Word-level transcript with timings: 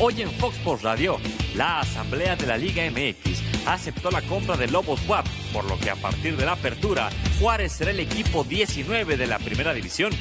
Hoy 0.00 0.22
en 0.22 0.30
Fox 0.30 0.56
Sports 0.58 0.84
Radio, 0.84 1.18
la 1.56 1.80
Asamblea 1.80 2.36
de 2.36 2.46
la 2.46 2.56
Liga 2.56 2.84
MX 2.88 3.42
aceptó 3.66 4.12
la 4.12 4.22
compra 4.22 4.56
de 4.56 4.68
Lobos 4.68 5.00
WAP, 5.08 5.26
por 5.52 5.64
lo 5.64 5.76
que 5.76 5.90
a 5.90 5.96
partir 5.96 6.36
de 6.36 6.46
la 6.46 6.52
apertura, 6.52 7.10
Juárez 7.40 7.72
será 7.72 7.90
el 7.90 7.98
equipo 7.98 8.44
19 8.44 9.16
de 9.16 9.26
la 9.26 9.40
primera 9.40 9.74
división. 9.74 10.12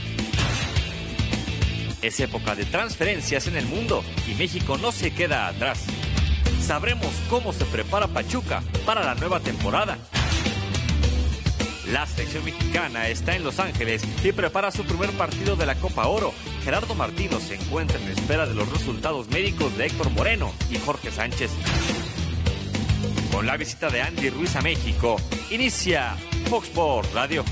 Es 2.01 2.19
época 2.19 2.55
de 2.55 2.65
transferencias 2.65 3.45
en 3.45 3.55
el 3.55 3.67
mundo 3.67 4.03
y 4.27 4.33
México 4.33 4.79
no 4.79 4.91
se 4.91 5.13
queda 5.13 5.45
atrás. 5.47 5.85
Sabremos 6.59 7.13
cómo 7.29 7.53
se 7.53 7.65
prepara 7.65 8.07
Pachuca 8.07 8.63
para 8.83 9.05
la 9.05 9.13
nueva 9.13 9.41
temporada. 9.41 9.99
La 11.91 12.05
selección 12.05 12.43
mexicana 12.43 13.07
está 13.07 13.35
en 13.35 13.43
Los 13.43 13.59
Ángeles 13.59 14.03
y 14.23 14.31
prepara 14.33 14.71
su 14.71 14.83
primer 14.83 15.09
partido 15.11 15.55
de 15.55 15.65
la 15.65 15.75
Copa 15.75 16.07
Oro. 16.07 16.33
Gerardo 16.63 16.95
Martino 16.95 17.39
se 17.39 17.55
encuentra 17.55 17.97
en 17.97 18.09
espera 18.09 18.45
de 18.45 18.53
los 18.53 18.69
resultados 18.69 19.29
médicos 19.29 19.77
de 19.77 19.85
Héctor 19.85 20.09
Moreno 20.09 20.51
y 20.69 20.77
Jorge 20.79 21.11
Sánchez. 21.11 21.51
Con 23.31 23.45
la 23.45 23.55
visita 23.55 23.89
de 23.89 24.01
Andy 24.01 24.29
Ruiz 24.29 24.55
a 24.57 24.61
México, 24.61 25.15
inicia 25.49 26.17
Fox 26.49 26.67
Sports 26.67 27.13
Radio. 27.13 27.45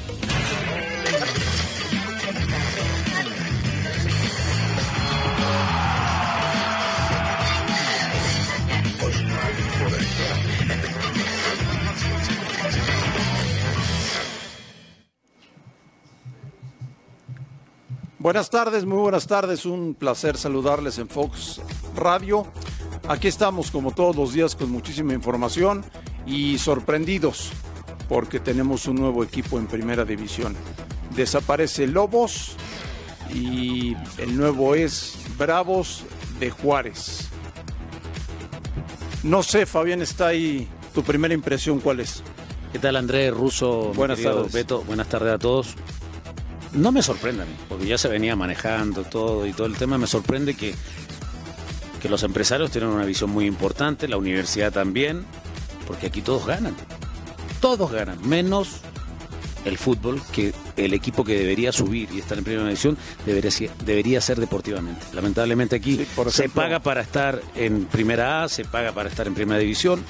Buenas 18.25 18.49
tardes, 18.49 18.85
muy 18.85 18.97
buenas 18.97 19.27
tardes. 19.27 19.67
Un 19.67 19.93
placer 19.93 20.35
saludarles 20.35 20.97
en 20.97 21.07
Fox 21.07 21.61
Radio. 21.95 22.47
Aquí 23.07 23.27
estamos 23.27 23.69
como 23.69 23.91
todos 23.91 24.15
los 24.15 24.33
días 24.33 24.55
con 24.55 24.71
muchísima 24.71 25.13
información 25.13 25.85
y 26.25 26.57
sorprendidos 26.57 27.51
porque 28.09 28.39
tenemos 28.39 28.87
un 28.87 28.95
nuevo 28.95 29.23
equipo 29.23 29.59
en 29.59 29.67
primera 29.67 30.05
división. 30.05 30.55
Desaparece 31.15 31.85
Lobos 31.85 32.55
y 33.31 33.95
el 34.17 34.35
nuevo 34.35 34.73
es 34.73 35.19
Bravos 35.37 36.03
de 36.39 36.49
Juárez. 36.49 37.29
No 39.21 39.43
sé, 39.43 39.67
Fabián, 39.67 40.01
está 40.01 40.29
ahí. 40.29 40.67
¿Tu 40.95 41.03
primera 41.03 41.35
impresión 41.35 41.79
cuál 41.79 41.99
es? 41.99 42.23
¿Qué 42.71 42.79
tal, 42.79 42.95
Andrés 42.95 43.31
Russo? 43.31 43.93
Buenas 43.93 44.19
tardes. 44.19 44.51
Beto, 44.51 44.81
buenas 44.81 45.09
tardes 45.09 45.31
a 45.31 45.37
todos. 45.37 45.75
No 46.75 46.91
me 46.91 47.01
sorprende 47.01 47.43
a 47.43 47.45
mí, 47.45 47.53
porque 47.69 47.85
ya 47.85 47.97
se 47.97 48.07
venía 48.09 48.35
manejando 48.35 49.03
todo 49.03 49.45
y 49.47 49.53
todo 49.53 49.67
el 49.67 49.75
tema. 49.77 49.97
Me 49.97 50.07
sorprende 50.07 50.55
que, 50.55 50.75
que 52.01 52.09
los 52.09 52.23
empresarios 52.23 52.69
tienen 52.71 52.89
una 52.89 53.05
visión 53.05 53.29
muy 53.29 53.45
importante, 53.45 54.07
la 54.07 54.17
universidad 54.17 54.71
también, 54.73 55.25
porque 55.87 56.07
aquí 56.07 56.21
todos 56.21 56.45
ganan. 56.45 56.75
Todos 57.61 57.91
ganan, 57.91 58.19
menos 58.27 58.81
el 59.63 59.77
fútbol, 59.79 60.21
que 60.31 60.53
el 60.77 60.93
equipo 60.93 61.23
que 61.23 61.39
debería 61.39 61.71
subir 61.71 62.07
y 62.13 62.19
estar 62.19 62.37
en 62.37 62.43
primera 62.43 62.65
división 62.67 62.97
debería, 63.25 63.49
ser- 63.49 63.71
debería 63.83 64.21
ser 64.21 64.39
deportivamente. 64.39 65.03
Lamentablemente 65.13 65.77
aquí 65.77 65.95
Sí, 65.97 66.07
por 66.15 66.31
se 66.31 66.49
paga 66.49 66.79
para 66.79 67.01
estar 67.01 67.41
en 67.55 67.85
primera 67.85 68.43
A, 68.43 68.49
se 68.49 68.65
paga 68.65 68.91
para 68.91 69.09
estar 69.09 69.25
en 69.25 69.33
primera 69.33 69.57
división 69.59 70.03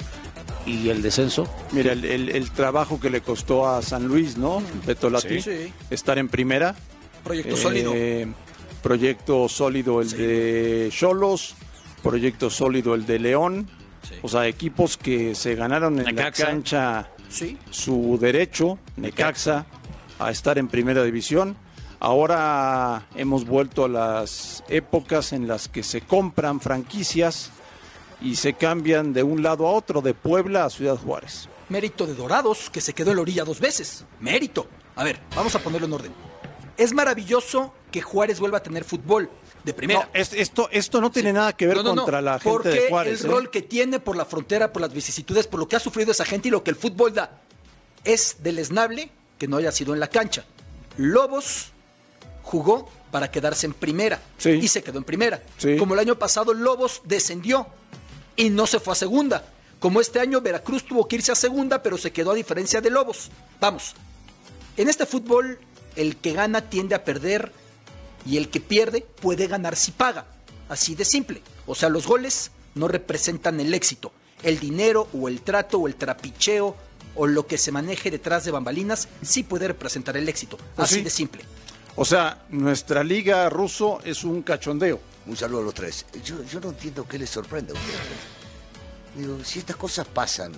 y 0.66 0.88
el 0.88 1.00
descenso 1.00 1.48
Mira, 1.72 1.92
el, 1.92 2.04
el- 2.04 2.28
el 2.30 2.50
trabajo 2.50 2.98
que 3.00 3.08
le 3.10 3.20
costó 3.22 3.68
a 3.68 3.80
San 3.82 4.06
Luis, 4.06 4.36
¿no? 4.36 4.62
Beto 4.84 5.08
Lati, 5.08 5.40
Sí. 5.40 5.72
estar 5.90 6.18
en 6.18 6.28
primera. 6.28 6.74
Proyecto 7.24 7.54
Eh, 7.54 7.58
sólido. 7.58 7.92
Proyecto 8.82 9.48
sólido 9.48 10.00
el 10.00 10.10
de 10.10 10.88
Cholos, 10.92 11.54
proyecto 12.02 12.50
sólido 12.50 12.94
el 12.94 13.04
de 13.06 13.18
León. 13.18 13.68
Sí. 14.08 14.14
O 14.22 14.28
sea, 14.28 14.46
equipos 14.46 14.96
que 14.96 15.34
se 15.34 15.54
ganaron 15.56 15.98
en 15.98 16.04
Necaxa. 16.06 16.44
la 16.44 16.50
cancha 16.50 17.08
Sí. 17.28 17.58
su 17.70 18.16
derecho, 18.20 18.78
Necaxa, 18.96 19.66
a 20.20 20.30
estar 20.30 20.58
en 20.58 20.68
primera 20.68 21.02
división. 21.02 21.56
Ahora 21.98 23.06
hemos 23.16 23.44
vuelto 23.46 23.86
a 23.86 23.88
las 23.88 24.62
épocas 24.68 25.32
en 25.32 25.48
las 25.48 25.66
que 25.68 25.82
se 25.82 26.02
compran 26.02 26.60
franquicias 26.60 27.50
y 28.20 28.36
se 28.36 28.54
cambian 28.54 29.12
de 29.12 29.22
un 29.22 29.42
lado 29.42 29.66
a 29.66 29.72
otro, 29.72 30.00
de 30.00 30.14
Puebla 30.14 30.64
a 30.64 30.70
Ciudad 30.70 30.96
Juárez. 30.96 31.48
Mérito 31.68 32.06
de 32.06 32.14
Dorados, 32.14 32.70
que 32.70 32.80
se 32.80 32.92
quedó 32.94 33.10
en 33.10 33.16
la 33.16 33.22
orilla 33.22 33.44
dos 33.44 33.60
veces. 33.60 34.04
Mérito. 34.20 34.66
A 34.94 35.04
ver, 35.04 35.20
vamos 35.34 35.54
a 35.54 35.58
ponerlo 35.58 35.86
en 35.86 35.92
orden. 35.92 36.12
Es 36.76 36.92
maravilloso 36.92 37.72
que 37.90 38.00
Juárez 38.02 38.38
vuelva 38.40 38.58
a 38.58 38.62
tener 38.62 38.84
fútbol 38.84 39.28
de 39.64 39.74
primera. 39.74 40.00
No, 40.00 40.08
es- 40.20 40.32
esto, 40.32 40.68
esto 40.70 41.00
no 41.00 41.10
tiene 41.10 41.32
nada 41.32 41.54
que 41.54 41.66
ver 41.66 41.76
No, 41.78 41.82
no, 41.82 41.94
no, 41.94 42.02
contra 42.02 42.20
la 42.22 42.38
gente 42.38 42.50
porque 42.50 42.68
de 42.68 42.88
Juárez. 42.88 43.20
el 43.20 43.26
¿eh? 43.26 43.30
rol 43.30 43.50
que 43.50 43.62
tiene 43.62 43.98
por 44.00 44.14
la 44.16 44.24
frontera, 44.24 44.72
por 44.72 44.80
las 44.82 44.92
vicisitudes, 44.92 45.46
por 45.46 45.58
lo 45.60 45.66
que 45.68 45.76
ha 45.76 45.80
sufrido 45.80 46.12
esa 46.12 46.24
gente 46.24 46.48
y 46.48 46.50
lo 46.50 46.62
que 46.62 46.70
el 46.70 46.76
fútbol 46.76 47.12
da, 47.14 47.40
es 48.04 48.36
deleznable 48.40 49.10
que 49.38 49.48
no 49.48 49.56
haya 49.56 49.72
sido 49.72 49.92
en 49.94 50.00
la 50.00 50.08
cancha. 50.08 50.44
Lobos 50.96 51.72
jugó 52.42 52.88
para 53.10 53.30
quedarse 53.30 53.66
en 53.66 53.72
primera 53.74 54.20
Sí. 54.38 54.50
y 54.50 54.68
se 54.68 54.82
quedó 54.82 54.98
en 54.98 55.04
primera. 55.04 55.42
Sí. 55.58 55.76
Como 55.76 55.94
el 55.94 56.00
año 56.00 56.16
pasado 56.18 56.54
Lobos 56.54 57.00
descendió 57.04 57.66
y 58.36 58.50
no 58.50 58.66
se 58.66 58.80
fue 58.80 58.92
a 58.92 58.96
segunda. 58.96 59.44
Como 59.78 60.00
este 60.00 60.20
año 60.20 60.40
Veracruz 60.40 60.84
tuvo 60.84 61.06
que 61.06 61.16
irse 61.16 61.32
a 61.32 61.36
segunda, 61.36 61.82
pero 61.82 61.98
se 61.98 62.12
quedó 62.12 62.30
a 62.30 62.34
diferencia 62.34 62.80
de 62.80 62.90
Lobos. 62.90 63.30
Vamos, 63.60 63.94
en 64.76 64.88
este 64.88 65.06
fútbol 65.06 65.58
el 65.96 66.16
que 66.16 66.32
gana 66.32 66.62
tiende 66.68 66.94
a 66.94 67.04
perder 67.04 67.52
y 68.24 68.36
el 68.36 68.48
que 68.48 68.60
pierde 68.60 69.06
puede 69.20 69.46
ganar 69.46 69.76
si 69.76 69.92
paga. 69.92 70.26
Así 70.68 70.94
de 70.94 71.04
simple. 71.04 71.42
O 71.66 71.74
sea, 71.74 71.88
los 71.88 72.06
goles 72.06 72.50
no 72.74 72.88
representan 72.88 73.60
el 73.60 73.72
éxito. 73.74 74.12
El 74.42 74.58
dinero 74.58 75.08
o 75.14 75.28
el 75.28 75.40
trato 75.40 75.78
o 75.78 75.86
el 75.86 75.94
trapicheo 75.94 76.76
o 77.14 77.26
lo 77.26 77.46
que 77.46 77.56
se 77.56 77.72
maneje 77.72 78.10
detrás 78.10 78.44
de 78.44 78.50
bambalinas 78.50 79.08
sí 79.22 79.42
puede 79.42 79.68
representar 79.68 80.16
el 80.16 80.28
éxito. 80.28 80.56
Pues 80.56 80.90
Así 80.90 80.96
sí. 80.96 81.02
de 81.02 81.10
simple. 81.10 81.44
O 81.94 82.04
sea, 82.04 82.44
nuestra 82.50 83.02
liga 83.02 83.48
ruso 83.48 84.00
es 84.04 84.22
un 84.24 84.42
cachondeo. 84.42 85.00
Un 85.26 85.36
saludo 85.36 85.60
a 85.60 85.64
los 85.64 85.74
tres. 85.74 86.06
Yo, 86.24 86.42
yo 86.44 86.60
no 86.60 86.70
entiendo 86.70 87.06
qué 87.06 87.18
les 87.18 87.30
sorprende 87.30 87.72
a 87.72 87.74
ustedes. 87.74 88.00
Digo, 89.16 89.42
si 89.44 89.58
estas 89.58 89.76
cosas 89.76 90.06
pasan 90.06 90.52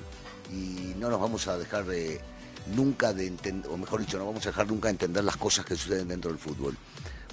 y 0.53 0.95
no 0.99 1.09
nos 1.09 1.21
vamos 1.21 1.47
a 1.49 1.57
dejar 1.57 1.85
de 1.87 2.21
nunca 2.75 3.13
de 3.13 3.27
entender, 3.27 3.71
o 3.71 3.77
mejor 3.77 4.01
dicho, 4.01 4.19
no 4.19 4.27
vamos 4.27 4.45
a 4.47 4.51
dejar 4.51 4.67
nunca 4.67 4.89
de 4.89 4.93
entender 4.93 5.25
las 5.25 5.37
cosas 5.37 5.65
que 5.65 5.77
suceden 5.77 6.09
dentro 6.09 6.31
del 6.31 6.39
fútbol. 6.39 6.77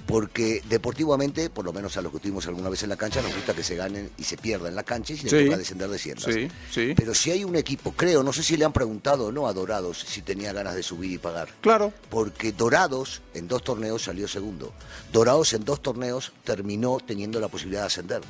Porque 0.06 0.62
deportivamente, 0.68 1.50
por 1.50 1.64
lo 1.64 1.72
menos 1.72 1.96
a 1.96 2.02
los 2.02 2.12
que 2.12 2.18
estuvimos 2.18 2.46
alguna 2.46 2.68
vez 2.68 2.82
en 2.82 2.90
la 2.90 2.96
cancha, 2.96 3.20
nos 3.22 3.34
gusta 3.34 3.54
que 3.54 3.62
se 3.64 3.74
ganen 3.76 4.10
y 4.18 4.24
se 4.24 4.36
pierdan 4.36 4.68
en 4.68 4.76
la 4.76 4.82
cancha 4.84 5.14
y 5.14 5.16
si 5.16 5.28
Sí. 5.28 5.44
toca 5.46 5.56
descender 5.56 5.88
desciendas. 5.88 6.32
Sí, 6.32 6.48
sí. 6.70 6.92
Pero 6.96 7.14
si 7.14 7.30
hay 7.32 7.42
un 7.44 7.56
equipo, 7.56 7.92
creo, 7.92 8.22
no 8.22 8.32
sé 8.32 8.42
si 8.42 8.56
le 8.56 8.64
han 8.64 8.72
preguntado 8.72 9.26
o 9.26 9.32
no 9.32 9.48
a 9.48 9.52
Dorados 9.52 10.04
si 10.06 10.22
tenía 10.22 10.52
ganas 10.52 10.74
de 10.76 10.82
subir 10.82 11.10
y 11.12 11.18
pagar 11.18 11.48
Claro. 11.60 11.92
porque 12.10 12.52
Dorados 12.52 13.22
en 13.34 13.48
dos 13.48 13.64
torneos 13.64 14.02
salió 14.02 14.28
segundo. 14.28 14.72
Dorados 15.12 15.52
en 15.54 15.64
dos 15.64 15.82
torneos 15.82 16.32
terminó 16.44 16.98
teniendo 17.04 17.40
la 17.40 17.48
posibilidad 17.48 17.80
de 17.82 17.86
ascender. 17.88 18.20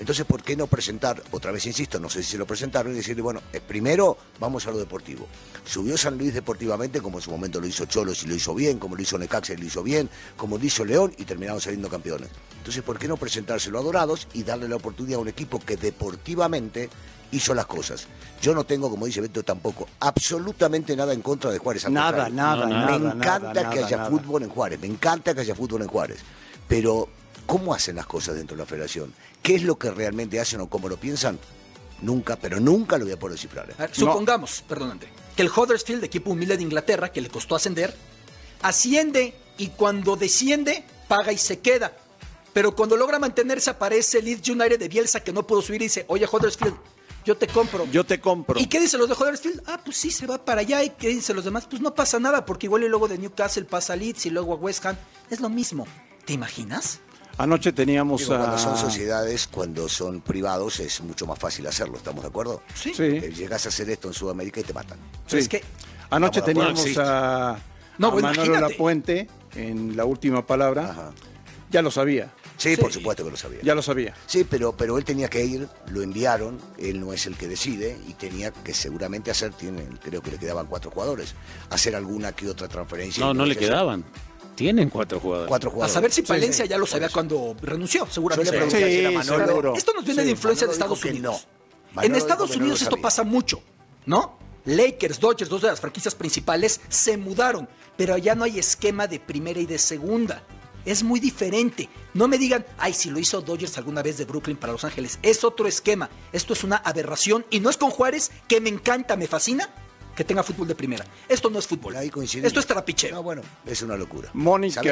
Entonces, 0.00 0.24
¿por 0.24 0.42
qué 0.42 0.56
no 0.56 0.66
presentar, 0.66 1.22
otra 1.30 1.52
vez 1.52 1.66
insisto, 1.66 2.00
no 2.00 2.08
sé 2.08 2.22
si 2.22 2.30
se 2.30 2.38
lo 2.38 2.46
presentaron 2.46 2.90
y 2.92 2.96
decirle, 2.96 3.20
bueno, 3.20 3.42
eh, 3.52 3.60
primero 3.60 4.16
vamos 4.38 4.66
a 4.66 4.70
lo 4.70 4.78
deportivo. 4.78 5.26
Subió 5.66 5.98
San 5.98 6.16
Luis 6.16 6.32
deportivamente, 6.32 7.02
como 7.02 7.18
en 7.18 7.22
su 7.22 7.30
momento 7.30 7.60
lo 7.60 7.66
hizo 7.66 7.84
Cholos 7.84 8.22
y 8.22 8.26
lo 8.26 8.34
hizo 8.34 8.54
bien, 8.54 8.78
como 8.78 8.96
lo 8.96 9.02
hizo 9.02 9.18
Necaxa 9.18 9.52
y 9.52 9.58
lo 9.58 9.66
hizo 9.66 9.82
bien, 9.82 10.08
como 10.38 10.56
lo 10.56 10.64
hizo 10.64 10.86
León 10.86 11.12
y 11.18 11.24
terminaron 11.26 11.60
saliendo 11.60 11.90
campeones. 11.90 12.30
Entonces, 12.56 12.82
¿por 12.82 12.98
qué 12.98 13.08
no 13.08 13.18
presentárselo 13.18 13.78
a 13.78 13.82
Dorados 13.82 14.26
y 14.32 14.42
darle 14.42 14.68
la 14.68 14.76
oportunidad 14.76 15.18
a 15.18 15.22
un 15.22 15.28
equipo 15.28 15.60
que 15.60 15.76
deportivamente 15.76 16.88
hizo 17.32 17.52
las 17.54 17.66
cosas? 17.66 18.06
Yo 18.40 18.54
no 18.54 18.64
tengo, 18.64 18.88
como 18.88 19.04
dice 19.04 19.20
Beto, 19.20 19.42
tampoco 19.42 19.86
absolutamente 20.00 20.96
nada 20.96 21.12
en 21.12 21.20
contra 21.20 21.50
de 21.50 21.58
Juárez. 21.58 21.90
Nada, 21.90 22.30
nada, 22.30 22.64
No, 22.64 22.70
nada. 22.70 22.86
Me 22.92 22.98
nada, 22.98 23.12
encanta 23.16 23.68
que 23.68 23.78
haya 23.84 23.96
nada. 23.98 24.08
fútbol 24.08 24.44
en 24.44 24.48
Juárez, 24.48 24.80
me 24.80 24.86
encanta 24.86 25.34
que 25.34 25.42
haya 25.42 25.54
fútbol 25.54 25.82
en 25.82 25.88
Juárez. 25.88 26.20
Pero, 26.66 27.08
¿cómo 27.50 27.74
hacen 27.74 27.96
las 27.96 28.06
cosas 28.06 28.36
dentro 28.36 28.56
de 28.56 28.62
la 28.62 28.66
federación? 28.66 29.12
¿Qué 29.42 29.56
es 29.56 29.64
lo 29.64 29.76
que 29.76 29.90
realmente 29.90 30.38
hacen 30.38 30.60
o 30.60 30.70
cómo 30.70 30.88
lo 30.88 30.96
piensan? 30.98 31.36
Nunca, 32.00 32.36
pero 32.36 32.60
nunca 32.60 32.96
lo 32.96 33.04
voy 33.04 33.12
a 33.12 33.18
poder 33.18 33.34
descifrar. 33.34 33.68
¿eh? 33.68 33.74
A 33.76 33.82
ver, 33.82 33.90
supongamos, 33.92 34.62
perdón 34.68 34.92
André, 34.92 35.08
que 35.34 35.42
el 35.42 35.48
Huddersfield, 35.48 36.04
equipo 36.04 36.30
humilde 36.30 36.56
de 36.56 36.62
Inglaterra, 36.62 37.10
que 37.10 37.20
le 37.20 37.28
costó 37.28 37.56
ascender, 37.56 37.92
asciende 38.62 39.34
y 39.58 39.70
cuando 39.70 40.14
desciende, 40.14 40.84
paga 41.08 41.32
y 41.32 41.38
se 41.38 41.58
queda. 41.58 41.92
Pero 42.52 42.76
cuando 42.76 42.96
logra 42.96 43.18
mantenerse, 43.18 43.70
aparece 43.70 44.20
el 44.20 44.26
Leeds 44.26 44.48
United 44.48 44.78
de 44.78 44.88
Bielsa 44.88 45.24
que 45.24 45.32
no 45.32 45.44
pudo 45.44 45.60
subir 45.60 45.82
y 45.82 45.86
dice, 45.86 46.04
oye 46.06 46.28
Huddersfield, 46.30 46.76
yo 47.24 47.36
te 47.36 47.48
compro. 47.48 47.84
Yo 47.90 48.06
te 48.06 48.20
compro. 48.20 48.60
¿Y 48.60 48.66
qué 48.66 48.78
dicen 48.78 49.00
los 49.00 49.08
de 49.08 49.16
Huddersfield? 49.16 49.64
Ah, 49.66 49.80
pues 49.84 49.96
sí, 49.96 50.12
se 50.12 50.24
va 50.26 50.42
para 50.44 50.60
allá. 50.60 50.84
¿Y 50.84 50.90
qué 50.90 51.08
dicen 51.08 51.34
los 51.34 51.44
demás? 51.44 51.66
Pues 51.68 51.82
no 51.82 51.96
pasa 51.96 52.20
nada, 52.20 52.46
porque 52.46 52.66
igual 52.66 52.84
y 52.84 52.88
luego 52.88 53.08
de 53.08 53.18
Newcastle 53.18 53.64
pasa 53.64 53.94
a 53.94 53.96
Leeds 53.96 54.26
y 54.26 54.30
luego 54.30 54.54
a 54.54 54.56
West 54.56 54.86
Ham. 54.86 54.96
Es 55.28 55.40
lo 55.40 55.50
mismo. 55.50 55.86
¿Te 56.24 56.32
imaginas? 56.32 57.00
Anoche 57.40 57.72
teníamos 57.72 58.20
Digo, 58.20 58.36
cuando 58.36 58.56
a... 58.56 58.58
son 58.58 58.76
sociedades, 58.76 59.46
cuando 59.46 59.88
son 59.88 60.20
privados, 60.20 60.78
es 60.80 61.00
mucho 61.00 61.26
más 61.26 61.38
fácil 61.38 61.66
hacerlo, 61.66 61.96
¿estamos 61.96 62.22
de 62.22 62.28
acuerdo? 62.28 62.62
Sí. 62.74 62.92
Sí. 62.94 63.02
Eh, 63.04 63.32
Llegas 63.34 63.64
a 63.64 63.70
hacer 63.70 63.88
esto 63.88 64.08
en 64.08 64.14
Sudamérica 64.14 64.60
y 64.60 64.64
te 64.64 64.74
matan. 64.74 64.98
Sí. 65.26 65.38
Es 65.38 65.48
que 65.48 65.62
Anoche 66.10 66.42
teníamos 66.42 66.84
a, 66.98 67.58
No, 67.96 68.08
a 68.08 68.10
bueno, 68.10 68.28
Manolo 68.28 68.44
imagínate. 68.46 68.72
Lapuente 68.72 69.28
en 69.54 69.96
la 69.96 70.04
última 70.04 70.46
palabra 70.46 70.90
Ajá. 70.90 71.12
Ya 71.70 71.82
lo 71.82 71.90
sabía. 71.90 72.30
Sí, 72.56 72.76
por 72.76 72.92
supuesto 72.92 73.24
que 73.24 73.30
lo 73.30 73.36
sabía. 73.36 73.60
Ya 73.62 73.74
lo 73.74 73.80
sabía. 73.80 74.12
Sí, 74.26 74.44
pero, 74.44 74.76
pero 74.76 74.98
él 74.98 75.04
tenía 75.04 75.28
que 75.28 75.42
ir, 75.44 75.66
lo 75.86 76.02
enviaron, 76.02 76.58
él 76.76 77.00
no 77.00 77.14
es 77.14 77.24
el 77.26 77.36
que 77.36 77.48
decide 77.48 77.96
y 78.06 78.12
tenía 78.14 78.50
que 78.50 78.74
seguramente 78.74 79.30
hacer, 79.30 79.54
tienen, 79.54 79.98
creo 80.02 80.20
que 80.20 80.32
le 80.32 80.38
quedaban 80.38 80.66
cuatro 80.66 80.90
jugadores, 80.90 81.34
hacer 81.70 81.96
alguna 81.96 82.32
que 82.32 82.48
otra 82.50 82.68
transferencia. 82.68 83.24
No, 83.24 83.32
no 83.32 83.46
le 83.46 83.54
Tiene 83.54 83.66
hacer 83.66 83.76
quedaban. 83.76 84.04
Tienen 84.60 84.90
cuatro 84.90 85.18
jugadores. 85.18 85.48
Cuatro 85.48 85.82
A 85.82 85.88
saber 85.88 86.12
si 86.12 86.20
Palencia 86.20 86.66
sí, 86.66 86.68
ya 86.68 86.76
lo 86.76 86.84
sabía 86.84 87.08
cuando 87.08 87.56
renunció, 87.62 88.04
Yo 88.04 88.12
seguramente. 88.12 88.52
le 88.52 88.58
pregunté 88.58 88.84
ayer 88.84 89.06
a 89.06 89.10
Manolo. 89.10 89.46
seguro. 89.46 89.74
Esto 89.74 89.92
nos 89.94 90.04
viene 90.04 90.20
Sí, 90.20 90.26
de 90.26 90.30
influencia 90.32 90.66
de 90.66 90.72
Estados 90.74 91.02
Unidos. 91.02 91.46
no. 91.94 92.02
En 92.02 92.14
Estados 92.14 92.54
Unidos 92.56 92.82
esto 92.82 92.98
pasa 92.98 93.22
mucho, 93.24 93.62
¿no? 94.04 94.38
Lakers, 94.66 95.18
Dodgers, 95.18 95.48
dos 95.48 95.62
de 95.62 95.68
las 95.68 95.80
franquicias 95.80 96.14
principales, 96.14 96.82
se 96.90 97.16
mudaron, 97.16 97.70
pero 97.96 98.12
allá 98.12 98.34
no 98.34 98.44
hay 98.44 98.58
esquema 98.58 99.06
de 99.06 99.18
primera 99.18 99.58
y 99.60 99.64
de 99.64 99.78
segunda. 99.78 100.42
Es 100.84 101.02
muy 101.02 101.20
diferente. 101.20 101.88
No 102.12 102.28
me 102.28 102.36
digan, 102.36 102.66
ay, 102.76 102.92
si 102.92 103.08
lo 103.08 103.18
hizo 103.18 103.40
Dodgers 103.40 103.78
alguna 103.78 104.02
vez 104.02 104.18
de 104.18 104.26
Brooklyn 104.26 104.58
para 104.58 104.74
Los 104.74 104.84
Ángeles. 104.84 105.18
Es 105.22 105.42
otro 105.42 105.66
esquema. 105.68 106.10
Esto 106.32 106.52
es 106.52 106.64
una 106.64 106.76
aberración. 106.76 107.46
Y 107.48 107.60
no 107.60 107.70
es 107.70 107.78
con 107.78 107.90
Juárez, 107.90 108.30
que 108.46 108.60
me 108.60 108.68
encanta, 108.68 109.16
me 109.16 109.26
fascina, 109.26 109.70
que 110.20 110.24
tenga 110.24 110.42
fútbol 110.42 110.68
de 110.68 110.74
primera. 110.74 111.02
Esto 111.26 111.48
no 111.48 111.58
es 111.58 111.66
fútbol. 111.66 111.96
Ahí. 111.96 112.10
Esto 112.42 112.60
es 112.60 112.66
trapicheo. 112.66 113.14
No, 113.14 113.22
bueno, 113.22 113.40
es 113.64 113.80
una 113.80 113.96
locura. 113.96 114.28
Mónica-. 114.34 114.82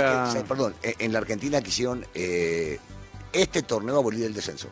Perdón, 0.49 0.75
en 0.83 0.95
en 1.01 1.13
la 1.13 1.19
Argentina 1.19 1.61
quisieron 1.61 2.07
eh, 2.15 2.81
este 3.31 3.63
torneo 3.63 3.99
abolir 3.99 4.25
el 4.25 4.33
descenso. 4.33 4.69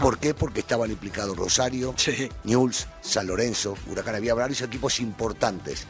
¿Por 0.00 0.18
qué? 0.18 0.34
Porque 0.34 0.60
estaban 0.60 0.92
implicados 0.92 1.36
Rosario, 1.36 1.94
Sí. 1.96 2.28
Newell's, 2.44 2.86
San 3.00 3.26
Lorenzo, 3.26 3.76
Huracán 3.90 4.14
había 4.14 4.34
varios 4.34 4.60
equipos 4.60 5.00
importantes. 5.00 5.84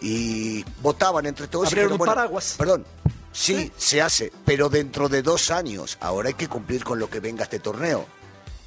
Y 0.00 0.64
votaban 0.82 1.24
entre 1.26 1.46
todos. 1.46 1.66
y 1.66 1.68
Abrieron 1.68 1.92
dijeron, 1.92 2.08
un 2.08 2.14
paraguas. 2.16 2.56
Perdón, 2.58 2.84
sí, 3.30 3.54
Sí. 3.56 3.72
se 3.76 4.02
hace, 4.02 4.32
pero 4.44 4.68
dentro 4.68 5.08
de 5.08 5.22
dos 5.22 5.52
años. 5.52 5.98
Ahora 6.00 6.30
hay 6.30 6.34
que 6.34 6.48
cumplir 6.48 6.82
con 6.82 6.98
lo 6.98 7.08
que 7.08 7.20
venga 7.20 7.44
este 7.44 7.60
torneo. 7.60 8.06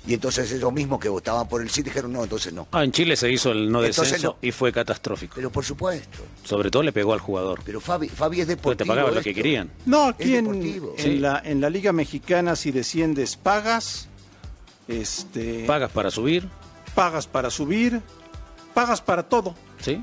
Y 0.06 0.14
entonces 0.16 0.52
ellos 0.52 0.74
mismos 0.74 1.00
que 1.00 1.08
votaban 1.08 1.48
por 1.48 1.62
el 1.62 1.70
sí 1.70 1.82
dijeron, 1.82 2.12
no, 2.12 2.24
entonces 2.24 2.52
no. 2.52 2.68
Ah, 2.72 2.84
en 2.84 2.92
Chile 2.92 3.16
se 3.16 3.32
hizo 3.32 3.52
el 3.52 3.72
no 3.72 3.80
Entonces 3.82 4.12
descenso 4.14 4.38
no. 4.42 4.48
y 4.48 4.52
fue 4.52 4.74
catastrófico. 4.74 5.36
Pero 5.36 5.50
por 5.50 5.64
supuesto. 5.64 6.18
Sobre 6.44 6.70
todo 6.70 6.84
le 6.84 6.92
pegó 6.92 7.14
al 7.14 7.20
jugador. 7.22 7.62
Pero 7.66 7.80
Fabi, 7.80 8.10
Fabi 8.10 8.42
es 8.42 8.48
Porque 8.48 8.56
deportivo. 8.58 8.78
te 8.84 8.86
pagaban 8.86 9.16
lo 9.16 9.22
que 9.22 9.34
querían. 9.34 9.72
No, 9.86 10.08
aquí 10.08 10.36
en, 10.36 10.94
en 10.98 11.22
la, 11.22 11.42
en 11.46 11.62
la 11.62 11.70
Liga 11.70 11.94
Mexicana, 11.94 12.56
si 12.58 12.72
desciendes, 12.72 13.38
pagas. 13.38 14.10
Este, 14.90 15.64
Pagas 15.66 15.92
para 15.92 16.12
subir, 16.12 16.50
pagas 16.94 17.26
para 17.28 17.50
subir. 17.50 18.02
Pagas 18.74 19.02
para 19.02 19.24
todo. 19.24 19.56
¿sí? 19.80 20.02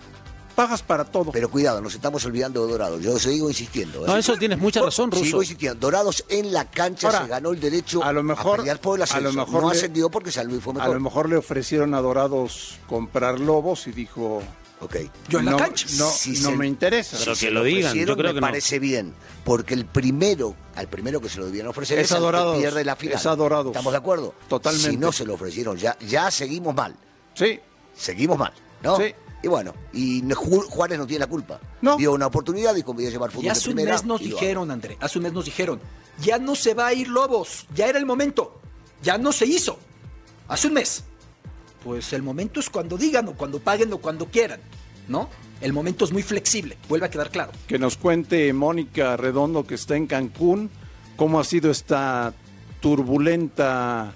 Pagas 0.60 0.82
para 0.82 1.04
todo. 1.04 1.32
Pero 1.32 1.50
cuidado, 1.50 1.80
nos 1.80 1.94
estamos 1.94 2.24
olvidando 2.26 2.64
de 2.66 2.72
Dorados. 2.72 3.02
Yo 3.02 3.18
sigo 3.18 3.48
insistiendo. 3.48 4.04
¿eh? 4.04 4.08
No, 4.08 4.16
eso 4.16 4.36
tienes 4.36 4.58
mucha 4.58 4.82
razón, 4.82 5.10
Ruso. 5.10 5.24
Sigo 5.24 5.42
insistiendo. 5.42 5.80
Dorados 5.80 6.24
en 6.28 6.52
la 6.52 6.66
cancha 6.70 7.06
Ahora, 7.08 7.22
se 7.22 7.28
ganó 7.28 7.50
el 7.52 7.60
derecho 7.60 8.04
a 8.04 8.12
lo 8.12 8.22
mejor- 8.22 8.58
pelear 8.58 8.78
por 8.80 8.98
el 8.98 9.02
a 9.02 9.06
lo 9.06 9.10
ascenso. 9.28 9.46
mejor 9.46 9.62
no 9.62 9.70
le- 9.70 9.76
ascendió 9.78 10.10
porque 10.10 10.30
San 10.30 10.46
Luis 10.48 10.62
fue 10.62 10.72
A 10.72 10.76
mejor. 10.76 10.94
lo 10.94 11.00
mejor 11.00 11.28
le 11.30 11.36
ofrecieron 11.36 11.94
a 11.94 12.00
Dorados 12.02 12.74
comprar 12.86 13.40
Lobos 13.40 13.86
y 13.86 13.92
dijo, 13.92 14.42
Ok. 14.82 14.96
Yo 15.28 15.40
en 15.40 15.44
la 15.44 15.50
no, 15.50 15.56
cancha. 15.58 15.86
no, 15.98 16.08
Si 16.10 16.30
no 16.40 16.50
se- 16.50 16.56
me 16.56 16.66
interesa. 16.66 17.18
Pero 17.18 17.34
Si 17.34 17.44
que 17.46 17.50
lo 17.52 17.62
digan, 17.62 17.94
yo 17.94 18.04
creo 18.16 18.16
me 18.28 18.34
que 18.34 18.40
no. 18.40 18.46
parece 18.46 18.78
bien, 18.78 19.14
porque 19.44 19.74
el 19.74 19.84
primero, 19.84 20.54
al 20.74 20.88
primero 20.88 21.20
que 21.20 21.28
se 21.28 21.38
lo 21.38 21.44
debían 21.44 21.66
ofrecer 21.66 21.98
Es 21.98 22.06
es, 22.06 22.12
a 22.12 22.14
al 22.16 22.20
que 22.20 22.24
Dorados, 22.24 22.58
pierde 22.58 22.82
la 22.86 22.96
final. 22.96 23.14
es 23.16 23.26
a 23.26 23.36
Dorados. 23.36 23.66
¿Estamos 23.72 23.92
de 23.92 23.98
acuerdo? 23.98 24.34
Totalmente. 24.48 24.90
Si 24.90 24.96
no 24.96 25.12
se 25.12 25.26
lo 25.26 25.34
ofrecieron, 25.34 25.76
ya, 25.76 25.98
ya 26.06 26.30
seguimos 26.30 26.74
mal. 26.74 26.94
Sí, 27.34 27.60
Seguimos 27.94 28.38
mal, 28.38 28.52
¿no? 28.82 28.96
Sí. 28.96 29.14
Y 29.42 29.48
bueno, 29.48 29.74
y 29.92 30.22
Juárez 30.34 30.98
no 30.98 31.06
tiene 31.06 31.20
la 31.20 31.26
culpa. 31.26 31.60
No. 31.80 31.96
Vio 31.96 32.12
una 32.12 32.26
oportunidad 32.26 32.76
y 32.76 32.82
voy 32.82 33.06
a 33.06 33.10
llevar 33.10 33.30
fútbol 33.30 33.44
Y 33.44 33.46
de 33.46 33.52
hace 33.52 33.70
un 33.70 33.74
primera. 33.76 33.96
mes 33.96 34.04
nos 34.04 34.20
dijeron, 34.20 34.70
André, 34.70 34.98
hace 35.00 35.18
un 35.18 35.24
mes 35.24 35.32
nos 35.32 35.44
dijeron, 35.46 35.80
ya 36.20 36.38
no 36.38 36.54
se 36.54 36.74
va 36.74 36.88
a 36.88 36.92
ir 36.92 37.08
Lobos, 37.08 37.66
ya 37.74 37.86
era 37.86 37.98
el 37.98 38.04
momento, 38.06 38.60
ya 39.02 39.16
no 39.16 39.32
se 39.32 39.46
hizo. 39.46 39.78
Hace 40.48 40.68
un 40.68 40.74
mes. 40.74 41.04
Pues 41.82 42.12
el 42.12 42.22
momento 42.22 42.60
es 42.60 42.68
cuando 42.68 42.98
digan 42.98 43.28
o 43.28 43.32
cuando 43.32 43.58
paguen 43.60 43.90
o 43.94 43.98
cuando 43.98 44.26
quieran, 44.26 44.60
¿no? 45.08 45.30
El 45.62 45.72
momento 45.72 46.04
es 46.04 46.12
muy 46.12 46.22
flexible, 46.22 46.76
vuelve 46.88 47.06
a 47.06 47.10
quedar 47.10 47.30
claro. 47.30 47.52
que 47.66 47.78
nos 47.78 47.96
cuente 47.96 48.52
Mónica 48.52 49.16
Redondo 49.16 49.66
que 49.66 49.74
está 49.76 49.96
en 49.96 50.06
Cancún, 50.06 50.70
cómo 51.16 51.40
ha 51.40 51.44
sido 51.44 51.70
esta 51.70 52.34
turbulenta 52.80 54.12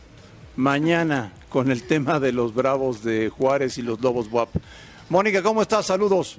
mañana 0.56 1.32
con 1.49 1.70
el 1.70 1.85
tema 1.85 2.20
de 2.20 2.32
los 2.32 2.55
Bravos 2.55 3.03
de 3.03 3.29
Juárez 3.31 3.79
y 3.79 3.82
los 3.82 4.00
Lobos 4.00 4.29
WAP. 4.31 4.49
Mónica, 5.15 5.45
¿cómo 5.45 5.63
estás? 5.63 5.87
Saludos. 5.87 6.39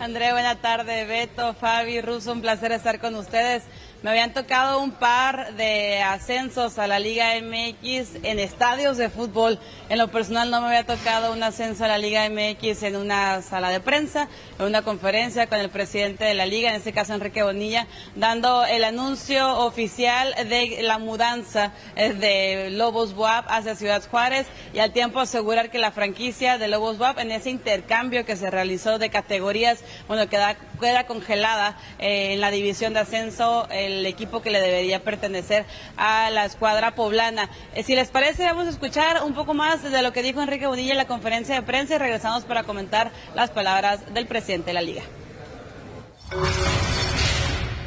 André, 0.00 0.32
buena 0.32 0.56
tarde. 0.56 1.04
Beto, 1.04 1.54
Fabi, 1.54 2.00
Russo, 2.00 2.32
un 2.32 2.40
placer 2.40 2.72
estar 2.72 2.98
con 2.98 3.14
ustedes. 3.14 3.62
Me 4.02 4.10
habían 4.10 4.32
tocado 4.32 4.80
un 4.80 4.90
par 4.90 5.54
de 5.54 6.02
ascensos 6.02 6.76
a 6.80 6.88
la 6.88 6.98
Liga 6.98 7.34
MX 7.40 8.24
en 8.24 8.40
estadios 8.40 8.96
de 8.96 9.08
fútbol. 9.08 9.60
En 9.88 9.98
lo 9.98 10.08
personal 10.08 10.50
no 10.50 10.60
me 10.60 10.66
había 10.66 10.84
tocado 10.84 11.32
un 11.32 11.40
ascenso 11.44 11.84
a 11.84 11.88
la 11.88 11.98
Liga 11.98 12.28
MX 12.28 12.82
en 12.82 12.96
una 12.96 13.42
sala 13.42 13.70
de 13.70 13.78
prensa, 13.78 14.28
en 14.58 14.66
una 14.66 14.82
conferencia 14.82 15.46
con 15.46 15.60
el 15.60 15.70
presidente 15.70 16.24
de 16.24 16.34
la 16.34 16.46
liga, 16.46 16.70
en 16.70 16.74
este 16.74 16.92
caso 16.92 17.14
Enrique 17.14 17.44
Bonilla, 17.44 17.86
dando 18.16 18.64
el 18.64 18.82
anuncio 18.82 19.58
oficial 19.58 20.34
de 20.48 20.80
la 20.82 20.98
mudanza 20.98 21.72
eh, 21.94 22.12
de 22.12 22.70
Lobos 22.70 23.12
WAP 23.12 23.44
hacia 23.48 23.76
Ciudad 23.76 24.02
Juárez 24.10 24.48
y 24.74 24.80
al 24.80 24.92
tiempo 24.92 25.20
asegurar 25.20 25.70
que 25.70 25.78
la 25.78 25.92
franquicia 25.92 26.58
de 26.58 26.66
Lobos 26.66 26.98
WAP 26.98 27.20
en 27.20 27.30
ese 27.30 27.50
intercambio 27.50 28.24
que 28.24 28.34
se 28.34 28.50
realizó 28.50 28.98
de 28.98 29.10
categorías, 29.10 29.78
bueno, 30.08 30.28
queda, 30.28 30.56
queda 30.80 31.06
congelada 31.06 31.76
eh, 32.00 32.32
en 32.32 32.40
la 32.40 32.50
división 32.50 32.94
de 32.94 33.00
ascenso 33.00 33.68
el 33.98 34.06
equipo 34.06 34.42
que 34.42 34.50
le 34.50 34.60
debería 34.60 35.02
pertenecer 35.02 35.64
a 35.96 36.30
la 36.30 36.44
escuadra 36.44 36.94
poblana. 36.94 37.48
Eh, 37.74 37.82
si 37.82 37.94
les 37.94 38.08
parece, 38.08 38.44
vamos 38.44 38.66
a 38.66 38.70
escuchar 38.70 39.22
un 39.24 39.34
poco 39.34 39.54
más 39.54 39.82
de 39.82 40.02
lo 40.02 40.12
que 40.12 40.22
dijo 40.22 40.42
Enrique 40.42 40.66
Bonilla 40.66 40.92
en 40.92 40.98
la 40.98 41.06
conferencia 41.06 41.54
de 41.54 41.62
prensa 41.62 41.94
y 41.94 41.98
regresamos 41.98 42.44
para 42.44 42.64
comentar 42.64 43.12
las 43.34 43.50
palabras 43.50 44.12
del 44.14 44.26
presidente 44.26 44.66
de 44.66 44.74
la 44.74 44.82
liga. 44.82 45.02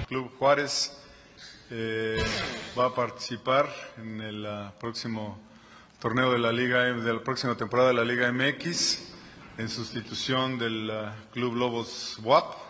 Club 0.07 0.31
Juárez 0.37 0.97
eh, 1.71 2.23
va 2.77 2.87
a 2.87 2.95
participar 2.95 3.67
en 3.97 4.21
el 4.21 4.45
ah, 4.45 4.73
próximo 4.79 5.39
torneo 5.99 6.31
de 6.31 6.37
la 6.37 6.51
Liga, 6.51 6.83
de 6.83 7.13
la 7.13 7.23
próxima 7.23 7.55
temporada 7.55 7.89
de 7.89 7.95
la 7.95 8.05
Liga 8.05 8.31
MX 8.31 9.13
en 9.57 9.69
sustitución 9.69 10.59
del 10.59 10.91
ah, 10.91 11.15
Club 11.33 11.55
Lobos 11.55 12.19
WAP 12.21 12.64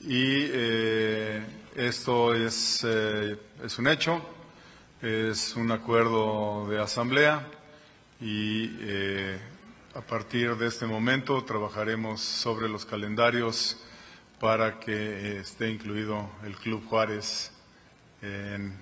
y 0.00 0.46
eh, 0.52 1.42
esto 1.76 2.34
es, 2.34 2.82
eh, 2.84 3.36
es 3.64 3.78
un 3.78 3.86
hecho, 3.88 4.22
es 5.02 5.54
un 5.56 5.70
acuerdo 5.70 6.66
de 6.68 6.80
asamblea 6.80 7.46
y 8.20 8.76
eh, 8.80 9.38
a 9.94 10.00
partir 10.00 10.56
de 10.56 10.66
este 10.68 10.86
momento 10.86 11.42
trabajaremos 11.44 12.20
sobre 12.20 12.68
los 12.68 12.84
calendarios 12.86 13.76
para 14.38 14.78
que 14.80 15.38
esté 15.38 15.70
incluido 15.70 16.30
el 16.44 16.56
Club 16.56 16.86
Juárez 16.88 17.50
en- 18.22 18.74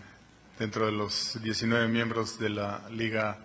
dentro 0.59 0.87
de 0.87 0.93
los 0.93 1.41
19 1.43 1.89
miembros 1.89 2.39
de 2.39 2.49
la 2.51 2.89
Liga 2.91 3.39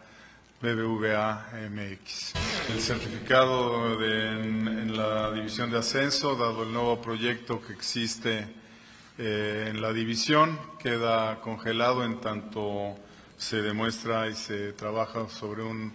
BBVA 0.61 1.49
MX. 1.69 2.33
El 2.69 2.79
certificado 2.81 3.97
de- 3.97 4.29
en, 4.29 4.95
la 4.97 5.31
división 5.31 5.71
de 5.71 5.79
ascenso, 5.79 6.35
dado 6.35 6.63
el 6.63 6.71
nuevo 6.73 7.01
proyecto 7.01 7.61
que 7.65 7.73
existe 7.73 8.47
eh, 9.17 9.67
en 9.69 9.81
la 9.81 9.91
división, 9.91 10.57
queda 10.79 11.39
congelado 11.41 12.03
en 12.03 12.19
tanto 12.21 12.95
se 13.37 13.61
demuestra 13.61 14.27
y 14.29 14.33
se 14.35 14.71
trabaja 14.73 15.27
sobre 15.29 15.63
un, 15.63 15.93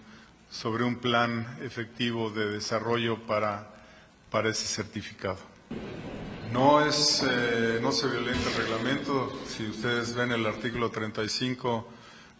sobre 0.51 0.83
un 0.83 0.97
plan 0.97 1.57
efectivo 1.61 2.29
de 2.29 2.49
desarrollo 2.49 3.17
para, 3.25 3.69
para 4.29 4.49
ese 4.49 4.65
certificado. 4.67 5.37
No 6.51 6.85
es, 6.85 7.23
eh, 7.29 7.79
no 7.81 7.91
se 7.91 8.07
violenta 8.07 8.49
el 8.49 8.55
reglamento. 8.55 9.39
Si 9.47 9.65
ustedes 9.67 10.13
ven 10.13 10.31
el 10.31 10.45
artículo 10.45 10.89
35 10.91 11.87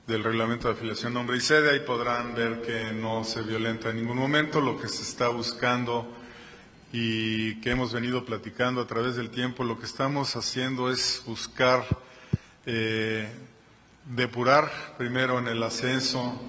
del 0.09 0.23
reglamento 0.23 0.67
de 0.67 0.73
afiliación 0.73 1.13
nombre 1.13 1.37
y 1.37 1.39
sede, 1.41 1.69
ahí 1.71 1.81
podrán 1.81 2.33
ver 2.33 2.61
que 2.63 2.91
no 2.93 3.23
se 3.23 3.43
violenta 3.43 3.91
en 3.91 3.97
ningún 3.97 4.17
momento. 4.17 4.59
Lo 4.59 4.79
que 4.81 4.87
se 4.87 5.03
está 5.03 5.27
buscando 5.29 6.11
y 6.91 7.61
que 7.61 7.69
hemos 7.69 7.93
venido 7.93 8.25
platicando 8.25 8.81
a 8.81 8.87
través 8.87 9.15
del 9.15 9.29
tiempo, 9.29 9.63
lo 9.63 9.77
que 9.79 9.85
estamos 9.85 10.35
haciendo 10.35 10.89
es 10.91 11.21
buscar 11.27 11.85
eh, 12.65 13.29
depurar 14.05 14.95
primero 14.97 15.37
en 15.37 15.47
el 15.47 15.61
ascenso 15.61 16.41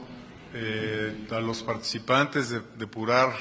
eh, 0.54 1.26
a 1.30 1.40
los 1.40 1.62
participantes, 1.62 2.48
de- 2.48 2.62
depurar 2.78 3.36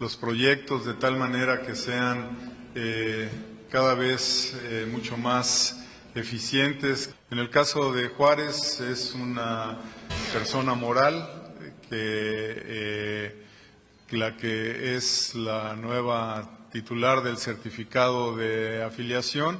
los 0.00 0.16
proyectos 0.16 0.84
de 0.84 0.94
tal 0.94 1.16
manera 1.16 1.62
que 1.62 1.76
sean 1.76 2.36
eh, 2.74 3.30
cada 3.70 3.94
vez 3.94 4.54
mucho 4.90 5.16
más 5.16 5.75
eficientes. 6.16 7.14
En 7.30 7.38
el 7.38 7.50
caso 7.50 7.92
de 7.92 8.08
Juárez 8.08 8.80
es 8.80 9.12
una 9.14 9.78
persona 10.32 10.74
moral 10.74 11.52
que 11.88 12.62
eh, 12.66 13.46
la 14.10 14.36
que 14.36 14.96
es 14.96 15.34
la 15.34 15.76
nueva 15.76 16.68
titular 16.72 17.22
del 17.22 17.36
certificado 17.36 18.36
de 18.36 18.82
afiliación 18.82 19.58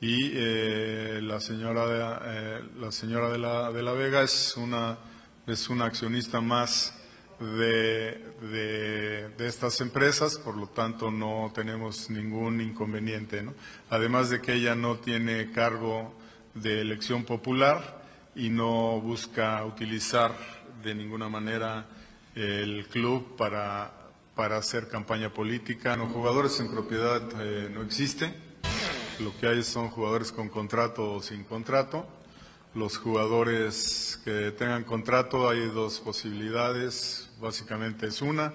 y 0.00 0.30
eh, 0.32 1.20
la 1.22 1.40
señora, 1.40 1.86
de, 1.86 2.18
eh, 2.24 2.62
la, 2.78 2.90
señora 2.90 3.30
de, 3.30 3.38
la, 3.38 3.70
de 3.70 3.82
la 3.82 3.92
Vega 3.92 4.22
es 4.22 4.56
una, 4.56 4.98
es 5.46 5.68
una 5.68 5.84
accionista 5.84 6.40
más 6.40 6.94
de, 7.40 9.32
de, 9.36 9.46
estas 9.46 9.80
empresas, 9.80 10.38
por 10.38 10.56
lo 10.56 10.68
tanto 10.68 11.10
no 11.10 11.50
tenemos 11.54 12.10
ningún 12.10 12.60
inconveniente. 12.60 13.44
Además 13.88 14.30
de 14.30 14.40
que 14.40 14.54
ella 14.54 14.74
no 14.74 14.96
tiene 14.98 15.50
cargo 15.50 16.14
de 16.54 16.80
elección 16.80 17.24
popular 17.24 18.02
y 18.34 18.50
no 18.50 19.00
busca 19.00 19.64
utilizar 19.64 20.36
de 20.82 20.94
ninguna 20.94 21.28
manera 21.28 21.86
el 22.34 22.86
club 22.88 23.36
para, 23.36 23.90
para 24.34 24.58
hacer 24.58 24.88
campaña 24.88 25.32
política. 25.32 25.96
Los 25.96 26.12
jugadores 26.12 26.60
en 26.60 26.70
propiedad 26.70 27.22
eh, 27.40 27.70
no 27.72 27.82
existen 27.82 28.50
lo 29.20 29.36
que 29.38 29.46
hay 29.46 29.62
son 29.62 29.90
jugadores 29.90 30.32
con 30.32 30.48
contrato 30.48 31.14
o 31.14 31.22
sin 31.22 31.44
contrato. 31.44 32.06
Los 32.74 32.98
jugadores 32.98 34.20
que 34.24 34.52
tengan 34.52 34.84
contrato 34.84 35.48
hay 35.48 35.66
dos 35.70 35.98
posibilidades, 35.98 37.28
básicamente 37.40 38.06
es 38.06 38.22
una, 38.22 38.52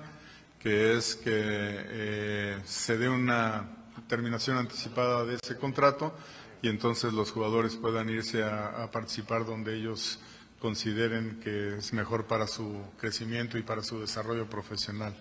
que 0.59 0.95
es 0.95 1.15
que 1.15 1.31
eh, 1.33 2.59
se 2.63 2.97
dé 2.97 3.09
una 3.09 3.69
terminación 4.07 4.57
anticipada 4.57 5.25
de 5.25 5.37
ese 5.43 5.57
contrato 5.57 6.13
y 6.61 6.69
entonces 6.69 7.11
los 7.13 7.31
jugadores 7.31 7.75
puedan 7.75 8.09
irse 8.09 8.43
a 8.43 8.89
participar 8.91 9.45
donde 9.45 9.75
ellos 9.75 10.19
consideren 10.59 11.39
que 11.43 11.77
es 11.77 11.93
mejor 11.93 12.25
para 12.25 12.47
su 12.47 12.81
crecimiento 12.97 13.57
y 13.57 13.63
para 13.63 13.83
su 13.83 13.99
desarrollo 13.99 14.49
profesional. 14.49 15.13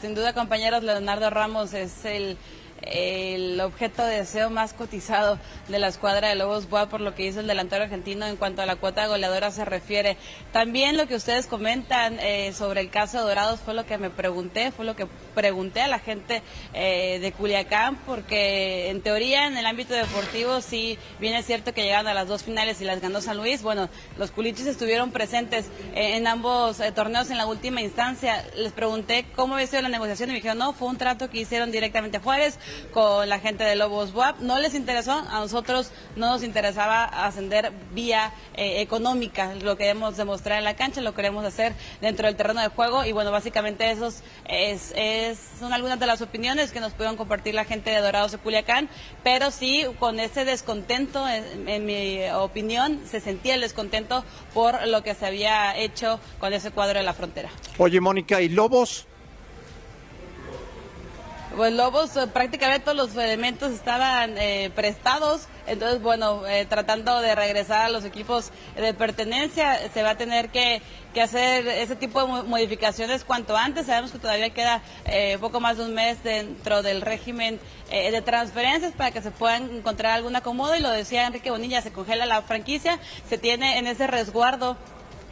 Sin 0.00 0.14
duda, 0.14 0.32
compañeros, 0.32 0.82
Leonardo 0.82 1.30
Ramos 1.30 1.72
es 1.72 2.04
el 2.04 2.36
el 2.82 3.60
objeto 3.60 4.04
de 4.04 4.18
deseo 4.18 4.50
más 4.50 4.72
cotizado 4.72 5.38
de 5.68 5.78
la 5.78 5.88
escuadra 5.88 6.28
de 6.28 6.34
Lobos 6.34 6.68
Boa 6.68 6.88
por 6.88 7.00
lo 7.00 7.14
que 7.14 7.26
hizo 7.26 7.40
el 7.40 7.46
delantero 7.46 7.84
argentino 7.84 8.26
en 8.26 8.36
cuanto 8.36 8.62
a 8.62 8.66
la 8.66 8.76
cuota 8.76 9.06
goleadora 9.06 9.50
se 9.50 9.64
refiere. 9.64 10.16
También 10.52 10.96
lo 10.96 11.06
que 11.06 11.16
ustedes 11.16 11.46
comentan 11.46 12.18
eh, 12.20 12.52
sobre 12.52 12.80
el 12.80 12.90
caso 12.90 13.18
de 13.18 13.24
Dorados 13.24 13.60
fue 13.60 13.74
lo 13.74 13.86
que 13.86 13.98
me 13.98 14.10
pregunté, 14.10 14.70
fue 14.70 14.84
lo 14.84 14.94
que 14.94 15.06
pregunté 15.34 15.82
a 15.82 15.88
la 15.88 15.98
gente 15.98 16.42
eh, 16.74 17.18
de 17.20 17.32
Culiacán, 17.32 17.96
porque 18.06 18.90
en 18.90 19.00
teoría 19.00 19.46
en 19.46 19.56
el 19.56 19.66
ámbito 19.66 19.94
deportivo 19.94 20.60
sí 20.60 20.98
viene 21.18 21.42
cierto 21.42 21.74
que 21.74 21.82
llegaron 21.82 22.06
a 22.08 22.14
las 22.14 22.28
dos 22.28 22.44
finales 22.44 22.80
y 22.80 22.84
las 22.84 23.00
ganó 23.00 23.20
San 23.20 23.36
Luis. 23.36 23.62
Bueno, 23.62 23.88
los 24.16 24.30
culichis 24.30 24.66
estuvieron 24.66 25.10
presentes 25.10 25.66
eh, 25.94 26.16
en 26.16 26.26
ambos 26.26 26.78
torneos 26.94 27.30
en 27.30 27.38
la 27.38 27.46
última 27.46 27.80
instancia. 27.80 28.44
Les 28.56 28.72
pregunté 28.72 29.26
cómo 29.34 29.54
había 29.54 29.66
sido 29.66 29.82
la 29.82 29.88
negociación 29.88 30.30
y 30.30 30.32
me 30.32 30.38
dijeron, 30.38 30.58
no, 30.58 30.72
fue 30.72 30.88
un 30.88 30.98
trato 30.98 31.28
que 31.30 31.40
hicieron 31.40 31.70
directamente 31.70 32.18
Juárez 32.18 32.58
con 32.92 33.28
la 33.28 33.38
gente 33.38 33.64
de 33.64 33.76
Lobos 33.76 34.14
WAP. 34.14 34.40
No 34.40 34.58
les 34.58 34.74
interesó, 34.74 35.12
a 35.12 35.40
nosotros 35.40 35.90
no 36.16 36.28
nos 36.28 36.42
interesaba 36.42 37.04
ascender 37.04 37.72
vía 37.92 38.32
eh, 38.54 38.80
económica, 38.80 39.54
lo 39.54 39.76
queremos 39.76 40.16
demostrar 40.16 40.58
en 40.58 40.64
la 40.64 40.76
cancha, 40.76 41.00
lo 41.00 41.14
queremos 41.14 41.44
hacer 41.44 41.74
dentro 42.00 42.26
del 42.26 42.36
terreno 42.36 42.60
de 42.60 42.68
juego 42.68 43.04
y 43.04 43.12
bueno, 43.12 43.30
básicamente 43.30 43.90
esos 43.90 44.22
es, 44.48 44.94
son 45.58 45.72
algunas 45.72 45.98
de 45.98 46.06
las 46.06 46.22
opiniones 46.22 46.72
que 46.72 46.80
nos 46.80 46.92
pudieron 46.92 47.16
compartir 47.16 47.54
la 47.54 47.64
gente 47.64 47.90
de 47.90 48.00
Dorados 48.00 48.32
de 48.32 48.38
Culiacán, 48.38 48.88
pero 49.22 49.50
sí 49.50 49.84
con 49.98 50.20
ese 50.20 50.44
descontento, 50.44 51.28
en, 51.28 51.68
en 51.68 51.84
mi 51.84 52.20
opinión, 52.30 53.00
se 53.08 53.20
sentía 53.20 53.54
el 53.54 53.60
descontento 53.60 54.24
por 54.54 54.86
lo 54.86 55.02
que 55.02 55.14
se 55.14 55.26
había 55.26 55.76
hecho 55.76 56.20
con 56.38 56.52
ese 56.52 56.70
cuadro 56.70 56.98
de 56.98 57.04
la 57.04 57.14
frontera. 57.14 57.50
Oye, 57.78 58.00
Mónica, 58.00 58.40
¿y 58.40 58.48
Lobos? 58.48 59.06
Pues 61.56 61.72
Lobos 61.72 62.14
eh, 62.16 62.26
prácticamente 62.26 62.84
todos 62.84 62.96
los 62.96 63.16
elementos 63.16 63.72
estaban 63.72 64.36
eh, 64.36 64.70
prestados, 64.74 65.48
entonces 65.66 66.02
bueno, 66.02 66.46
eh, 66.46 66.66
tratando 66.66 67.18
de 67.22 67.34
regresar 67.34 67.86
a 67.86 67.88
los 67.88 68.04
equipos 68.04 68.52
de 68.76 68.92
pertenencia, 68.92 69.78
se 69.92 70.02
va 70.02 70.10
a 70.10 70.16
tener 70.16 70.50
que, 70.50 70.82
hacer 71.20 71.66
ese 71.66 71.96
tipo 71.96 72.20
de 72.20 72.42
modificaciones 72.42 73.24
cuanto 73.24 73.56
antes, 73.56 73.86
sabemos 73.86 74.12
que 74.12 74.18
todavía 74.18 74.50
queda 74.50 74.82
poco 75.40 75.60
más 75.60 75.78
de 75.78 75.84
un 75.84 75.94
mes 75.94 76.22
dentro 76.22 76.82
del 76.82 77.00
régimen 77.00 77.58
de 77.88 78.20
transferencias 78.20 78.92
para 78.92 79.12
que 79.12 79.22
se 79.22 79.30
puedan 79.30 79.76
encontrar 79.76 80.12
algún 80.12 80.36
acomodo. 80.36 80.76
Y 80.76 80.80
lo 80.80 80.90
decía 80.90 81.26
Enrique 81.26 81.50
Bonilla, 81.50 81.80
se 81.80 81.90
congela 81.90 82.26
la 82.26 82.42
franquicia, 82.42 82.98
se 83.30 83.38
tiene 83.38 83.78
en 83.78 83.86
ese 83.86 84.06
resguardo 84.06 84.76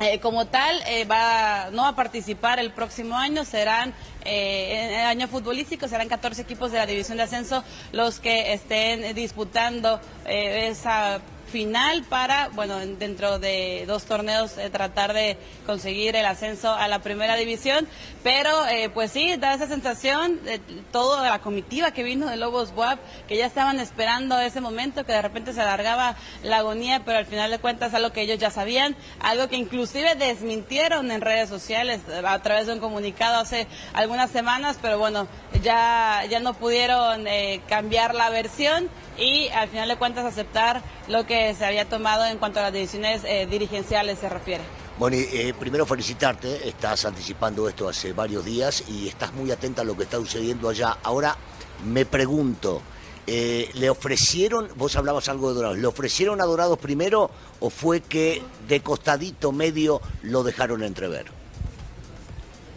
eh, 0.01 0.19
como 0.19 0.47
tal, 0.47 0.83
eh, 0.89 1.05
va, 1.05 1.71
no 1.71 1.83
va 1.83 1.89
a 1.89 1.97
participar 1.97 2.59
el 2.59 2.73
próximo 2.73 3.17
año, 3.17 3.45
serán 3.45 3.95
eh, 4.25 4.91
en 4.91 5.01
el 5.01 5.07
año 5.07 5.29
futbolístico, 5.29 5.87
serán 5.87 6.09
14 6.09 6.43
equipos 6.43 6.73
de 6.73 6.79
la 6.79 6.87
división 6.87 7.17
de 7.17 7.23
ascenso 7.23 7.63
los 7.93 8.19
que 8.19 8.53
estén 8.53 9.15
disputando 9.15 10.01
esa 10.27 11.21
final 11.55 12.03
para, 12.09 12.49
bueno, 12.49 12.81
dentro 12.81 13.39
de 13.39 13.85
dos 13.87 14.07
torneos 14.07 14.59
eh, 14.59 14.71
tratar 14.71 15.13
de 15.13 15.39
conseguir 15.67 16.17
el 16.17 16.27
ascenso 16.27 16.75
a 16.75 16.89
la 16.89 16.99
primera 16.99 17.37
división. 17.37 17.87
Pero, 18.25 18.67
eh, 18.67 18.91
pues 18.93 19.13
sí, 19.13 19.37
da 19.37 19.55
esa 19.55 19.69
sensación 19.69 20.43
de 20.43 20.59
toda 20.91 21.31
la 21.31 21.39
comitiva 21.39 21.93
que 21.93 22.03
vino 22.03 22.27
de 22.27 22.37
Lobos 22.37 22.73
WAP, 22.75 22.99
que 23.29 23.37
ya 23.37 23.47
estaban 23.47 23.79
esperando 23.79 24.41
ese 24.41 24.61
momento, 24.61 25.07
que 25.07 25.13
de 25.13 25.23
repente 25.23 25.53
se 25.53 25.61
alargaba 25.61 26.17
la 26.43 26.57
agonía, 26.57 27.03
pero 27.05 27.19
al 27.19 27.27
final 27.27 27.53
de 27.53 27.61
cuentas 27.61 27.95
algo 27.95 28.11
que 28.11 28.23
ellos 28.23 28.41
ya 28.41 28.51
sabían, 28.51 28.97
algo 29.21 29.47
que 29.49 29.55
inclusive 29.55 30.17
desmintieron 30.17 31.13
en 31.13 31.21
redes 31.21 31.49
sociales 31.49 32.01
a 32.25 32.39
través 32.41 32.67
de 32.67 32.73
un 32.73 32.81
comunicado 32.81 33.39
hace 33.39 33.69
algunas 33.93 34.31
semanas, 34.33 34.77
pero 34.83 34.99
bueno, 34.99 35.29
ya, 35.63 36.25
ya 36.29 36.41
no 36.41 36.55
pudieron 36.55 37.29
eh, 37.29 37.61
cambiar 37.69 38.13
la 38.17 38.29
versión 38.31 38.91
y 39.17 39.49
al 39.49 39.69
final 39.69 39.89
de 39.89 39.97
cuentas 39.97 40.25
aceptar 40.25 40.83
lo 41.07 41.27
que 41.27 41.44
se 41.53 41.65
había 41.65 41.87
tomado 41.89 42.25
en 42.25 42.39
cuanto 42.39 42.61
a 42.61 42.63
las 42.63 42.73
decisiones 42.73 43.23
eh, 43.25 43.47
dirigenciales 43.47 44.19
se 44.19 44.29
refiere. 44.29 44.63
Bueno, 44.99 45.17
eh, 45.19 45.53
primero 45.59 45.85
felicitarte, 45.85 46.69
estás 46.69 47.05
anticipando 47.05 47.69
esto 47.69 47.89
hace 47.89 48.13
varios 48.13 48.45
días 48.45 48.85
y 48.89 49.09
estás 49.09 49.35
muy 49.35 49.51
atenta 49.51 49.83
a 49.83 49.85
lo 49.85 49.97
que 49.97 50.05
está 50.05 50.17
sucediendo 50.19 50.69
allá. 50.69 50.99
Ahora 51.03 51.37
me 51.85 52.07
pregunto, 52.07 52.81
eh, 53.27 53.71
¿le 53.75 53.91
ofrecieron, 53.91 54.69
vos 54.77 54.95
hablabas 54.97 55.29
algo 55.29 55.49
de 55.49 55.57
Dorados, 55.57 55.79
¿le 55.79 55.87
ofrecieron 55.87 56.41
a 56.41 56.45
Dorados 56.45 56.79
primero 56.79 57.31
o 57.59 57.71
fue 57.71 58.01
que 58.01 58.43
de 58.69 58.81
costadito 58.81 59.51
medio 59.51 60.01
lo 60.23 60.45
dejaron 60.45 60.83
entrever? 60.83 61.34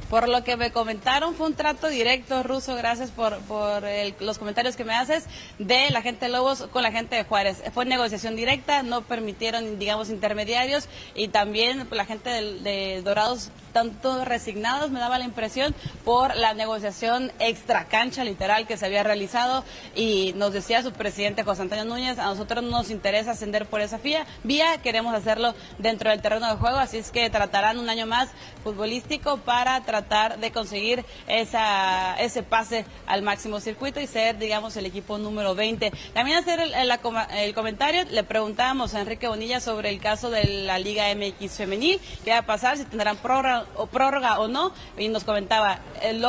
Por 0.10 0.30
lo 0.30 0.44
que 0.44 0.56
me 0.56 0.72
comentaron, 0.72 1.36
fue 1.36 1.48
un 1.48 1.54
trato 1.54 1.90
directo, 1.90 2.42
Ruso, 2.42 2.76
gracias 2.76 3.12
por, 3.12 3.38
por 3.40 3.84
los 4.22 4.38
comentarios 4.38 4.78
que 4.78 4.86
me 4.86 4.94
haces, 4.94 5.26
de 5.60 5.90
la 5.90 6.02
gente 6.02 6.26
de 6.26 6.32
Lobos 6.32 6.68
con 6.72 6.82
la 6.82 6.94
gente 6.94 7.18
de 7.18 7.26
Juárez. 7.26 7.62
Fue 7.74 7.84
negociación 7.84 8.38
directa, 8.38 8.84
no 8.84 9.02
permitieron, 9.02 9.80
digamos, 9.80 10.10
intermediarios 10.10 10.88
y 11.14 11.28
también 11.28 11.88
la 11.92 12.06
gente 12.06 12.30
de 12.30 13.02
Dorados 13.04 13.52
tanto 13.78 14.26
resignados, 14.26 14.90
me 14.90 15.00
daba 15.00 15.20
la 15.20 15.26
impresión, 15.26 15.76
por 16.04 16.36
la 16.36 16.56
negociación 16.56 17.32
extra 17.38 17.86
cancha 17.86 18.24
literal 18.24 18.66
que 18.66 18.76
se 18.76 18.88
había 18.88 19.04
realizado 19.04 19.64
y 19.96 20.34
nos 20.36 20.52
decía 20.52 20.82
su 20.82 20.94
presidente 20.94 21.44
José 21.44 21.62
Antonio 21.62 21.86
Núñez, 21.86 22.18
a 22.18 22.24
nosotros 22.24 22.64
no 22.64 22.72
nos 22.72 22.90
interesa 22.90 23.32
ascender 23.32 23.68
por 23.68 23.82
esa 23.82 24.00
vía, 24.00 24.26
vía 24.44 24.80
queremos 24.82 25.14
hacerlo 25.14 25.54
dentro 25.78 26.10
del 26.10 26.24
terreno 26.24 26.50
de 26.50 26.56
juego, 26.56 26.78
así 26.78 26.98
es 26.98 27.12
que 27.12 27.30
tratarán 27.30 27.78
un 27.78 27.88
año 27.88 28.08
más 28.08 28.30
futbolístico 28.64 29.38
para 29.38 29.80
tratar 29.82 30.40
de 30.40 30.52
conseguir 30.52 31.06
esa, 31.28 32.16
ese 32.20 32.42
pase 32.42 32.84
al 33.06 33.22
máximo 33.22 33.60
circuito 33.60 34.00
y 34.00 34.08
ser, 34.08 34.40
digamos, 34.40 34.76
el 34.78 34.88
equipo 34.88 35.20
número 35.20 35.54
20. 35.54 35.92
También 36.16 36.40
hacer 36.40 36.60
el, 36.60 36.74
el, 36.74 37.54
comentario, 37.54 38.06
le 38.10 38.24
preguntábamos 38.24 38.96
a 38.96 39.02
Enrique 39.02 39.28
Bonilla 39.28 39.60
sobre 39.60 39.90
el 39.90 40.00
caso 40.00 40.32
de 40.32 40.46
la 40.66 40.80
Liga 40.80 41.06
MX 41.14 41.52
femenil, 41.52 42.02
qué 42.26 42.32
va 42.32 42.40
a 42.40 42.46
pasar, 42.48 42.78
si 42.78 42.86
tendrán 42.86 43.18
prórroga 43.18 43.67
o 43.76 43.88
prórroga 43.88 44.40
o 44.40 44.48
no, 44.48 44.72
y 44.98 45.08
nos 45.10 45.24
comentaba, 45.24 45.80
el, 46.02 46.24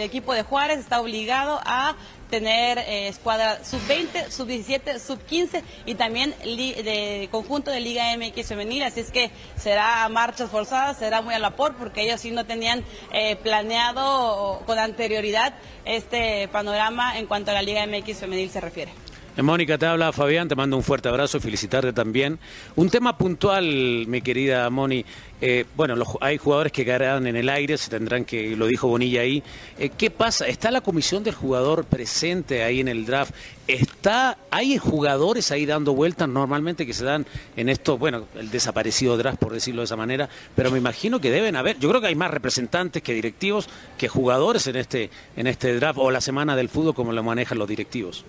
equipo 0.00 0.34
de 0.34 0.42
Juárez 0.42 0.78
está 0.78 1.00
obligado 1.00 1.60
a 1.64 1.96
tener 2.30 2.78
eh, 2.78 3.08
escuadra 3.08 3.62
sub-20, 3.62 4.30
sub-17, 4.30 4.98
sub-15 4.98 5.62
y 5.84 5.94
también 5.96 6.34
de 6.42 7.28
conjunto 7.30 7.70
de 7.70 7.80
Liga 7.80 8.04
MX 8.16 8.48
femenil, 8.48 8.82
así 8.84 9.00
es 9.00 9.10
que 9.10 9.30
será 9.56 10.08
marchas 10.08 10.50
forzadas, 10.50 10.98
será 10.98 11.20
muy 11.20 11.34
a 11.34 11.38
la 11.38 11.50
por 11.56 11.74
porque 11.76 12.02
ellos 12.02 12.20
sí 12.20 12.30
no 12.30 12.46
tenían 12.46 12.84
eh, 13.12 13.36
planeado 13.36 14.62
con 14.64 14.78
anterioridad 14.78 15.54
este 15.84 16.48
panorama 16.48 17.18
en 17.18 17.26
cuanto 17.26 17.50
a 17.50 17.54
la 17.54 17.62
Liga 17.62 17.86
MX 17.86 18.18
femenil 18.18 18.50
se 18.50 18.60
refiere. 18.60 19.11
Eh, 19.34 19.40
Mónica, 19.40 19.78
te 19.78 19.86
habla 19.86 20.12
Fabián, 20.12 20.46
te 20.46 20.54
mando 20.54 20.76
un 20.76 20.82
fuerte 20.82 21.08
abrazo, 21.08 21.40
felicitarte 21.40 21.94
también. 21.94 22.38
Un 22.76 22.90
tema 22.90 23.16
puntual, 23.16 23.64
mi 24.06 24.20
querida 24.20 24.68
Moni. 24.68 25.06
Eh, 25.40 25.64
bueno, 25.74 25.94
hay 26.20 26.36
jugadores 26.36 26.70
que 26.70 26.84
quedarán 26.84 27.26
en 27.26 27.36
el 27.36 27.48
aire, 27.48 27.78
se 27.78 27.88
tendrán 27.88 28.26
que, 28.26 28.54
lo 28.56 28.66
dijo 28.66 28.88
Bonilla 28.88 29.22
ahí. 29.22 29.42
Eh, 29.78 29.88
¿Qué 29.88 30.10
pasa? 30.10 30.46
¿Está 30.46 30.70
la 30.70 30.82
comisión 30.82 31.24
del 31.24 31.34
jugador 31.34 31.86
presente 31.86 32.62
ahí 32.62 32.80
en 32.80 32.88
el 32.88 33.06
draft? 33.06 33.34
está, 33.68 34.36
hay 34.50 34.76
jugadores 34.76 35.50
ahí 35.50 35.64
dando 35.64 35.94
vueltas 35.94 36.28
normalmente 36.28 36.84
que 36.84 36.92
se 36.92 37.04
dan 37.04 37.24
en 37.56 37.70
esto, 37.70 37.96
bueno, 37.96 38.26
el 38.34 38.50
desaparecido 38.50 39.16
draft, 39.16 39.38
por 39.38 39.52
decirlo 39.52 39.80
de 39.80 39.84
esa 39.86 39.96
manera, 39.96 40.28
pero 40.54 40.70
me 40.70 40.78
imagino 40.78 41.20
que 41.20 41.30
deben 41.30 41.56
haber, 41.56 41.78
yo 41.78 41.88
creo 41.88 42.02
que 42.02 42.08
hay 42.08 42.14
más 42.14 42.30
representantes 42.30 43.02
que 43.02 43.14
directivos, 43.14 43.70
que 43.96 44.08
jugadores 44.08 44.66
en 44.66 44.76
este, 44.76 45.10
en 45.36 45.46
este 45.46 45.74
draft 45.76 45.98
o 46.02 46.10
la 46.10 46.20
semana 46.20 46.54
del 46.54 46.68
fútbol 46.68 46.94
como 46.94 47.12
lo 47.12 47.22
manejan 47.22 47.56
los 47.56 47.68
directivos. 47.68 48.26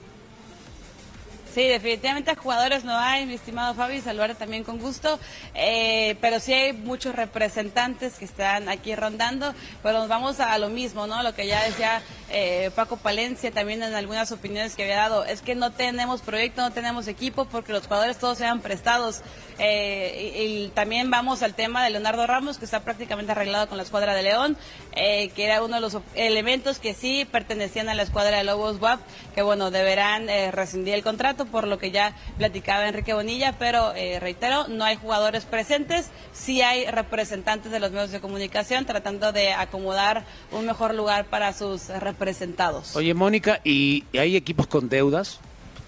Sí, 1.53 1.67
definitivamente 1.67 2.35
jugadores 2.35 2.83
no 2.83 2.97
hay, 2.97 3.27
mi 3.27 3.35
estimado 3.35 3.75
Fabi, 3.75 4.01
saludar 4.01 4.33
también 4.33 4.63
con 4.63 4.79
gusto, 4.79 5.19
eh, 5.53 6.17
pero 6.19 6.39
sí 6.39 6.51
hay 6.51 6.73
muchos 6.73 7.13
representantes 7.13 8.15
que 8.15 8.25
están 8.25 8.69
aquí 8.69 8.95
rondando, 8.95 9.53
pero 9.83 9.99
nos 9.99 10.07
vamos 10.07 10.39
a 10.39 10.57
lo 10.57 10.69
mismo, 10.69 11.05
¿no? 11.05 11.21
Lo 11.21 11.35
que 11.35 11.45
ya 11.45 11.63
decía 11.63 12.01
eh, 12.31 12.71
Paco 12.75 12.97
Palencia 12.97 13.51
también 13.51 13.83
en 13.83 13.93
algunas 13.93 14.31
opiniones 14.31 14.75
que 14.75 14.81
había 14.81 14.95
dado, 14.95 15.25
es 15.25 15.43
que 15.43 15.53
no 15.53 15.71
tenemos 15.71 16.21
proyecto, 16.21 16.63
no 16.63 16.71
tenemos 16.71 17.07
equipo 17.07 17.45
porque 17.45 17.71
los 17.71 17.83
jugadores 17.83 18.17
todos 18.17 18.39
sean 18.39 18.59
prestados. 18.61 19.21
Eh, 19.59 20.65
y, 20.65 20.67
también 20.69 21.11
vamos 21.11 21.43
al 21.43 21.53
tema 21.53 21.83
de 21.83 21.91
Leonardo 21.91 22.25
Ramos, 22.25 22.57
que 22.57 22.65
está 22.65 22.79
prácticamente 22.79 23.33
arreglado 23.33 23.69
con 23.69 23.77
la 23.77 23.83
escuadra 23.83 24.15
de 24.15 24.23
León, 24.23 24.57
que 24.95 25.31
era 25.37 25.63
uno 25.63 25.75
de 25.75 25.81
los 25.81 25.97
elementos 26.15 26.79
que 26.79 26.95
sí 26.95 27.27
pertenecían 27.31 27.89
a 27.89 27.93
la 27.93 28.01
escuadra 28.01 28.37
de 28.37 28.43
Lobos 28.43 28.81
WAP, 28.81 28.99
que 29.35 29.43
bueno, 29.43 29.69
deberán 29.69 30.27
rescindir 30.51 30.95
el 30.95 31.03
contrato 31.03 31.42
por 31.45 31.67
lo 31.67 31.77
que 31.77 31.91
ya 31.91 32.15
platicaba 32.37 32.87
Enrique 32.87 33.13
Bonilla, 33.13 33.55
pero 33.57 33.93
eh, 33.95 34.19
reitero, 34.19 34.67
no 34.67 34.83
hay 34.83 34.95
jugadores 34.95 35.45
presentes, 35.45 36.09
sí 36.31 36.61
hay 36.61 36.85
representantes 36.85 37.71
de 37.71 37.79
los 37.79 37.91
medios 37.91 38.11
de 38.11 38.19
comunicación 38.19 38.85
tratando 38.85 39.31
de 39.31 39.53
acomodar 39.53 40.25
un 40.51 40.65
mejor 40.65 40.93
lugar 40.93 41.25
para 41.25 41.53
sus 41.53 41.89
representados. 41.89 42.95
Oye, 42.95 43.13
Mónica, 43.13 43.59
¿y 43.63 44.05
hay 44.17 44.35
equipos 44.35 44.67
con 44.67 44.89
deudas? 44.89 45.39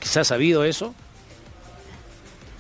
¿Se 0.02 0.20
ha 0.20 0.24
sabido 0.24 0.64
eso? 0.64 0.94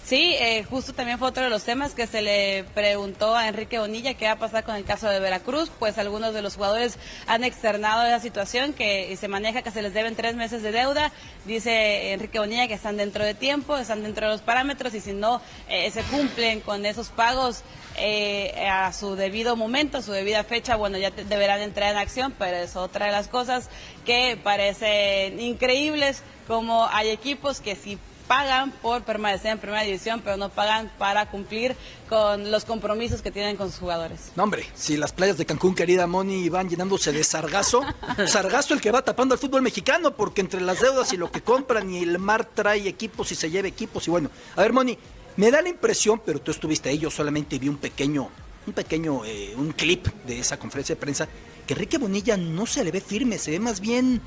Sí, 0.06 0.36
eh, 0.40 0.64
justo 0.70 0.94
también 0.94 1.18
fue 1.18 1.30
otro 1.30 1.44
de 1.44 1.50
los 1.50 1.64
temas 1.64 1.96
que 1.96 2.06
se 2.06 2.22
le 2.22 2.64
preguntó 2.76 3.36
a 3.36 3.48
Enrique 3.48 3.80
Bonilla 3.80 4.14
qué 4.14 4.26
va 4.26 4.34
a 4.34 4.38
pasar 4.38 4.64
con 4.64 4.76
el 4.76 4.84
caso 4.84 5.10
de 5.10 5.20
Veracruz, 5.20 5.72
pues 5.80 5.98
algunos 5.98 6.32
de 6.36 6.44
los 6.44 6.58
jugadores 6.58 7.00
han 7.26 7.44
externado 7.44 8.06
esa 8.06 8.20
situación 8.20 8.74
que 8.74 9.18
se 9.18 9.28
maneja 9.28 9.64
que 9.64 9.72
se 9.72 9.82
les 9.82 9.96
deben 9.96 10.16
tres 10.16 10.36
meses 10.36 10.62
de 10.62 10.72
deuda, 10.72 11.12
dice 11.46 12.14
Enrique 12.14 12.38
Bonilla 12.38 12.68
que 12.68 12.76
están 12.76 12.98
dentro 12.98 13.26
de 13.26 13.34
tiempo, 13.34 13.78
están 13.78 14.04
dentro 14.04 14.28
de 14.28 14.34
los 14.34 14.42
parámetros 14.42 14.94
y 14.94 15.00
si 15.00 15.12
no 15.12 15.42
eh, 15.70 15.90
se 15.90 16.04
cumplen 16.04 16.60
con 16.62 16.86
esos 16.86 17.10
pagos 17.10 17.64
eh, 17.98 18.68
a 18.70 18.94
su 18.94 19.16
debido 19.16 19.56
momento, 19.56 19.98
a 19.98 20.02
su 20.04 20.12
debida 20.12 20.44
fecha, 20.44 20.76
bueno, 20.76 21.00
ya 21.00 21.10
deberán 21.10 21.62
entrar 21.62 21.92
en 21.92 21.98
acción, 21.98 22.32
pero 22.38 22.58
es 22.58 22.76
otra 22.76 23.08
de 23.08 23.12
las 23.12 23.28
cosas 23.28 23.72
que 24.06 24.38
parecen 24.38 25.40
increíbles, 25.40 26.22
como 26.48 26.86
hay 26.92 27.10
equipos 27.10 27.60
que 27.60 27.76
si 27.76 27.98
pagan 28.28 28.72
por 28.72 29.04
permanecer 29.04 29.52
en 29.52 29.60
primera 29.60 29.84
división, 29.84 30.22
pero 30.24 30.38
no 30.38 30.50
pagan 30.50 30.92
para 30.98 31.30
cumplir 31.30 31.76
con 32.10 32.52
los 32.52 32.66
compromisos 32.66 33.22
que 33.22 33.32
tienen 33.32 33.58
con 33.58 33.70
sus 33.70 33.80
jugadores. 33.80 34.32
No, 34.36 34.44
hombre, 34.44 34.66
si 34.76 34.98
las 34.98 35.12
playas 35.12 35.38
de 35.38 35.46
Cancún, 35.46 35.76
querida 35.76 36.08
Moni, 36.08 36.50
van 36.50 36.70
llenándose 36.70 37.12
de 37.12 37.24
sargazo, 37.24 37.82
sargazo 38.28 38.74
el 38.74 38.82
que 38.82 38.92
va 38.92 39.02
tapando 39.02 39.34
al 39.34 39.40
fútbol 39.40 39.62
mexicano, 39.62 40.12
porque 40.16 40.42
entre 40.42 40.62
las 40.62 40.82
deudas 40.82 41.12
y 41.14 41.18
lo 41.18 41.32
que 41.32 41.42
compran 41.42 41.92
y 41.92 42.04
el 42.04 42.20
mar 42.20 42.46
trae 42.46 42.88
equipos 42.88 43.32
y 43.32 43.36
se 43.36 43.50
lleva 43.50 43.68
equipos 43.68 44.08
y 44.08 44.12
bueno. 44.12 44.30
A 44.56 44.62
ver, 44.62 44.74
Moni, 44.74 44.98
me 45.38 45.52
da 45.52 45.62
la 45.62 45.70
impresión, 45.70 46.22
pero 46.26 46.40
tú 46.40 46.52
estuviste 46.52 46.90
ahí, 46.90 46.98
yo 46.98 47.12
solamente 47.12 47.60
vi 47.60 47.70
un 47.70 47.78
pequeño, 47.78 48.30
un 48.68 48.74
pequeño, 48.74 49.26
eh, 49.26 49.54
un 49.58 49.72
clip 49.74 50.08
de 50.26 50.40
esa 50.40 50.58
conferencia 50.58 50.96
de 50.96 51.02
prensa, 51.02 51.28
que 51.68 51.74
Enrique 51.74 51.98
Bonilla 51.98 52.38
no 52.38 52.66
se 52.66 52.84
le 52.84 52.92
ve 52.92 53.02
firme, 53.02 53.38
se 53.38 53.52
ve 53.52 53.60
más 53.60 53.80
bien 53.80 54.22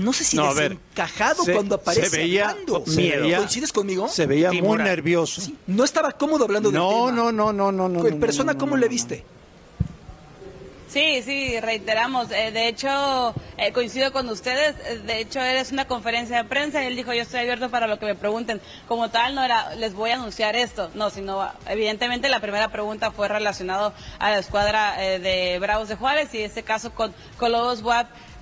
no 0.00 0.12
sé 0.12 0.24
si 0.24 0.36
no, 0.36 0.54
desencajado 0.54 1.44
cuando 1.52 1.76
aparece 1.76 2.08
se 2.08 2.16
veía, 2.16 2.56
miedo. 2.96 3.36
¿Coincides 3.36 3.72
conmigo? 3.72 4.08
Se 4.08 4.26
veía 4.26 4.50
muy 4.52 4.78
nervioso. 4.78 5.42
no 5.66 5.84
estaba 5.84 6.12
cómodo 6.12 6.44
hablando 6.44 6.70
del 6.70 6.80
tema. 6.80 7.12
No, 7.12 7.32
no, 7.32 7.52
no, 7.52 7.72
no, 7.72 7.88
no. 7.88 8.06
¿En 8.06 8.18
persona 8.18 8.56
cómo 8.56 8.76
le 8.76 8.88
viste? 8.88 9.24
Sí, 10.90 11.22
sí, 11.22 11.60
reiteramos. 11.60 12.32
Eh, 12.32 12.50
de 12.50 12.66
hecho, 12.66 13.32
eh, 13.56 13.72
coincido 13.72 14.12
con 14.12 14.28
ustedes. 14.28 14.74
Eh, 14.86 14.98
de 14.98 15.20
hecho, 15.20 15.38
eres 15.38 15.70
una 15.70 15.84
conferencia 15.84 16.38
de 16.38 16.48
prensa 16.48 16.82
y 16.82 16.88
él 16.88 16.96
dijo, 16.96 17.12
yo 17.12 17.22
estoy 17.22 17.40
abierto 17.40 17.70
para 17.70 17.86
lo 17.86 18.00
que 18.00 18.06
me 18.06 18.16
pregunten. 18.16 18.60
Como 18.88 19.08
tal, 19.08 19.36
no 19.36 19.44
era, 19.44 19.76
les 19.76 19.94
voy 19.94 20.10
a 20.10 20.14
anunciar 20.16 20.56
esto. 20.56 20.90
No, 20.94 21.10
sino, 21.10 21.48
evidentemente, 21.68 22.28
la 22.28 22.40
primera 22.40 22.72
pregunta 22.72 23.12
fue 23.12 23.28
relacionado 23.28 23.92
a 24.18 24.30
la 24.30 24.38
escuadra 24.40 24.96
de 24.96 25.58
Bravos 25.60 25.88
de 25.88 25.94
Juárez 25.94 26.34
y 26.34 26.38
ese 26.38 26.64
caso 26.64 26.92
con, 26.92 27.14
con 27.36 27.52
Lobos. 27.52 27.82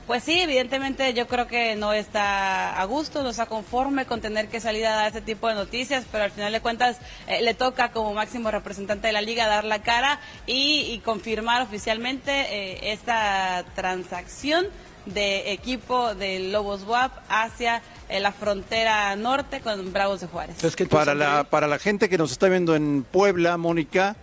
Pues 0.08 0.24
sí, 0.24 0.40
evidentemente 0.40 1.12
yo 1.12 1.28
creo 1.28 1.46
que 1.46 1.76
no 1.76 1.92
está 1.92 2.80
a 2.80 2.84
gusto, 2.86 3.22
no 3.22 3.28
está 3.28 3.44
conforme 3.44 4.06
con 4.06 4.22
tener 4.22 4.48
que 4.48 4.58
salir 4.58 4.86
a 4.86 4.92
dar 4.92 5.10
ese 5.10 5.20
tipo 5.20 5.48
de 5.48 5.54
noticias, 5.54 6.06
pero 6.10 6.24
al 6.24 6.30
final 6.30 6.50
de 6.50 6.62
cuentas 6.62 6.96
eh, 7.26 7.42
le 7.42 7.52
toca 7.52 7.92
como 7.92 8.14
máximo 8.14 8.50
representante 8.50 9.08
de 9.08 9.12
la 9.12 9.20
liga 9.20 9.46
dar 9.46 9.66
la 9.66 9.82
cara 9.82 10.18
y, 10.46 10.98
confirmar 11.04 11.60
oficialmente 11.60 12.32
eh, 12.32 12.92
esta 12.92 13.66
transacción 13.74 14.68
de 15.04 15.52
equipo 15.52 16.14
de 16.14 16.38
Lobos 16.38 16.84
WAP 16.84 17.12
hacia 17.28 17.82
eh, 18.08 18.18
la 18.18 18.32
frontera 18.32 19.14
norte 19.14 19.60
con 19.60 19.92
Bravos 19.92 20.22
de 20.22 20.26
Juárez. 20.28 20.56
para, 20.88 21.14
la, 21.14 21.44
para 21.44 21.66
la 21.66 21.78
gente 21.78 22.08
que 22.08 22.16
nos 22.16 22.32
está 22.32 22.48
viendo 22.48 22.74
en 22.74 23.04
Puebla, 23.04 23.58
Mónica, 23.58 24.16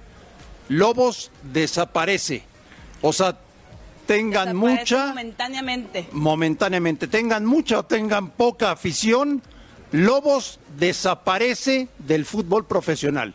Lobos 0.67 1.29
desaparece. 1.43 2.41
O 3.03 3.13
sea, 3.13 3.37
tengan 4.05 4.55
mucha 4.55 5.07
momentáneamente. 5.07 6.07
momentáneamente. 6.11 7.07
Tengan 7.07 7.45
mucha 7.45 7.79
o 7.79 7.83
tengan 7.83 8.29
poca 8.29 8.71
afición 8.71 9.41
Lobos 9.91 10.59
desaparece 10.77 11.87
del 11.99 12.25
fútbol 12.25 12.65
profesional. 12.65 13.33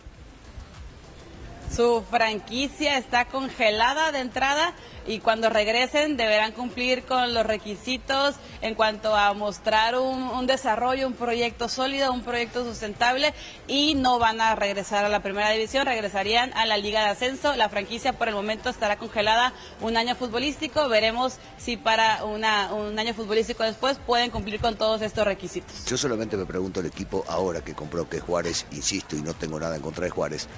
Su 1.74 2.02
franquicia 2.10 2.98
está 2.98 3.26
congelada 3.26 4.12
de 4.12 4.18
entrada 4.18 4.74
y 5.06 5.20
cuando 5.20 5.48
regresen 5.48 6.16
deberán 6.16 6.52
cumplir 6.52 7.04
con 7.04 7.34
los 7.34 7.46
requisitos 7.46 8.34
en 8.62 8.74
cuanto 8.74 9.16
a 9.16 9.32
mostrar 9.34 9.96
un, 9.96 10.46
desarrollo, 10.46 11.06
un 11.06 11.14
proyecto 11.14 11.68
sólido, 11.68 12.12
un 12.12 12.22
proyecto 12.22 12.64
sustentable 12.64 13.32
y 13.66 13.94
no 13.94 14.18
van 14.18 14.40
a 14.40 14.54
regresar 14.54 15.04
a 15.04 15.08
la 15.08 15.22
primera 15.22 15.50
división, 15.50 15.86
regresarían 15.86 16.52
a 16.54 16.66
la 16.66 16.76
Liga 16.76 17.02
de 17.02 17.10
Ascenso. 17.10 17.54
La 17.56 17.68
franquicia 17.68 18.12
por 18.12 18.28
el 18.28 18.34
momento 18.34 18.68
estará 18.68 18.96
congelada 18.96 19.52
un 19.80 19.96
año 19.96 20.14
futbolístico. 20.14 20.88
Veremos 20.88 21.38
si 21.58 21.76
para 21.76 22.24
una, 22.24 22.72
un 22.72 22.98
año 22.98 23.14
futbolístico 23.14 23.62
después 23.62 23.98
pueden 24.06 24.30
cumplir 24.30 24.60
con 24.60 24.76
todos 24.76 25.02
estos 25.02 25.24
requisitos. 25.24 25.84
Yo 25.86 25.96
solamente 25.96 26.36
me 26.36 26.46
pregunto 26.46 26.80
el 26.80 26.86
equipo 26.86 27.24
ahora 27.28 27.62
que 27.62 27.74
compró 27.74 28.08
que 28.08 28.20
Juárez, 28.20 28.66
insisto, 28.72 29.16
y 29.16 29.22
no 29.22 29.34
tengo 29.34 29.58
nada 29.58 29.76
en 29.76 29.82
contra 29.82 30.04
de 30.04 30.10
Juárez, 30.10 30.48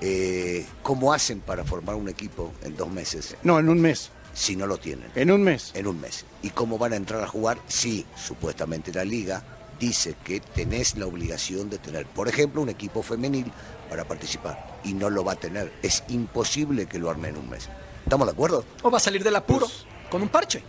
eh, 0.00 0.66
¿cómo 0.82 1.12
hacen 1.12 1.40
para 1.40 1.64
formar 1.64 1.94
un 1.94 2.08
equipo 2.08 2.52
en 2.62 2.76
dos 2.76 2.90
meses? 2.90 3.36
No, 3.42 3.58
en 3.58 3.68
un 3.68 3.80
mes. 3.80 3.85
Si 4.34 4.54
no 4.54 4.66
lo 4.66 4.76
tienen. 4.76 5.10
En 5.14 5.30
un 5.30 5.42
mes. 5.42 5.70
En 5.74 5.86
un 5.86 6.00
mes. 6.00 6.24
¿Y 6.42 6.50
cómo 6.50 6.76
van 6.76 6.92
a 6.92 6.96
entrar 6.96 7.22
a 7.22 7.26
jugar 7.26 7.58
si 7.66 8.04
supuestamente 8.16 8.92
la 8.92 9.04
liga 9.04 9.42
dice 9.80 10.14
que 10.24 10.40
tenés 10.40 10.96
la 10.96 11.06
obligación 11.06 11.70
de 11.70 11.78
tener, 11.78 12.06
por 12.06 12.28
ejemplo, 12.28 12.60
un 12.60 12.68
equipo 12.68 13.02
femenil 13.02 13.50
para 13.88 14.04
participar? 14.04 14.78
Y 14.84 14.92
no 14.92 15.08
lo 15.08 15.24
va 15.24 15.32
a 15.32 15.36
tener. 15.36 15.72
Es 15.82 16.04
imposible 16.08 16.86
que 16.86 16.98
lo 16.98 17.08
arme 17.08 17.28
en 17.28 17.38
un 17.38 17.48
mes. 17.48 17.68
¿Estamos 18.04 18.26
de 18.26 18.32
acuerdo? 18.32 18.64
O 18.82 18.90
va 18.90 18.98
a 18.98 19.00
salir 19.00 19.24
del 19.24 19.36
apuro 19.36 19.66
pues, 19.66 19.86
con 20.10 20.20
un 20.20 20.28
parche. 20.28 20.62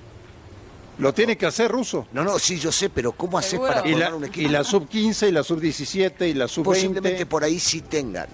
Lo 0.98 1.14
tiene 1.14 1.38
que 1.38 1.46
hacer 1.46 1.70
Ruso. 1.70 2.08
No, 2.14 2.24
no, 2.24 2.40
sí, 2.40 2.58
yo 2.58 2.72
sé, 2.72 2.90
pero 2.90 3.12
¿cómo 3.12 3.38
hacer 3.38 3.60
para 3.60 3.84
formar 3.84 4.14
un 4.16 4.26
equipo? 4.26 4.48
Y 4.48 4.52
la 4.52 4.64
sub 4.64 4.88
15 4.88 5.30
y 5.30 5.32
la 5.32 5.44
sub 5.44 5.60
17 5.60 6.28
y 6.28 6.34
la 6.34 6.48
sub 6.48 6.66
20. 6.66 6.88
Posiblemente 6.88 7.26
por 7.26 7.44
ahí 7.44 7.60
sí 7.60 7.82
tengan 7.82 8.28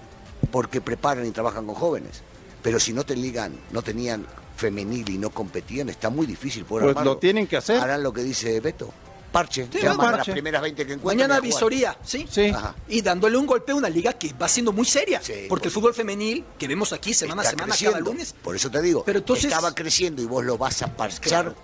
porque 0.50 0.80
preparan 0.80 1.26
y 1.26 1.30
trabajan 1.30 1.66
con 1.66 1.74
jóvenes. 1.74 2.22
Pero 2.62 2.80
si 2.80 2.92
no 2.94 3.04
te 3.04 3.16
ligan, 3.16 3.54
no 3.72 3.82
tenían 3.82 4.26
femenil 4.64 5.10
y 5.10 5.18
no 5.18 5.28
competían, 5.30 5.90
está 5.90 6.08
muy 6.08 6.26
difícil 6.26 6.64
poder 6.64 6.94
Pues 6.94 7.04
lo 7.04 7.18
tienen 7.18 7.46
que 7.46 7.58
hacer. 7.58 7.78
Harán 7.78 8.02
lo 8.02 8.12
que 8.12 8.22
dice 8.22 8.60
Beto. 8.60 8.92
Parche, 9.30 9.66
sí, 9.70 9.80
llaman 9.82 10.14
a 10.14 10.16
las 10.18 10.28
primeras 10.28 10.62
20 10.62 10.86
que 10.86 10.92
encuentran. 10.92 11.28
Mañana 11.28 11.40
visoría, 11.40 11.98
¿sí? 12.04 12.24
Sí. 12.30 12.52
Y 12.88 13.02
dándole 13.02 13.36
un 13.36 13.46
golpe 13.46 13.72
a 13.72 13.74
una 13.74 13.88
liga 13.88 14.12
que 14.12 14.32
va 14.32 14.48
siendo 14.48 14.72
muy 14.72 14.84
seria. 14.86 15.20
porque 15.48 15.68
el 15.68 15.74
fútbol 15.74 15.92
femenil, 15.92 16.44
que 16.56 16.68
vemos 16.68 16.92
aquí 16.92 17.12
semana 17.12 17.42
a 17.42 17.44
semana, 17.44 17.74
cada 17.76 17.98
lunes. 17.98 18.32
Por 18.32 18.54
eso 18.54 18.70
te 18.70 18.80
digo, 18.80 19.02
Pero 19.04 19.18
entonces, 19.18 19.46
estaba 19.46 19.74
creciendo 19.74 20.22
y 20.22 20.26
vos 20.26 20.44
lo 20.44 20.56
vas 20.56 20.80
a 20.82 20.96
parchar. 20.96 21.54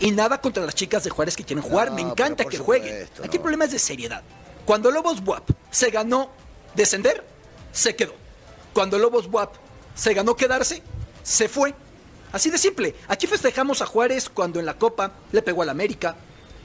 Y 0.00 0.12
nada 0.12 0.40
contra 0.40 0.64
las 0.64 0.74
chicas 0.74 1.04
de 1.04 1.10
Juárez 1.10 1.36
que 1.36 1.44
quieren 1.44 1.62
jugar. 1.62 1.92
Me 1.92 2.00
encanta 2.00 2.46
que 2.46 2.58
jueguen. 2.58 3.06
Aquí 3.22 3.36
el 3.36 3.42
problema 3.42 3.66
es 3.66 3.72
de 3.72 3.78
seriedad. 3.78 4.22
Cuando 4.64 4.90
Lobos 4.90 5.20
WAP 5.24 5.50
se 5.70 5.90
ganó 5.90 6.30
descender, 6.74 7.24
se 7.72 7.94
quedó. 7.96 8.14
Cuando 8.72 8.98
Lobos 8.98 9.26
WAP 9.30 9.54
se 9.94 10.14
ganó 10.14 10.36
quedarse, 10.36 10.82
se 11.22 11.48
fue. 11.48 11.74
Así 12.32 12.50
de 12.50 12.58
simple. 12.58 12.94
Aquí 13.08 13.26
festejamos 13.26 13.82
a 13.82 13.86
Juárez 13.86 14.28
cuando 14.28 14.60
en 14.60 14.66
la 14.66 14.74
Copa 14.78 15.12
le 15.32 15.42
pegó 15.42 15.62
al 15.62 15.68
América, 15.70 16.16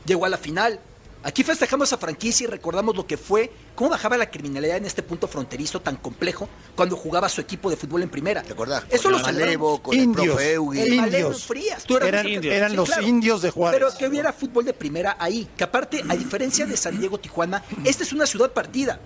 llegó 0.06 0.26
a 0.26 0.30
la 0.30 0.38
final. 0.38 0.80
Aquí 1.26 1.42
festejamos 1.42 1.94
a 1.94 1.98
franquicia 1.98 2.44
y 2.44 2.48
recordamos 2.48 2.98
lo 2.98 3.08
que 3.08 3.16
fue 3.16 3.50
cómo 3.76 3.92
bajaba 3.92 4.18
la 4.18 4.30
criminalidad 4.30 4.76
en 4.76 4.86
este 4.86 5.02
punto 5.04 5.26
fronterizo 5.30 5.80
tan 5.80 5.96
complejo 5.96 6.50
cuando 6.76 6.98
jugaba 6.98 7.30
su 7.30 7.40
equipo 7.40 7.70
de 7.70 7.78
fútbol 7.78 8.04
en 8.04 8.10
primera. 8.10 8.44
¿Te 8.44 8.52
acordás? 8.52 8.84
Eso 8.90 9.04
Con 9.04 9.12
lo 9.14 9.18
el 9.20 9.24
celebramos. 9.24 9.46
Malevo, 9.48 9.82
con 9.82 9.96
Indios. 9.96 10.26
el 10.26 10.32
profe 10.34 10.54
Eugui. 10.56 10.80
El 10.82 10.96
Maleno 10.98 11.18
Indios. 11.28 11.46
Frías. 11.46 11.84
Tú 11.86 11.96
eras 11.96 12.10
Eran- 12.10 12.26
muy- 12.26 12.48
eran 12.50 12.76
los 12.76 12.90
indios 13.02 13.42
de 13.42 13.52
Juárez. 13.52 13.80
Pero 13.80 13.98
que 13.98 14.06
hubiera 14.10 14.34
fútbol 14.34 14.66
de 14.66 14.74
primera 14.74 15.16
ahí. 15.18 15.48
Que 15.56 15.64
aparte, 15.64 16.04
a 16.10 16.16
diferencia 16.18 16.66
de 16.66 16.76
San 16.76 17.00
Diego, 17.00 17.18
Tijuana, 17.18 17.64
esta 17.86 18.04
es 18.04 18.12
una 18.12 18.26
ciudad 18.26 18.52
partida. 18.52 19.00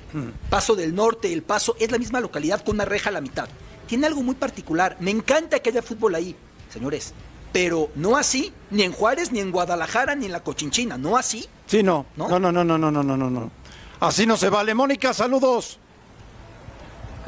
Paso 0.49 0.75
del 0.75 0.95
Norte, 0.95 1.31
El 1.31 1.43
Paso, 1.43 1.75
es 1.79 1.91
la 1.91 1.99
misma 1.99 2.19
localidad 2.19 2.63
con 2.63 2.77
una 2.77 2.85
reja 2.85 3.09
a 3.11 3.13
la 3.13 3.21
mitad. 3.21 3.47
Tiene 3.85 4.07
algo 4.07 4.23
muy 4.23 4.33
particular. 4.33 4.97
Me 4.99 5.11
encanta 5.11 5.59
que 5.59 5.69
haya 5.69 5.83
fútbol 5.83 6.15
ahí, 6.15 6.35
señores. 6.69 7.13
Pero 7.53 7.89
no 7.95 8.17
así, 8.17 8.53
ni 8.69 8.83
en 8.83 8.91
Juárez, 8.91 9.31
ni 9.31 9.39
en 9.39 9.51
Guadalajara, 9.51 10.15
ni 10.15 10.25
en 10.25 10.31
la 10.31 10.41
Cochinchina, 10.41 10.97
no 10.97 11.17
así. 11.17 11.47
Sí, 11.65 11.81
no. 11.81 12.05
No, 12.15 12.27
no, 12.27 12.39
no, 12.39 12.51
no, 12.51 12.63
no, 12.63 12.77
no, 12.77 12.91
no, 12.91 13.17
no. 13.17 13.29
no. 13.29 13.51
Así 13.99 14.25
no 14.25 14.37
se 14.37 14.49
vale. 14.49 14.73
Mónica, 14.73 15.13
saludos. 15.13 15.79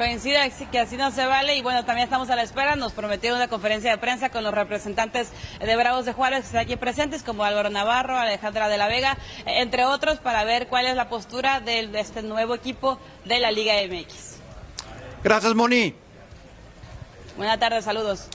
Coincido 0.00 0.40
que 0.72 0.78
así 0.78 0.96
no 0.96 1.10
se 1.10 1.26
vale 1.26 1.56
y 1.56 1.62
bueno, 1.62 1.84
también 1.84 2.04
estamos 2.04 2.30
a 2.30 2.36
la 2.36 2.42
espera. 2.42 2.74
Nos 2.74 2.92
prometieron 2.92 3.38
una 3.38 3.48
conferencia 3.48 3.90
de 3.90 3.98
prensa 3.98 4.30
con 4.30 4.42
los 4.42 4.54
representantes 4.54 5.28
de 5.58 5.76
Bravos 5.76 6.06
de 6.06 6.14
Juárez 6.14 6.40
que 6.40 6.46
están 6.46 6.62
aquí 6.62 6.76
presentes, 6.76 7.22
como 7.22 7.44
Álvaro 7.44 7.68
Navarro, 7.68 8.16
Alejandra 8.16 8.68
de 8.68 8.78
la 8.78 8.88
Vega, 8.88 9.18
entre 9.44 9.84
otros, 9.84 10.18
para 10.18 10.44
ver 10.44 10.68
cuál 10.68 10.86
es 10.86 10.96
la 10.96 11.10
postura 11.10 11.60
de 11.60 11.90
este 12.00 12.22
nuevo 12.22 12.54
equipo 12.54 12.98
de 13.26 13.40
la 13.40 13.50
Liga 13.50 13.74
MX. 13.86 14.36
Gracias, 15.22 15.54
Moni. 15.54 15.94
Buenas 17.36 17.58
tardes, 17.58 17.84
saludos. 17.84 18.26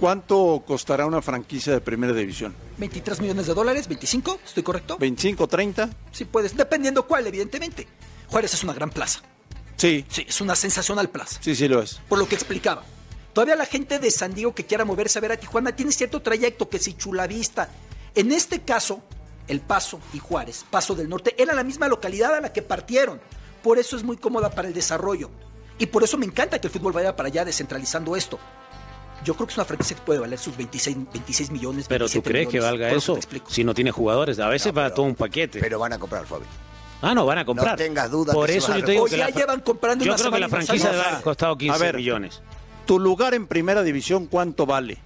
¿Cuánto 0.00 0.62
costará 0.66 1.04
una 1.04 1.20
franquicia 1.20 1.74
de 1.74 1.80
primera 1.82 2.14
división? 2.14 2.54
23 2.78 3.20
millones 3.20 3.46
de 3.46 3.52
dólares, 3.54 3.86
25, 3.86 4.40
¿estoy 4.46 4.62
correcto? 4.62 4.98
¿25, 4.98 5.46
30? 5.46 5.90
Sí 6.10 6.24
puedes, 6.24 6.56
dependiendo 6.56 7.06
cuál, 7.06 7.26
evidentemente. 7.26 7.86
Juárez 8.28 8.54
es 8.54 8.64
una 8.64 8.72
gran 8.72 8.88
plaza. 8.88 9.20
Sí, 9.76 10.06
Sí, 10.08 10.24
es 10.26 10.40
una 10.40 10.56
sensacional 10.56 11.10
plaza. 11.10 11.38
sí, 11.42 11.54
sí 11.54 11.68
lo 11.68 11.82
es. 11.82 12.00
por 12.08 12.18
lo 12.18 12.26
que 12.26 12.34
explicaba. 12.34 12.82
Todavía 13.34 13.56
la 13.56 13.66
gente 13.66 13.98
de 13.98 14.10
San 14.10 14.32
Diego 14.34 14.54
que 14.54 14.64
quiera 14.64 14.86
moverse 14.86 15.18
a 15.18 15.22
ver 15.22 15.32
a 15.32 15.36
Tijuana 15.36 15.76
tiene 15.76 15.92
cierto 15.92 16.20
trayecto, 16.22 16.68
que 16.70 16.78
si 16.78 16.94
Chulavista. 16.94 17.68
En 18.14 18.32
este 18.32 18.62
caso, 18.62 19.02
El 19.48 19.60
Paso 19.60 20.00
y 20.14 20.18
Juárez, 20.18 20.64
Paso 20.70 20.94
del 20.94 21.08
Norte, 21.10 21.34
era 21.38 21.54
la 21.54 21.62
misma 21.62 21.88
localidad 21.88 22.34
a 22.34 22.40
la 22.40 22.52
que 22.54 22.62
partieron. 22.62 23.20
Por 23.62 23.78
eso 23.78 23.96
es 23.96 24.02
muy 24.02 24.16
cómoda 24.16 24.50
para 24.50 24.66
el 24.68 24.74
desarrollo. 24.74 25.30
Y 25.78 25.86
por 25.86 26.02
eso 26.02 26.16
me 26.18 26.26
encanta 26.26 26.58
que 26.58 26.66
el 26.68 26.72
fútbol 26.72 26.92
vaya 26.94 27.14
para 27.14 27.28
allá 27.28 27.44
descentralizando 27.44 28.16
esto. 28.16 28.38
Yo 29.24 29.34
creo 29.34 29.46
que 29.46 29.52
es 29.52 29.58
una 29.58 29.64
franquicia 29.66 29.96
que 29.96 30.02
puede 30.02 30.18
valer 30.18 30.38
sus 30.38 30.56
26, 30.56 30.96
26 31.12 31.50
millones. 31.50 31.86
Pero 31.88 32.06
tú 32.06 32.22
27 32.22 32.30
crees 32.30 32.48
que 32.48 32.60
valga 32.60 32.90
eso 32.90 33.18
si 33.48 33.64
no 33.64 33.74
tiene 33.74 33.90
jugadores. 33.90 34.38
A 34.38 34.48
veces 34.48 34.72
No, 34.72 34.80
va 34.80 34.94
todo 34.94 35.04
un 35.06 35.14
paquete. 35.14 35.60
Pero 35.60 35.78
van 35.78 35.92
a 35.92 35.98
comprar, 35.98 36.24
Fabi. 36.26 36.44
ah, 37.02 37.14
no, 37.14 37.26
van 37.26 37.38
a 37.38 37.44
comprar. 37.44 37.70
No 37.72 37.76
tengas 37.76 38.10
dudas 38.10 38.34
Por 38.34 38.50
eso 38.50 38.74
yo 38.78 38.84
te 38.84 38.92
digo 38.92 39.04
O 39.04 39.06
que 39.06 39.18
ya 39.18 39.28
llevan 39.28 39.60
comprando 39.60 40.04
Yo 40.04 40.12
una 40.12 40.18
creo 40.20 40.32
que 40.32 40.40
la 40.40 40.48
franquicia 40.48 40.90
debe 40.90 41.02
haber 41.04 41.22
costado 41.22 41.56
15 41.58 41.74
A 41.74 41.78
ver. 41.78 41.96
millones. 41.96 42.40
¿Tu 42.86 42.98
lugar 42.98 43.34
en 43.34 43.46
primera 43.46 43.82
división 43.82 44.26
cuánto 44.26 44.64
vale? 44.66 44.98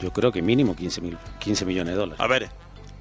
Yo 0.00 0.12
creo 0.12 0.32
que 0.32 0.42
mínimo 0.42 0.74
15, 0.76 1.00
mil, 1.00 1.18
15 1.40 1.64
millones 1.64 1.94
de 1.94 1.98
dólares. 2.00 2.20
A 2.20 2.26
ver. 2.26 2.50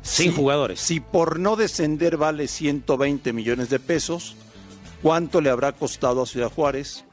Sin 0.02 0.32
si- 0.32 0.36
jugadores. 0.36 0.80
Si 0.80 1.00
por 1.00 1.40
no 1.40 1.56
descender 1.56 2.18
vale 2.18 2.48
120 2.48 3.34
millones 3.34 3.70
de 3.70 3.80
pesos, 3.80 4.36
¿cuánto 5.02 5.42
le 5.42 5.50
habrá 5.50 5.72
costado 5.74 6.22
a 6.24 6.26
Ciudad 6.26 6.52
Juárez 6.52 7.06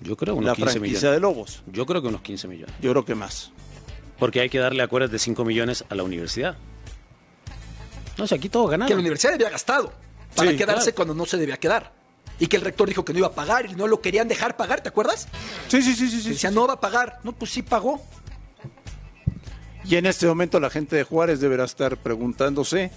Yo 0.00 0.16
creo 0.16 0.34
unos 0.34 0.46
la 0.50 0.54
15 0.54 0.70
franquicia 0.72 0.98
millones. 1.10 1.12
de 1.16 1.20
Lobos? 1.20 1.62
Yo 1.66 1.86
creo 1.86 2.02
que 2.02 2.08
unos 2.08 2.20
15 2.22 2.48
millones. 2.48 2.74
Yo 2.80 2.90
creo 2.90 3.04
que 3.04 3.14
más. 3.14 3.50
Porque 4.18 4.40
hay 4.40 4.48
que 4.48 4.58
darle, 4.58 4.82
acuérdate, 4.82 5.18
5 5.18 5.44
millones 5.44 5.84
a 5.88 5.94
la 5.94 6.02
universidad. 6.02 6.56
No 8.18 8.26
sé, 8.26 8.34
aquí 8.34 8.48
todo 8.48 8.66
ganado. 8.66 8.88
que 8.88 8.94
la 8.94 9.00
universidad 9.00 9.34
había 9.34 9.50
gastado 9.50 9.92
para 10.34 10.50
Sí, 10.50 10.56
quedarse 10.56 10.84
claro. 10.92 10.96
cuando 10.96 11.14
no 11.14 11.26
se 11.26 11.36
debía 11.36 11.56
quedar. 11.58 11.92
Y 12.38 12.46
que 12.48 12.56
el 12.56 12.62
rector 12.62 12.88
dijo 12.88 13.04
que 13.04 13.12
no 13.14 13.20
iba 13.20 13.28
a 13.28 13.34
pagar 13.34 13.66
y 13.66 13.74
no 13.74 13.86
lo 13.86 14.00
querían 14.02 14.28
dejar 14.28 14.56
pagar, 14.56 14.82
¿te 14.82 14.88
acuerdas? 14.90 15.28
Sí, 15.68 15.80
sí, 15.82 15.94
sí, 15.94 16.08
sí. 16.10 16.16
Que 16.16 16.22
sí. 16.22 16.28
decía, 16.30 16.50
no 16.50 16.66
va 16.66 16.74
a 16.74 16.80
pagar. 16.80 17.20
No, 17.24 17.32
pues 17.32 17.50
sí 17.50 17.62
pagó. 17.62 18.02
Y 19.84 19.96
en 19.96 20.06
este 20.06 20.26
momento 20.26 20.58
la 20.60 20.68
gente 20.70 20.96
de 20.96 21.04
Juárez 21.04 21.40
deberá 21.40 21.64
estar 21.64 21.96
preguntándose 21.96 22.90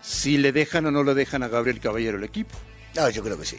si 0.00 0.38
le 0.38 0.50
dejan 0.52 0.86
o 0.86 0.90
no 0.90 1.04
le 1.04 1.14
dejan 1.14 1.42
a 1.42 1.48
Gabriel 1.48 1.78
Caballero 1.78 2.18
el 2.18 2.24
equipo. 2.24 2.56
No, 2.96 3.08
yo 3.10 3.22
creo 3.22 3.38
que 3.38 3.44
sí. 3.44 3.56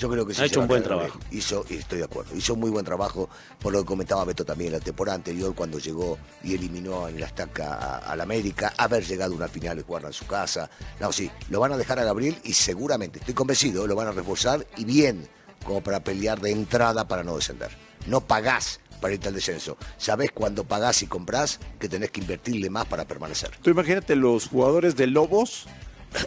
Yo 0.00 0.08
creo 0.08 0.26
que 0.26 0.32
sí. 0.34 0.40
Ha 0.40 0.46
hecho 0.46 0.60
un 0.60 0.66
buen 0.66 0.82
trabajo. 0.82 1.18
bien. 1.28 1.38
Hizo, 1.38 1.64
y 1.68 1.74
estoy 1.76 1.98
de 1.98 2.04
acuerdo. 2.04 2.34
Hizo 2.34 2.56
muy 2.56 2.70
buen 2.70 2.84
trabajo, 2.86 3.28
por 3.60 3.72
lo 3.72 3.80
que 3.80 3.84
comentaba 3.84 4.24
Beto 4.24 4.44
también 4.46 4.72
la 4.72 4.80
temporada 4.80 5.16
anterior, 5.16 5.54
cuando 5.54 5.78
llegó 5.78 6.16
y 6.42 6.54
eliminó 6.54 7.06
en 7.06 7.20
la 7.20 7.26
estaca 7.26 7.74
a- 7.74 7.98
al 8.10 8.20
América, 8.22 8.72
haber 8.78 9.04
llegado 9.06 9.34
a 9.34 9.36
una 9.36 9.48
final 9.48 9.78
y 9.78 9.82
jugarla 9.82 10.08
en 10.08 10.14
su 10.14 10.26
casa. 10.26 10.70
No, 11.00 11.12
sí, 11.12 11.30
lo 11.50 11.60
van 11.60 11.72
a 11.72 11.76
dejar 11.76 11.98
a 11.98 12.04
Gabriel 12.04 12.38
y 12.44 12.54
seguramente, 12.54 13.18
estoy 13.18 13.34
convencido, 13.34 13.86
lo 13.86 13.94
van 13.94 14.08
a 14.08 14.12
reforzar 14.12 14.66
y 14.78 14.84
bien, 14.86 15.28
como 15.66 15.82
para 15.82 16.00
pelear 16.00 16.40
de 16.40 16.50
entrada 16.50 17.06
para 17.06 17.22
no 17.22 17.36
descender. 17.36 17.70
No 18.06 18.22
pagás 18.22 18.80
para 19.02 19.12
irte 19.12 19.28
al 19.28 19.34
descenso. 19.34 19.76
Sabés 19.98 20.30
cuando 20.32 20.64
pagás 20.64 21.02
y 21.02 21.06
comprás 21.06 21.60
que 21.78 21.88
tenés 21.90 22.10
que 22.10 22.20
invertirle 22.22 22.70
más 22.70 22.86
para 22.86 23.04
permanecer. 23.06 23.50
Tú 23.60 23.68
imagínate 23.68 24.16
los 24.16 24.48
jugadores 24.48 24.96
de 24.96 25.06
Lobos 25.08 25.66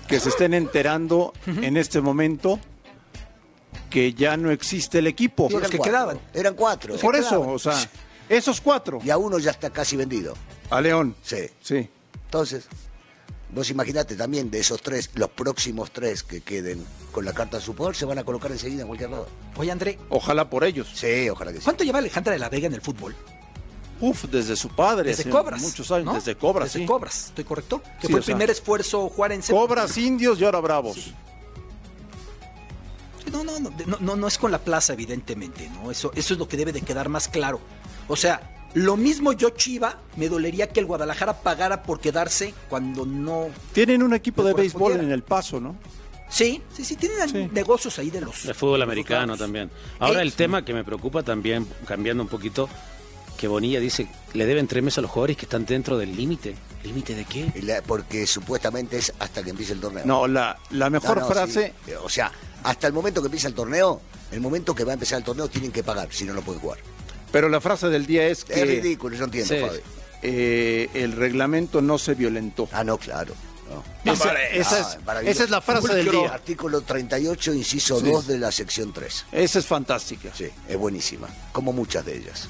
que 0.08 0.20
se 0.20 0.30
estén 0.30 0.54
enterando 0.54 1.34
en 1.48 1.76
este 1.78 2.00
momento 2.02 2.60
que 3.94 4.12
ya 4.16 4.36
no 4.38 4.50
existe 4.50 4.98
el 4.98 5.06
equipo. 5.06 5.48
Sí, 5.50 5.54
los 5.54 5.70
que 5.70 5.78
cuatro. 5.78 5.92
quedaban. 5.94 6.20
Eran 6.34 6.56
cuatro. 6.56 6.96
Por 6.98 7.16
eso, 7.16 7.42
o 7.42 7.60
sea, 7.60 7.78
esos 8.28 8.60
cuatro. 8.60 9.00
Y 9.06 9.12
a 9.12 9.18
uno 9.18 9.38
ya 9.38 9.52
está 9.52 9.70
casi 9.70 9.96
vendido. 9.96 10.34
A 10.72 10.82
León. 10.82 11.16
Sí. 11.22 11.46
Sí. 11.62 11.88
Entonces, 12.26 12.66
vos 13.54 13.70
imaginate 13.70 14.16
también 14.16 14.50
de 14.50 14.60
esos 14.62 14.82
tres, 14.82 15.12
los 15.14 15.30
próximos 15.30 15.92
tres 15.92 16.24
que 16.24 16.42
queden 16.42 16.84
con 17.12 17.24
la 17.24 17.34
carta 17.34 17.58
de 17.58 17.64
su 17.64 17.76
poder 17.76 17.96
se 17.96 18.06
van 18.06 18.18
a 18.18 18.24
colocar 18.24 18.52
enseguida 18.52 18.82
en 18.82 18.88
cualquier 18.88 19.12
lado. 19.12 19.28
Oye, 19.58 19.70
André, 19.72 20.00
Ojalá 20.10 20.50
por 20.50 20.64
ellos. 20.64 20.88
Sí, 20.96 21.30
ojalá 21.30 21.52
que 21.52 21.60
sí. 21.60 21.64
¿cuánto 21.64 21.84
lleva 21.84 22.00
Alejandra 22.00 22.34
de 22.34 22.40
la 22.40 22.50
Vega 22.50 22.66
en 22.66 22.74
el 22.74 22.82
fútbol? 22.82 23.16
Uf, 24.02 24.24
desde 24.26 24.56
su 24.56 24.70
padre. 24.70 25.12
Desde 25.12 25.30
Cobras. 25.30 25.62
Muchos 25.62 25.92
años. 25.92 26.06
¿no? 26.06 26.14
Desde 26.16 26.36
Cobras, 26.36 26.70
Desde 26.74 26.80
sí. 26.80 26.86
Cobras, 26.88 27.26
¿estoy 27.28 27.44
correcto? 27.44 27.84
Que 28.02 28.08
Sí, 28.08 28.14
fue 28.14 28.18
el 28.22 28.26
sea, 28.26 28.36
primer 28.36 28.50
esfuerzo 28.50 29.08
juarense. 29.10 29.54
Cobras, 29.54 29.96
indios 30.00 30.40
y 30.40 30.46
ahora 30.46 30.60
bravos. 30.60 30.96
Sí, 30.96 31.14
No, 33.34 33.43
no, 33.43 33.60
no, 33.60 33.72
no, 33.88 33.98
no, 34.00 34.15
no 34.15 34.28
es 34.28 34.38
con 34.38 34.52
la 34.52 34.60
plaza, 34.60 34.93
evidentemente, 34.93 35.69
¿no? 35.69 35.91
Eso, 35.91 36.12
eso 36.15 36.34
es 36.34 36.39
lo 36.39 36.48
que 36.48 36.56
debe 36.56 36.72
de 36.72 36.82
quedar 36.82 37.10
más 37.10 37.28
claro. 37.28 37.60
O 38.08 38.15
sea, 38.15 38.67
lo 38.76 38.96
mismo 38.96 39.34
yo, 39.34 39.50
Chiva, 39.50 39.98
me 40.15 40.30
dolería 40.30 40.69
que 40.69 40.80
el 40.80 40.86
Guadalajara 40.86 41.41
pagara 41.41 41.84
por 41.84 42.00
quedarse 42.00 42.54
cuando 42.69 43.06
no. 43.06 43.48
Tienen 43.74 44.02
un 44.04 44.13
equipo 44.13 44.43
de 44.43 44.54
béisbol 44.54 44.93
en 44.93 45.12
el 45.12 45.24
paso, 45.24 45.60
¿no? 45.60 45.76
Sí, 46.30 46.62
sí, 46.76 46.84
sí, 46.84 46.96
tienen 46.96 47.30
Sí. 47.30 47.50
negocios 47.52 48.00
ahí 48.00 48.10
de 48.10 48.22
los. 48.22 48.43
De 48.48 48.54
fútbol 48.56 48.82
americano 48.82 49.38
también. 49.38 49.69
Ahora 50.00 50.19
Eh, 50.22 50.24
el 50.24 50.34
tema 50.34 50.65
que 50.65 50.74
me 50.74 50.84
preocupa 50.84 51.22
también, 51.22 51.67
cambiando 51.86 52.24
un 52.24 52.30
poquito, 52.30 52.67
que 53.38 53.48
Bonilla 53.48 53.80
dice, 53.80 54.08
le 54.34 54.46
deben 54.46 54.67
tres 54.67 54.84
meses 54.84 54.98
a 55.00 55.02
los 55.02 55.12
jugadores 55.12 55.38
que 55.38 55.46
están 55.46 55.65
dentro 55.65 55.98
del 55.98 56.15
límite. 56.15 56.56
¿Límite 56.84 57.15
de 57.15 57.26
qué? 57.26 57.52
La- 57.62 57.82
Porque 57.82 58.28
supuestamente 58.28 58.98
es 58.98 59.13
hasta 59.19 59.41
que 59.43 59.52
empiece 59.52 59.74
el 59.74 59.80
torneo. 59.80 60.04
No, 60.06 60.28
la, 60.28 60.58
la 60.72 60.89
mejor 60.89 61.17
No, 61.17 61.28
no, 61.28 61.28
frase. 61.34 61.74
sí. 61.86 61.91
O 62.04 62.10
sea, 62.10 62.32
hasta 62.63 62.88
el 62.88 62.93
momento 62.93 63.22
que 63.22 63.28
empieza 63.28 63.48
el 63.48 63.54
torneo, 63.54 64.02
el 64.32 64.41
momento 64.41 64.76
que 64.76 64.84
va 64.84 64.91
a 64.91 64.93
empezar 64.96 65.17
el 65.19 65.24
torneo 65.24 65.48
tienen 65.48 65.72
que 65.72 65.84
pagar, 65.84 66.10
si 66.12 66.26
no, 66.26 66.34
no 66.34 66.41
pueden 66.41 66.62
jugar. 66.62 66.80
Pero 67.32 67.48
la 67.50 67.62
frase 67.62 67.88
del 67.88 68.06
día 68.06 68.28
es 68.28 68.43
que 68.46 68.54
Es 68.62 68.67
ridículo, 68.67 69.15
yo 69.15 69.26
entiendo, 69.26 69.54
Sí. 69.56 69.62
Fabi. 69.62 69.80
eh, 70.22 70.89
el 70.93 71.13
reglamento 71.13 71.82
no 71.82 71.98
se 71.98 72.13
violentó. 72.15 72.67
Ah, 72.72 72.84
no, 72.84 72.98
claro. 72.98 73.34
no. 73.69 74.12
Esa, 74.12 74.30
Ah, 74.32 74.36
esa 74.52 74.80
es, 74.82 75.04
maravilloso. 75.06 75.32
esa 75.36 75.43
es 75.46 75.50
la 75.50 75.62
frase 75.62 75.96
del 75.96 76.12
día. 76.12 76.32
Artículo 76.34 76.82
38, 76.82 77.54
inciso 77.54 78.00
Sí. 78.00 78.06
2 78.12 78.28
de 78.28 78.38
la 78.38 78.52
sección 78.52 78.93
3. 78.93 79.26
Esa 79.32 79.60
es 79.60 79.65
fantástica. 79.65 80.30
Sí, 80.36 80.48
es 80.67 80.78
buenísima, 80.78 81.28
como 81.52 81.74
muchas 81.74 82.06
de 82.06 82.17
ellas. 82.17 82.48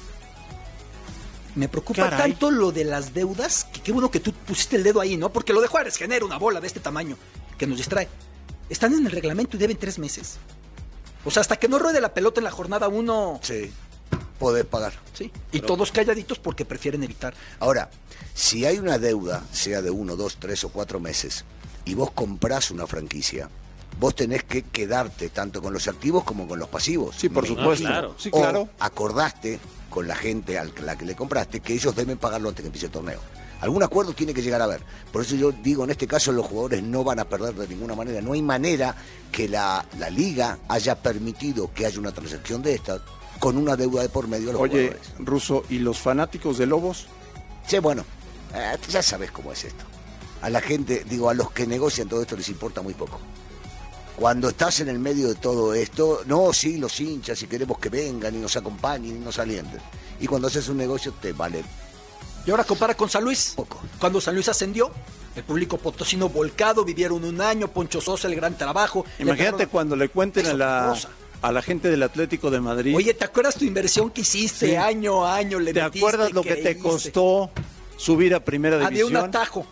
Me 1.54 1.68
preocupa 1.68 2.10
Caray. 2.10 2.30
tanto 2.32 2.50
lo 2.50 2.72
de 2.72 2.84
las 2.84 3.14
deudas, 3.14 3.64
que 3.72 3.80
qué 3.80 3.92
bueno 3.92 4.10
que 4.10 4.20
tú 4.20 4.32
pusiste 4.32 4.76
el 4.76 4.82
dedo 4.82 5.00
ahí, 5.00 5.16
¿no? 5.16 5.30
Porque 5.32 5.52
lo 5.52 5.60
de 5.60 5.68
Juárez 5.68 5.96
genera 5.96 6.24
una 6.24 6.36
bola 6.38 6.60
de 6.60 6.66
este 6.66 6.80
tamaño 6.80 7.16
que 7.56 7.66
nos 7.66 7.78
distrae. 7.78 8.08
Están 8.68 8.92
en 8.94 9.06
el 9.06 9.12
reglamento 9.12 9.56
y 9.56 9.60
deben 9.60 9.76
tres 9.76 9.98
meses. 9.98 10.36
O 11.24 11.30
sea, 11.30 11.40
hasta 11.42 11.56
que 11.56 11.68
no 11.68 11.78
ruede 11.78 12.00
la 12.00 12.12
pelota 12.12 12.40
en 12.40 12.44
la 12.44 12.50
jornada 12.50 12.88
uno, 12.88 13.38
Sí, 13.42 13.70
podés 14.38 14.64
pagar. 14.66 14.94
sí. 15.12 15.30
Y 15.52 15.60
todos 15.60 15.92
calladitos 15.92 16.38
porque 16.38 16.64
prefieren 16.64 17.02
evitar. 17.04 17.34
Ahora, 17.60 17.88
si 18.34 18.64
hay 18.66 18.78
una 18.78 18.98
deuda, 18.98 19.44
sea 19.52 19.80
de 19.80 19.90
uno, 19.90 20.16
dos, 20.16 20.36
tres 20.40 20.64
o 20.64 20.70
cuatro 20.70 20.98
meses, 20.98 21.44
y 21.84 21.94
vos 21.94 22.10
comprás 22.10 22.70
una 22.70 22.86
franquicia, 22.86 23.48
vos 23.98 24.14
tenés 24.14 24.44
que 24.44 24.62
quedarte 24.62 25.28
tanto 25.28 25.60
con 25.62 25.72
los 25.72 25.86
activos 25.88 26.24
como 26.24 26.46
con 26.48 26.58
los 26.58 26.68
pasivos. 26.68 27.16
Sí, 27.16 27.28
por 27.28 27.44
Me 27.44 27.48
supuesto. 27.50 27.86
claro. 27.86 28.14
Sí, 28.18 28.30
o 28.32 28.40
claro. 28.40 28.68
acordaste 28.80 29.58
con 29.90 30.08
la 30.08 30.16
gente 30.16 30.58
a 30.58 30.64
la 30.82 30.96
que 30.96 31.04
le 31.04 31.14
compraste 31.14 31.60
que 31.60 31.74
ellos 31.74 31.94
deben 31.94 32.18
pagarlo 32.18 32.48
antes 32.48 32.62
que 32.62 32.66
empiece 32.66 32.86
el 32.86 32.92
torneo. 32.92 33.20
Algún 33.60 33.82
acuerdo 33.82 34.12
tiene 34.12 34.34
que 34.34 34.42
llegar 34.42 34.60
a 34.60 34.64
haber. 34.64 34.82
Por 35.12 35.22
eso 35.22 35.36
yo 35.36 35.52
digo, 35.52 35.84
en 35.84 35.90
este 35.90 36.06
caso 36.06 36.32
los 36.32 36.44
jugadores 36.46 36.82
no 36.82 37.02
van 37.04 37.18
a 37.20 37.24
perder 37.24 37.54
de 37.54 37.68
ninguna 37.68 37.94
manera. 37.94 38.20
No 38.20 38.32
hay 38.34 38.42
manera 38.42 38.94
que 39.32 39.48
la, 39.48 39.86
la 39.98 40.10
liga 40.10 40.58
haya 40.68 40.96
permitido 40.96 41.72
que 41.72 41.86
haya 41.86 41.98
una 41.98 42.12
transacción 42.12 42.60
de 42.62 42.74
esta 42.74 43.00
con 43.38 43.56
una 43.56 43.76
deuda 43.76 44.02
de 44.02 44.08
por 44.08 44.28
medio 44.28 44.48
de 44.48 44.52
los 44.54 44.60
Oye, 44.62 44.88
jugadores. 44.88 45.12
Ruso, 45.18 45.62
¿y 45.70 45.78
los 45.78 45.98
fanáticos 45.98 46.58
de 46.58 46.66
Lobos? 46.66 47.06
Sí, 47.66 47.78
bueno, 47.78 48.04
eh, 48.54 48.76
ya 48.90 49.02
sabes 49.02 49.30
cómo 49.30 49.52
es 49.52 49.64
esto. 49.64 49.84
A 50.42 50.50
la 50.50 50.60
gente, 50.60 51.04
digo, 51.08 51.30
a 51.30 51.34
los 51.34 51.50
que 51.52 51.66
negocian 51.66 52.08
todo 52.08 52.20
esto 52.20 52.36
les 52.36 52.48
importa 52.50 52.82
muy 52.82 52.92
poco. 52.94 53.18
Cuando 54.16 54.48
estás 54.48 54.78
en 54.80 54.88
el 54.88 54.98
medio 55.00 55.28
de 55.28 55.34
todo 55.34 55.74
esto, 55.74 56.22
no, 56.26 56.52
sí, 56.52 56.78
los 56.78 57.00
hinchas 57.00 57.42
y 57.42 57.46
queremos 57.48 57.78
que 57.78 57.88
vengan 57.88 58.34
y 58.34 58.38
nos 58.38 58.56
acompañen 58.56 59.16
y 59.16 59.18
nos 59.24 59.38
alienten. 59.38 59.80
Y 60.20 60.26
cuando 60.26 60.46
haces 60.48 60.68
un 60.68 60.76
negocio 60.76 61.12
te 61.20 61.32
vale 61.32 61.64
Y 62.46 62.50
ahora 62.50 62.62
compara 62.64 62.94
con 62.96 63.08
San 63.08 63.24
Luis. 63.24 63.54
Poco. 63.56 63.80
Cuando 63.98 64.20
San 64.20 64.34
Luis 64.34 64.48
ascendió, 64.48 64.92
el 65.34 65.42
público 65.42 65.78
potosino 65.78 66.28
volcado, 66.28 66.84
vivieron 66.84 67.24
un 67.24 67.40
año, 67.40 67.66
Poncho 67.68 68.00
Sosa, 68.00 68.28
el 68.28 68.36
gran 68.36 68.56
trabajo. 68.56 69.04
Imagínate 69.18 69.66
cuando 69.66 69.96
le 69.96 70.08
cuenten 70.08 70.46
a 70.46 70.54
la, 70.54 70.86
Rosa. 70.90 71.08
a 71.42 71.50
la 71.50 71.60
gente 71.62 71.88
del 71.90 72.04
Atlético 72.04 72.50
de 72.52 72.60
Madrid. 72.60 72.94
Oye, 72.94 73.14
¿te 73.14 73.24
acuerdas 73.24 73.56
tu 73.56 73.64
inversión 73.64 74.10
que 74.10 74.20
hiciste 74.20 74.68
Sí. 74.68 74.76
año 74.76 75.26
a 75.26 75.34
año? 75.34 75.58
Le 75.58 75.72
¿Te 75.72 75.82
metiste, 75.82 75.98
acuerdas 76.06 76.32
lo 76.32 76.42
que 76.42 76.54
te 76.54 76.62
creíste? 76.62 76.78
costó 76.82 77.50
subir 77.96 78.32
a 78.34 78.44
primera 78.44 78.76
Había 78.76 78.90
división? 78.90 79.16
un 79.22 79.28
atajo. 79.28 79.66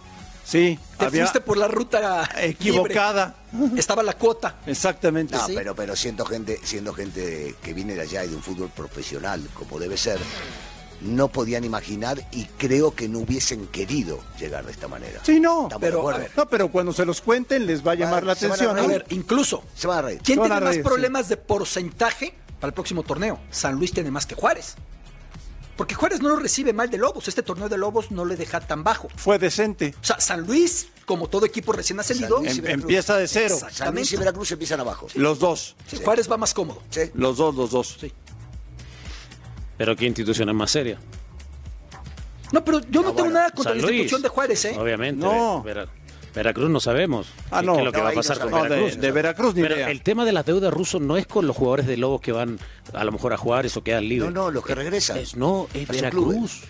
Sí, 0.44 0.78
Te 0.98 1.07
había 1.07 1.22
fuiste 1.22 1.40
por 1.40 1.57
la 1.57 1.68
ruta 1.68 2.28
equivocada. 2.38 3.35
libre. 3.52 3.81
Estaba 3.81 4.02
la 4.02 4.14
cuota. 4.14 4.57
Exactamente. 4.66 5.35
No, 5.37 5.46
Sí. 5.46 5.52
pero, 5.55 5.74
pero 5.74 5.94
siendo 5.96 6.24
gente, 6.24 6.59
siendo 6.64 6.92
gente 6.92 7.55
que 7.62 7.72
viene 7.74 7.94
de 7.94 8.02
allá 8.02 8.24
y 8.24 8.28
de 8.28 8.37
un 8.37 8.42
fútbol 8.42 8.68
profesional, 8.70 9.46
como 9.55 9.78
debe 9.78 9.96
ser, 9.96 10.18
no 11.00 11.28
podían 11.28 11.64
imaginar 11.64 12.24
y 12.33 12.44
creo 12.59 12.94
que 12.94 13.09
no 13.09 13.20
hubiesen 13.20 13.66
querido 13.68 14.20
llegar 14.38 14.64
de 14.66 14.72
esta 14.72 14.88
manera. 14.88 15.20
Sí, 15.24 15.40
no. 15.40 15.68
Pero, 15.81 16.09
a 16.09 16.18
ver, 16.18 16.31
No, 16.37 16.46
pero 16.46 16.68
cuando 16.70 16.92
se 16.92 17.05
los 17.05 17.20
cuenten 17.20 17.66
les 17.66 17.85
va 17.87 17.92
a 17.92 17.94
llamar 17.96 18.24
la 18.24 18.33
atención. 18.33 18.78
A 18.78 18.83
ver, 18.87 19.05
incluso, 19.11 19.64
Se 19.74 19.87
van 19.87 19.98
a 19.98 20.02
reír. 20.02 20.20
¿quién 20.24 20.40
tiene 20.40 20.61
más 20.61 20.78
problemas 20.78 21.28
de 21.28 21.37
porcentaje 21.37 22.35
para 22.61 22.68
el 22.68 22.74
próximo 22.74 23.02
torneo? 23.02 23.40
San 23.50 23.74
Luis 23.76 23.92
tiene 23.92 24.11
más 24.11 24.26
que 24.26 24.35
Juárez. 24.35 24.76
Porque 25.77 25.95
Juárez 25.95 26.21
no 26.21 26.29
lo 26.29 26.37
recibe 26.37 26.73
mal 26.73 26.91
de 26.91 26.99
Lobos. 26.99 27.29
Este 27.29 27.43
torneo 27.43 27.69
de 27.69 27.79
Lobos 27.79 28.11
no 28.11 28.25
le 28.25 28.37
deja 28.37 28.61
tan 28.61 28.85
bajo. 28.85 29.09
Fue 29.17 29.39
decente. 29.39 29.95
O 30.01 30.05
sea, 30.05 30.21
San 30.21 30.47
Luis, 30.47 30.89
como 31.07 31.29
todo 31.29 31.47
equipo 31.47 31.73
recién 31.73 31.99
ascendido, 31.99 32.39
Luis 32.41 32.57
y 32.57 32.61
Em- 32.61 32.67
empieza 32.81 33.17
de 33.17 33.27
cero. 33.27 33.57
San 33.71 33.95
Luis 33.95 34.13
y 34.13 34.17
Veracruz 34.17 34.53
empiezan 34.53 34.81
abajo. 34.81 35.07
Los 35.15 35.39
dos. 35.39 35.75
sí, 35.87 35.99
Juárez 36.05 36.31
va 36.31 36.37
más 36.37 36.53
cómodo. 36.55 36.83
Sí. 36.91 37.03
Los 37.15 37.39
dos, 37.39 37.55
los 37.55 37.71
dos. 37.71 37.97
Sí. 38.01 38.13
Pero 39.79 39.97
¿qué 39.97 40.05
institución 40.07 40.49
es 40.51 40.55
más 40.55 40.71
seria? 40.71 40.99
No, 42.53 42.63
pero 42.63 42.81
yo 42.81 43.01
no, 43.01 43.09
No, 43.09 43.15
tengo 43.15 43.15
bueno, 43.15 43.31
nada 43.31 43.51
contra 43.51 43.73
San 43.73 43.79
la 43.79 43.83
Luis. 43.87 43.93
institución 44.03 44.23
de 44.23 44.29
Juárez, 44.29 44.65
¿eh? 44.67 44.77
Obviamente. 44.79 45.25
No. 45.25 45.65
Veracruz 46.35 46.71
no 46.71 46.81
sabemos. 46.81 47.29
Ah, 47.51 47.61
qué- 47.61 47.66
no. 47.66 47.73
qué 47.75 47.79
es 47.81 47.85
lo 47.85 47.92
que 47.92 47.99
No, 47.99 48.05
va 48.05 48.11
a 48.11 48.12
no 48.12 48.16
pasar 48.16 48.38
con. 48.40 48.51
No, 48.51 48.62
de, 48.62 48.68
Veracruz. 48.71 49.01
de 49.01 49.11
Veracruz 49.12 49.55
ni 49.55 49.62
Pero 49.62 49.75
idea. 49.77 49.90
el 49.90 50.03
tema 50.03 50.25
de 50.25 50.33
las 50.33 50.47
deudas 50.47 50.73
rusos 50.73 51.01
no 51.01 51.16
es 51.16 51.27
con 51.27 51.47
los 51.47 51.57
jugadores 51.57 51.87
de 51.87 51.97
Lobos 51.97 52.21
que 52.21 52.33
van 52.33 52.59
a 52.92 53.05
lo 53.05 53.12
mejor 53.12 53.33
a 53.33 53.37
Juárez 53.37 53.77
o 53.77 53.83
quedan 53.85 54.05
No, 54.05 54.09
libres. 54.09 54.33
no, 54.33 54.51
los 54.51 54.64
que 54.64 54.75
regresan. 54.75 55.18
Es, 55.18 55.37
no, 55.37 55.68
es 55.75 55.87
Veracruz. 55.88 56.62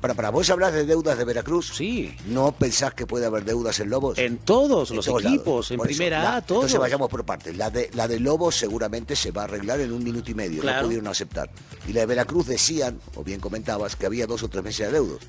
Para, 0.00 0.14
para 0.14 0.30
vos 0.30 0.48
hablas 0.48 0.72
de 0.72 0.86
deudas 0.86 1.18
de 1.18 1.24
Veracruz. 1.26 1.72
Sí. 1.74 2.16
¿No 2.26 2.52
pensás 2.52 2.94
que 2.94 3.06
puede 3.06 3.26
haber 3.26 3.44
deudas 3.44 3.78
en 3.80 3.90
Lobos? 3.90 4.16
En 4.16 4.38
todos 4.38 4.88
En 4.90 4.96
los 4.96 5.04
todos 5.04 5.22
equipos, 5.24 5.46
lados. 5.46 5.70
en 5.72 5.76
Por 5.76 5.90
eso, 5.90 5.98
primera 5.98 6.22
la- 6.22 6.36
A, 6.36 6.40
todos. 6.40 6.60
Entonces 6.62 6.80
vayamos 6.80 7.10
por 7.10 7.24
partes. 7.26 7.54
La 7.58 7.68
de, 7.70 7.90
la 7.92 8.08
de 8.08 8.18
Lobos 8.18 8.56
seguramente 8.56 9.14
se 9.14 9.30
va 9.30 9.42
a 9.42 9.44
arreglar 9.44 9.78
en 9.80 9.92
un 9.92 10.02
minuto 10.02 10.30
y 10.30 10.34
medio. 10.34 10.62
Claro. 10.62 10.78
No 10.82 10.86
pudieron 10.86 11.06
aceptar. 11.08 11.50
Y 11.86 11.92
la 11.92 12.00
de 12.00 12.06
Veracruz 12.06 12.46
decían, 12.46 12.98
o 13.14 13.22
bien 13.22 13.40
comentabas, 13.40 13.94
que 13.94 14.06
había 14.06 14.26
dos 14.26 14.42
o 14.42 14.48
tres 14.48 14.64
meses 14.64 14.86
de 14.86 14.92
deudos. 14.94 15.20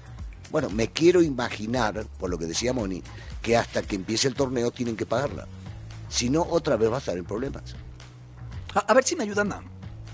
Bueno, 0.52 0.70
me 0.70 0.88
quiero 0.90 1.22
imaginar, 1.22 2.06
por 2.18 2.30
lo 2.30 2.38
que 2.38 2.46
decía 2.46 2.72
Moni, 2.72 3.04
que 3.42 3.58
hasta 3.58 3.82
que 3.82 3.96
empiece 3.96 4.28
el 4.28 4.36
torneo 4.36 4.72
tienen 4.72 4.96
que 4.96 5.06
pagarla. 5.06 5.48
Si 6.10 6.30
no, 6.30 6.42
otra 6.50 6.76
vez 6.78 6.92
va 6.92 6.96
a 6.96 7.00
estar 7.00 7.18
en 7.18 7.26
problemas. 7.26 7.64
A, 8.76 8.80
a 8.80 8.94
ver 8.94 9.04
si 9.04 9.16
me 9.16 9.24
ayudan 9.24 9.52
a... 9.54 9.62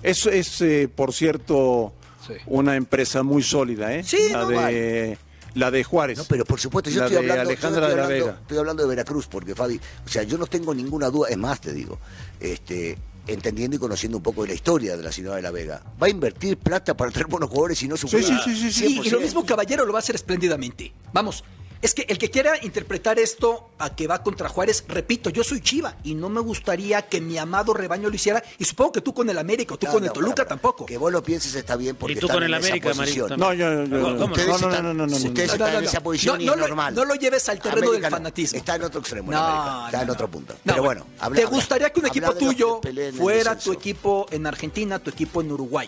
Eso 0.03 0.29
es, 0.29 0.61
eh, 0.61 0.89
por 0.93 1.13
cierto, 1.13 1.93
Sí. 2.25 2.33
una 2.47 2.75
empresa 2.75 3.23
muy 3.23 3.41
sólida, 3.41 3.93
¿eh? 3.95 4.03
Sí, 4.03 4.17
la 4.31 4.41
no, 4.41 4.49
de 4.49 5.17
la 5.55 5.71
de 5.71 5.83
Juárez. 5.83 6.17
No, 6.19 6.25
pero 6.25 6.43
por 6.45 6.59
supuesto, 6.59 6.89
yo 6.89 6.99
La 6.99 7.05
estoy 7.07 7.13
de 7.25 7.31
hablando, 7.31 7.43
yo 7.43 7.49
Alejandra 7.49 7.81
estoy 7.87 7.89
de 7.91 7.95
la 7.97 8.03
hablando- 8.03 8.25
Vega. 8.25 8.39
estoy 8.41 8.57
hablando 8.57 8.83
de 8.83 8.89
Veracruz, 8.89 9.27
porque 9.27 9.55
Fabi, 9.55 9.79
o 10.05 10.09
sea, 10.09 10.23
yo 10.23 10.37
no 10.37 10.45
tengo 10.45 10.75
ninguna 10.75 11.09
duda, 11.09 11.29
es 11.29 11.37
más, 11.37 11.61
te 11.61 11.73
digo, 11.73 11.99
este, 12.39 12.97
entendiendo 13.27 13.75
y 13.77 13.79
conociendo 13.79 14.17
un 14.17 14.23
poco 14.23 14.43
de 14.43 14.49
la 14.49 14.53
historia 14.53 14.95
de 14.97 15.03
la 15.03 15.11
ciudad 15.11 15.35
de 15.35 15.41
la 15.41 15.51
Vega, 15.51 15.81
va 16.01 16.07
a 16.07 16.09
invertir 16.09 16.57
plata 16.57 16.95
para 16.95 17.09
traer 17.11 17.27
buenos 17.27 17.49
jugadores 17.49 17.81
y 17.81 17.87
no 17.87 17.97
sufrir. 17.97 18.23
sí, 18.23 18.33
sí, 18.43 18.55
sí, 18.55 18.71
sí. 18.71 18.99
Y, 19.03 19.07
y 19.07 19.09
lo 19.09 19.19
mismo 19.19 19.43
Caballero 19.45 19.85
lo 19.85 19.93
va 19.93 19.99
a 19.99 20.01
hacer 20.01 20.15
espléndidamente. 20.15 20.91
Vamos, 21.13 21.43
es 21.81 21.93
que 21.93 22.05
el 22.09 22.17
que 22.17 22.29
quiera 22.31 22.53
interpretar 22.63 23.19
esto 23.19 23.69
a 23.77 23.95
que 23.95 24.07
va 24.07 24.23
contra 24.23 24.49
Juárez, 24.49 24.83
repito, 24.87 25.29
yo 25.29 25.43
soy 25.43 25.61
Chiva 25.61 25.95
y 26.03 26.15
no 26.15 26.29
me 26.29 26.39
gustaría 26.41 27.03
que 27.03 27.21
mi 27.21 27.37
amado 27.37 27.73
rebaño 27.73 28.09
lo 28.09 28.15
hiciera. 28.15 28.43
Y 28.57 28.65
supongo 28.65 28.93
que 28.93 29.01
tú 29.01 29.13
con 29.13 29.29
el 29.29 29.37
América 29.37 29.75
o 29.75 29.77
tú 29.77 29.85
No, 29.85 29.91
con 29.93 30.01
no, 30.01 30.07
el 30.07 30.13
Toluca 30.13 30.35
para, 30.35 30.45
para. 30.45 30.49
tampoco. 30.61 30.85
Que 30.85 30.97
vos 30.97 31.11
lo 31.11 31.21
pienses 31.23 31.53
está 31.55 31.75
bien 31.75 31.95
porque 31.95 32.13
Y 32.13 32.15
tú 32.17 32.27
con 32.27 32.43
el 32.43 32.53
en 32.53 32.59
esa 32.59 32.67
América, 32.67 32.93
Marín. 32.93 33.23
No, 33.37 33.53
yo, 33.53 33.83
yo- 33.85 34.01
¿Cómo 34.01 34.17
no? 34.17 34.25
Ustedes 34.25 34.47
no, 34.61 34.69
no, 34.69 34.69
no, 34.69 34.81
no, 34.81 34.93
no, 34.93 35.05
no, 35.07 35.15
ustedes 35.15 35.47
no. 35.49 35.53
están 35.65 35.75
en 35.75 35.83
esa 35.83 36.01
posición 36.01 36.37
No, 36.37 36.41
y 36.43 36.45
no 36.45 36.53
es 36.53 36.59
lo- 36.59 36.67
normal. 36.67 36.95
no 36.95 37.05
lo 37.05 37.15
lleves 37.15 37.47
al 37.49 37.59
terreno 37.59 37.91
del 37.91 38.01
no. 38.01 38.09
fanatismo. 38.09 38.57
Está 38.57 38.75
en 38.75 38.83
otro 38.83 38.99
extremo, 39.01 39.31
en 39.31 39.37
No, 39.37 39.43
América. 39.45 39.85
Está 39.85 39.97
no, 39.97 40.03
en 40.03 40.09
otro 40.09 40.27
punto. 40.29 40.53
No, 40.63 40.73
Pero 40.73 40.83
bueno, 40.83 41.05
habla- 41.19 41.39
¿te 41.39 41.45
gustaría 41.45 41.89
que 41.91 41.99
un 41.99 42.05
equipo 42.07 42.33
tuyo 42.35 42.81
fuera 43.17 43.57
tu 43.57 43.71
equipo 43.73 44.25
en 44.31 44.47
Argentina, 44.47 44.99
tu 44.99 45.09
equipo 45.09 45.41
en 45.41 45.51
Uruguay? 45.51 45.87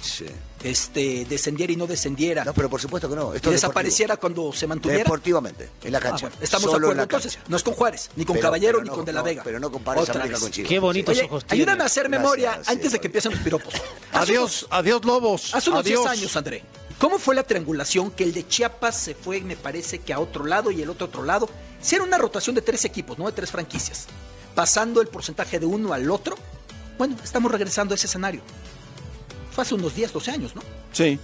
Sí. 0.00 0.26
Este, 0.62 1.24
descendiera 1.28 1.72
y 1.72 1.76
no 1.76 1.86
descendiera. 1.86 2.42
No, 2.44 2.52
pero 2.54 2.68
por 2.70 2.80
supuesto 2.80 3.08
que 3.08 3.14
no. 3.14 3.32
y 3.32 3.36
Esto 3.36 3.50
es 3.50 3.56
desapareciera 3.56 4.16
cuando 4.16 4.52
se 4.52 4.66
mantuviera. 4.66 5.04
Deportivamente, 5.04 5.68
en 5.84 5.92
la 5.92 5.98
Ah, 5.98 6.00
cancha. 6.00 6.26
bueno, 6.28 6.42
estamos 6.42 6.70
Solo 6.70 6.72
de 6.72 6.76
en 6.78 6.82
acuerdo 6.82 6.96
la 6.96 7.02
entonces. 7.04 7.34
cancha. 7.34 7.48
No 7.50 7.56
es 7.56 7.62
con 7.62 7.74
Juárez, 7.74 8.10
ni 8.16 8.24
con 8.24 8.34
Pero- 8.34 8.42
Caballero, 8.48 8.72
pero 8.78 8.82
ni 8.84 8.88
no, 8.88 8.94
con 8.96 9.04
De 9.04 9.12
La 9.12 9.20
no, 9.20 9.24
Vega. 9.24 9.42
pero 9.44 9.60
no 9.60 9.70
compares 9.70 10.02
Otra 10.02 10.14
América 10.14 10.34
vez. 10.36 10.42
con 10.42 10.50
Chivas. 10.52 10.68
Qué 10.68 10.78
bonitos 10.78 11.16
Oye, 11.16 11.26
ojos 11.26 11.44
tiene. 11.44 11.62
ayúdame 11.62 11.82
a 11.82 11.86
hacer 11.86 12.02
Gracias, 12.08 12.20
memoria 12.22 12.54
sí, 12.64 12.72
antes 12.72 12.92
de 12.92 12.98
que 13.00 13.06
empiecen 13.06 13.32
los 13.32 13.40
piropos. 13.40 13.74
Adiós, 14.12 14.66
adiós 14.70 15.04
Lobos. 15.04 15.54
Hace 15.54 15.70
unos 15.70 15.80
adiós. 15.84 16.00
10 16.04 16.10
años, 16.18 16.36
André. 16.36 16.64
¿Cómo 16.98 17.18
fue 17.18 17.34
la 17.34 17.42
triangulación 17.42 18.10
que 18.10 18.24
el 18.24 18.32
de 18.32 18.48
Chiapas 18.48 18.96
se 18.98 19.14
fue, 19.14 19.42
me 19.42 19.56
parece 19.56 19.98
que 19.98 20.14
a 20.14 20.18
otro 20.18 20.46
lado 20.46 20.70
y 20.70 20.80
el 20.80 20.88
otro 20.88 21.04
a 21.06 21.08
otro 21.10 21.22
lado? 21.22 21.48
Si 21.82 21.94
era 21.94 22.02
una 22.02 22.16
rotación 22.16 22.56
de 22.56 22.62
tres 22.62 22.84
equipos, 22.86 23.18
no 23.18 23.26
de 23.26 23.32
tres 23.32 23.50
franquicias. 23.50 24.06
Pasando 24.54 25.02
el 25.02 25.08
porcentaje 25.08 25.60
de 25.60 25.66
uno 25.66 25.92
al 25.92 26.10
otro. 26.10 26.36
Bueno, 26.96 27.14
estamos 27.22 27.52
regresando 27.52 27.92
a 27.92 27.96
ese 27.96 28.06
escenario. 28.06 28.40
Fue 29.56 29.62
hace 29.62 29.74
unos 29.74 29.94
10, 29.94 30.12
12 30.12 30.30
años, 30.30 30.54
¿no? 30.54 30.60
Sí, 30.92 31.18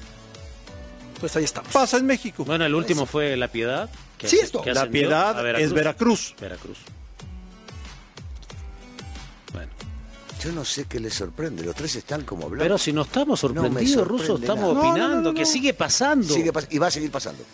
Pues 1.21 1.37
ahí 1.37 1.45
estamos. 1.45 1.71
pasa 1.71 1.99
en 1.99 2.07
México. 2.07 2.45
Bueno, 2.47 2.65
el 2.65 2.75
último 2.75 3.05
fue 3.07 3.37
La 3.37 3.49
Piedad. 3.49 3.91
que 4.17 4.27
Sí, 4.27 4.39
esto. 4.39 4.63
que 4.63 4.73
La 4.73 4.87
Piedad 4.89 5.39
a 5.39 5.59
es 5.61 5.71
Veracruz. 5.73 6.35
Veracruz. 6.41 6.79
Bueno. 9.53 9.71
Yo 10.43 10.51
no 10.53 10.65
sé 10.65 10.87
qué 10.87 10.99
les 10.99 11.15
sorprende. 11.15 11.63
Los 11.63 11.75
tres 11.77 11.95
están 11.97 12.23
como 12.23 12.45
hablando. 12.47 12.65
Pero 12.65 12.79
si 12.79 12.93
no 12.93 13.03
estamos 13.03 13.29
No 13.45 13.49
sorprendidos, 13.49 13.91
sorprende 13.93 14.23
Ruso, 14.25 14.39
estamos 14.41 14.63
nada. 14.63 14.75
No, 14.75 14.83
no, 14.83 14.91
opinando, 14.91 15.17
no, 15.17 15.23
no, 15.23 15.35
que 15.35 15.41
no. 15.43 15.47
sigue 15.47 15.75
pasando. 15.75 16.33
Sigue 16.35 16.53
pas- 16.53 16.67
y 16.71 16.79
va 16.79 16.87
a 16.87 16.91
seguir 16.91 17.11
pasando. 17.11 17.45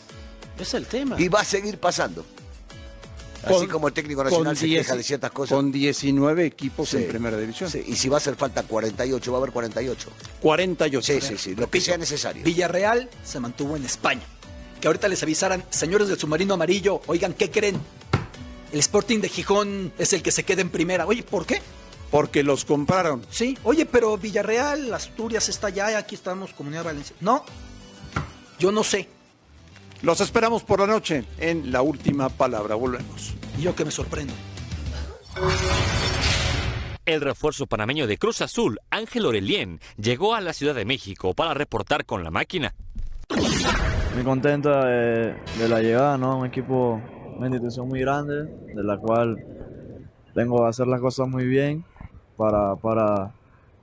Es 0.59 0.75
el 0.75 0.87
tema. 0.87 1.21
Y 1.21 1.29
va 1.29 1.41
a 1.41 1.45
seguir 1.45 1.79
pasando. 1.79 2.25
Así 3.45 3.55
Con- 3.55 3.67
como 3.69 3.89
el 3.89 3.95
técnico 3.95 4.25
nacional 4.25 4.57
se 4.57 4.67
10 4.67 4.83
queja 4.87 4.97
de 4.97 5.03
ciertas 5.05 5.31
cosas. 5.31 5.55
Con 5.57 5.71
19 5.71 6.45
equipos 6.47 6.89
Sí. 6.91 6.97
en 6.99 7.09
primera 7.09 7.37
división. 7.37 7.71
Sí, 7.71 7.83
y 7.87 7.95
si 7.97 8.09
va 8.09 8.17
a 8.17 8.19
hacer 8.19 8.35
falta 8.37 8.63
48, 8.65 9.31
va 9.33 9.39
a 9.39 9.41
haber 9.41 9.53
48. 9.53 10.11
48. 10.41 11.21
Sí, 11.21 11.27
sí, 11.27 11.39
sí. 11.39 11.55
Lo 11.55 11.71
que 11.71 11.81
sea 11.81 11.97
necesario. 11.97 12.43
Villarreal 12.45 13.09
se 13.25 13.39
mantuvo 13.41 13.77
en 13.77 13.85
España. 13.85 14.23
Que 14.81 14.89
ahorita 14.89 15.09
les 15.09 15.23
avisaran, 15.23 15.65
señores 15.71 16.09
del 16.09 16.19
submarino 16.19 16.55
amarillo, 16.55 17.01
oigan, 17.07 17.33
¿qué 17.35 17.51
creen? 17.51 17.81
El 18.73 18.81
Sporting 18.81 19.21
de 19.21 19.29
Gijón 19.29 19.93
es 19.99 20.13
el 20.13 20.23
que 20.23 20.31
se 20.31 20.43
queda 20.45 20.61
en 20.61 20.71
primera. 20.71 21.07
Oye, 21.07 21.23
¿por 21.23 21.47
qué? 21.47 21.63
Porque 22.11 22.43
los 22.43 22.65
compraron. 22.65 23.25
Sí, 23.31 23.57
oye, 23.65 23.87
pero 23.87 24.17
Villarreal, 24.19 24.93
Asturias 24.95 25.49
está 25.49 25.69
allá, 25.69 25.97
aquí 25.99 26.15
estamos, 26.15 26.53
Comunidad 26.53 26.85
Valencia. 26.85 27.15
No, 27.21 27.45
yo 28.59 28.73
no 28.73 28.83
sé. 28.85 29.09
Los 30.03 30.21
esperamos 30.21 30.63
por 30.63 30.81
la 30.81 30.87
noche 30.87 31.25
en 31.39 31.73
la 31.73 31.83
última 31.83 32.29
palabra. 32.29 32.77
Volvemos. 32.77 33.35
Y 33.59 33.63
yo 33.63 33.75
que 33.75 33.85
me 33.85 33.91
sorprendo. 33.91 34.33
El 37.05 37.21
refuerzo 37.21 37.67
panameño 37.67 38.07
de 38.07 38.19
Cruz 38.19 38.43
Azul, 38.43 38.79
Ángel 38.91 39.27
Orelien, 39.27 39.81
llegó 39.97 40.35
a 40.35 40.41
la 40.41 40.53
Ciudad 40.53 40.75
de 40.75 40.85
México 40.85 41.35
para 41.35 41.55
reportar 41.55 42.05
con 42.05 42.23
la 42.23 42.31
máquina. 42.31 42.75
Muy 44.15 44.25
contenta 44.25 44.85
de, 44.85 45.35
de 45.59 45.69
la 45.69 45.81
llegada, 45.81 46.19
¿no? 46.19 46.39
Un 46.39 46.47
equipo, 46.47 47.01
una 47.37 47.47
institución 47.47 47.89
muy 47.89 48.01
grande, 48.01 48.45
de 48.45 48.85
la 48.85 48.99
cual 48.99 49.37
tengo 50.35 50.63
que 50.63 50.69
hacer 50.69 50.87
las 50.87 51.01
cosas 51.01 51.29
muy 51.29 51.47
bien 51.47 51.85
para, 52.37 52.77
para, 52.77 53.33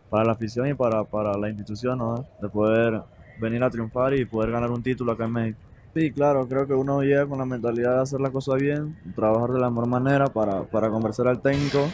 para 0.10 0.24
la 0.24 0.32
afición 0.34 0.70
y 0.70 0.74
para, 0.74 1.04
para 1.04 1.38
la 1.38 1.50
institución, 1.50 1.98
¿no? 1.98 2.26
De 2.42 2.48
poder 2.48 3.02
venir 3.40 3.64
a 3.64 3.70
triunfar 3.70 4.14
y 4.14 4.26
poder 4.26 4.52
ganar 4.52 4.72
un 4.72 4.84
título 4.84 5.12
acá 5.12 5.26
en 5.26 5.32
México. 5.32 5.60
Sí, 5.96 6.12
claro, 6.12 6.46
creo 6.46 6.68
que 6.68 6.74
uno 6.74 7.02
llega 7.04 7.26
con 7.26 7.40
la 7.40 7.46
mentalidad 7.46 7.96
de 7.96 8.02
hacer 8.02 8.20
las 8.20 8.32
cosas 8.32 8.56
bien, 8.62 8.98
trabajar 9.16 9.52
de 9.52 9.60
la 9.62 9.70
mejor 9.70 9.88
manera 9.88 10.26
para, 10.28 10.64
para 10.64 10.90
convencer 10.90 11.26
al 11.26 11.42
técnico 11.42 11.90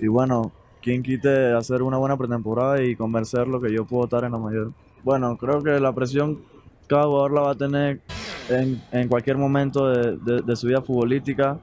y 0.00 0.06
bueno, 0.06 0.50
quien 0.80 1.02
quite 1.02 1.52
hacer 1.52 1.82
una 1.82 1.98
buena 1.98 2.16
pretemporada 2.16 2.82
y 2.82 2.96
convencer 2.96 3.46
lo 3.48 3.60
que 3.60 3.70
yo 3.70 3.84
puedo 3.84 4.04
estar 4.04 4.24
en 4.24 4.32
la 4.32 4.38
mayor. 4.38 4.72
Bueno, 5.04 5.36
creo 5.36 5.62
que 5.62 5.78
la 5.78 5.92
presión 5.92 6.40
cada 6.88 7.04
jugador 7.04 7.32
la 7.32 7.40
va 7.42 7.50
a 7.50 7.54
tener 7.54 8.00
en, 8.48 8.80
en 8.92 9.08
cualquier 9.08 9.36
momento 9.36 9.88
de, 9.90 10.16
de- 10.16 10.40
de 10.40 10.56
su 10.56 10.66
vida 10.68 10.80
futbolística. 10.80 11.58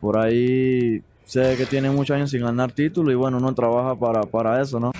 Por 0.00 0.18
ahí 0.18 1.00
sé 1.24 1.56
que 1.56 1.66
tiene 1.66 1.88
muchos 1.90 2.16
años 2.16 2.30
sin 2.30 2.42
ganar 2.42 2.72
título 2.72 3.12
y 3.12 3.14
bueno, 3.14 3.36
uno 3.36 3.54
trabaja 3.54 3.94
para, 3.94 4.22
para 4.22 4.60
eso, 4.60 4.80
¿no? 4.80 4.90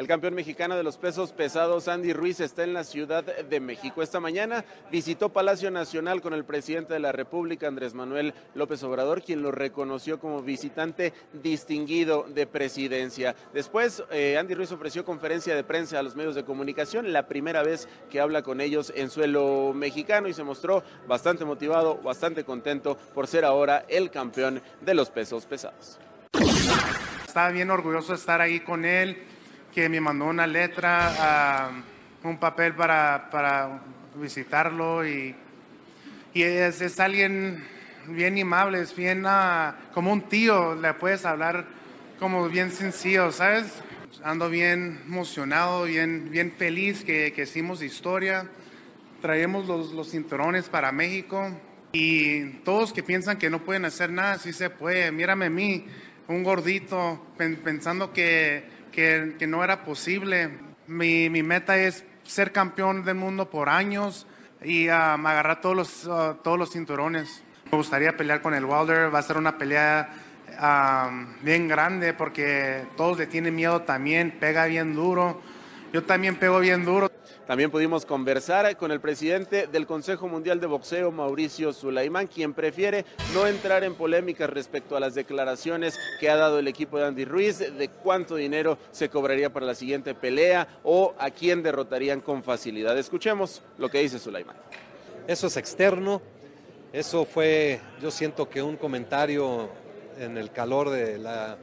El 0.00 0.06
campeón 0.06 0.32
mexicano 0.32 0.78
de 0.78 0.82
los 0.82 0.96
pesos 0.96 1.32
pesados, 1.32 1.86
Andy 1.86 2.14
Ruiz, 2.14 2.40
está 2.40 2.64
en 2.64 2.72
la 2.72 2.84
Ciudad 2.84 3.22
de 3.22 3.60
México. 3.60 4.02
Esta 4.02 4.18
mañana 4.18 4.64
visitó 4.90 5.28
Palacio 5.28 5.70
Nacional 5.70 6.22
con 6.22 6.32
el 6.32 6.46
presidente 6.46 6.94
de 6.94 7.00
la 7.00 7.12
República, 7.12 7.68
Andrés 7.68 7.92
Manuel 7.92 8.32
López 8.54 8.82
Obrador, 8.82 9.22
quien 9.22 9.42
lo 9.42 9.50
reconoció 9.50 10.18
como 10.18 10.40
visitante 10.40 11.12
distinguido 11.34 12.24
de 12.26 12.46
presidencia. 12.46 13.36
Después, 13.52 14.02
eh, 14.10 14.38
Andy 14.38 14.54
Ruiz 14.54 14.72
ofreció 14.72 15.04
conferencia 15.04 15.54
de 15.54 15.64
prensa 15.64 15.98
a 15.98 16.02
los 16.02 16.16
medios 16.16 16.34
de 16.34 16.46
comunicación, 16.46 17.12
la 17.12 17.28
primera 17.28 17.62
vez 17.62 17.86
que 18.08 18.20
habla 18.20 18.40
con 18.40 18.62
ellos 18.62 18.94
en 18.96 19.10
suelo 19.10 19.74
mexicano 19.74 20.28
y 20.28 20.32
se 20.32 20.44
mostró 20.44 20.82
bastante 21.08 21.44
motivado, 21.44 21.96
bastante 21.96 22.42
contento 22.42 22.96
por 23.12 23.26
ser 23.26 23.44
ahora 23.44 23.84
el 23.86 24.10
campeón 24.10 24.62
de 24.80 24.94
los 24.94 25.10
pesos 25.10 25.44
pesados. 25.44 25.98
Estaba 27.26 27.50
bien 27.50 27.70
orgulloso 27.70 28.12
de 28.12 28.18
estar 28.18 28.40
ahí 28.40 28.60
con 28.60 28.86
él, 28.86 29.26
que 29.74 29.88
me 29.88 30.00
mandó 30.00 30.26
una 30.26 30.46
letra, 30.46 31.14
ah, 31.18 31.70
un 32.24 32.38
papel 32.38 32.74
para, 32.74 33.28
para 33.30 33.80
visitarlo 34.16 35.06
y, 35.06 35.34
y 36.34 36.42
es, 36.42 36.80
es 36.80 36.98
alguien 37.00 37.64
bien 38.08 38.40
amable, 38.40 38.80
es 38.80 38.94
bien 38.94 39.24
ah, 39.26 39.76
como 39.94 40.12
un 40.12 40.22
tío, 40.22 40.74
le 40.74 40.94
puedes 40.94 41.24
hablar 41.24 41.64
como 42.18 42.48
bien 42.48 42.70
sencillo, 42.70 43.32
¿sabes? 43.32 43.66
Ando 44.22 44.50
bien 44.50 45.00
emocionado, 45.06 45.84
bien, 45.84 46.30
bien 46.30 46.52
feliz 46.52 47.04
que, 47.04 47.32
que 47.32 47.42
hicimos 47.44 47.82
historia, 47.82 48.46
traemos 49.22 49.66
los, 49.66 49.92
los 49.92 50.10
cinturones 50.10 50.68
para 50.68 50.92
México 50.92 51.50
y 51.92 52.44
todos 52.64 52.92
que 52.92 53.02
piensan 53.02 53.38
que 53.38 53.48
no 53.50 53.60
pueden 53.60 53.84
hacer 53.84 54.10
nada, 54.10 54.38
sí 54.38 54.52
se 54.52 54.68
puede. 54.68 55.10
Mírame 55.12 55.46
a 55.46 55.50
mí, 55.50 55.86
un 56.28 56.42
gordito, 56.42 57.24
pen- 57.38 57.56
pensando 57.56 58.12
que, 58.12 58.64
que, 58.90 59.46
no 59.46 59.64
era 59.64 59.84
posible. 59.84 60.50
Mi, 60.86 61.30
mi 61.30 61.42
meta 61.42 61.76
es 61.76 62.04
ser 62.24 62.52
campeón 62.52 63.04
del 63.04 63.16
mundo 63.16 63.50
por 63.50 63.68
años 63.68 64.26
y 64.62 64.88
um, 64.88 65.26
agarrar 65.26 65.60
todos 65.60 65.76
los, 65.76 66.06
uh, 66.06 66.36
todos 66.42 66.58
los 66.58 66.72
cinturones. 66.72 67.42
Me 67.70 67.78
gustaría 67.78 68.16
pelear 68.16 68.42
con 68.42 68.54
el 68.54 68.64
Wilder, 68.64 69.14
va 69.14 69.20
a 69.20 69.22
ser 69.22 69.36
una 69.36 69.56
pelea 69.56 70.10
um, 70.60 71.34
bien 71.42 71.68
grande 71.68 72.12
porque 72.12 72.84
todos 72.96 73.18
le 73.18 73.26
tienen 73.26 73.54
miedo 73.54 73.82
también, 73.82 74.32
pega 74.38 74.66
bien 74.66 74.94
duro. 74.94 75.40
Yo 75.92 76.04
también 76.04 76.36
pego 76.36 76.60
bien 76.60 76.84
duro. 76.84 77.10
También 77.50 77.72
pudimos 77.72 78.06
conversar 78.06 78.76
con 78.76 78.92
el 78.92 79.00
presidente 79.00 79.66
del 79.66 79.84
Consejo 79.84 80.28
Mundial 80.28 80.60
de 80.60 80.68
Boxeo, 80.68 81.10
Mauricio 81.10 81.72
Sulaimán, 81.72 82.28
quien 82.28 82.54
prefiere 82.54 83.04
no 83.34 83.48
entrar 83.48 83.82
en 83.82 83.96
polémicas 83.96 84.48
respecto 84.48 84.96
a 84.96 85.00
las 85.00 85.16
declaraciones 85.16 85.98
que 86.20 86.30
ha 86.30 86.36
dado 86.36 86.60
el 86.60 86.68
equipo 86.68 86.96
de 86.96 87.06
Andy 87.06 87.24
Ruiz, 87.24 87.58
de 87.58 87.88
cuánto 87.88 88.36
dinero 88.36 88.78
se 88.92 89.08
cobraría 89.08 89.52
para 89.52 89.66
la 89.66 89.74
siguiente 89.74 90.14
pelea 90.14 90.78
o 90.84 91.12
a 91.18 91.32
quién 91.32 91.64
derrotarían 91.64 92.20
con 92.20 92.44
facilidad. 92.44 92.96
Escuchemos 92.96 93.62
lo 93.78 93.88
que 93.88 93.98
dice 93.98 94.20
Sulaimán. 94.20 94.54
Eso 95.26 95.48
es 95.48 95.56
externo, 95.56 96.22
eso 96.92 97.24
fue, 97.24 97.80
yo 98.00 98.12
siento 98.12 98.48
que 98.48 98.62
un 98.62 98.76
comentario 98.76 99.70
en 100.20 100.38
el 100.38 100.52
calor 100.52 100.88
de 100.88 101.18
la, 101.18 101.58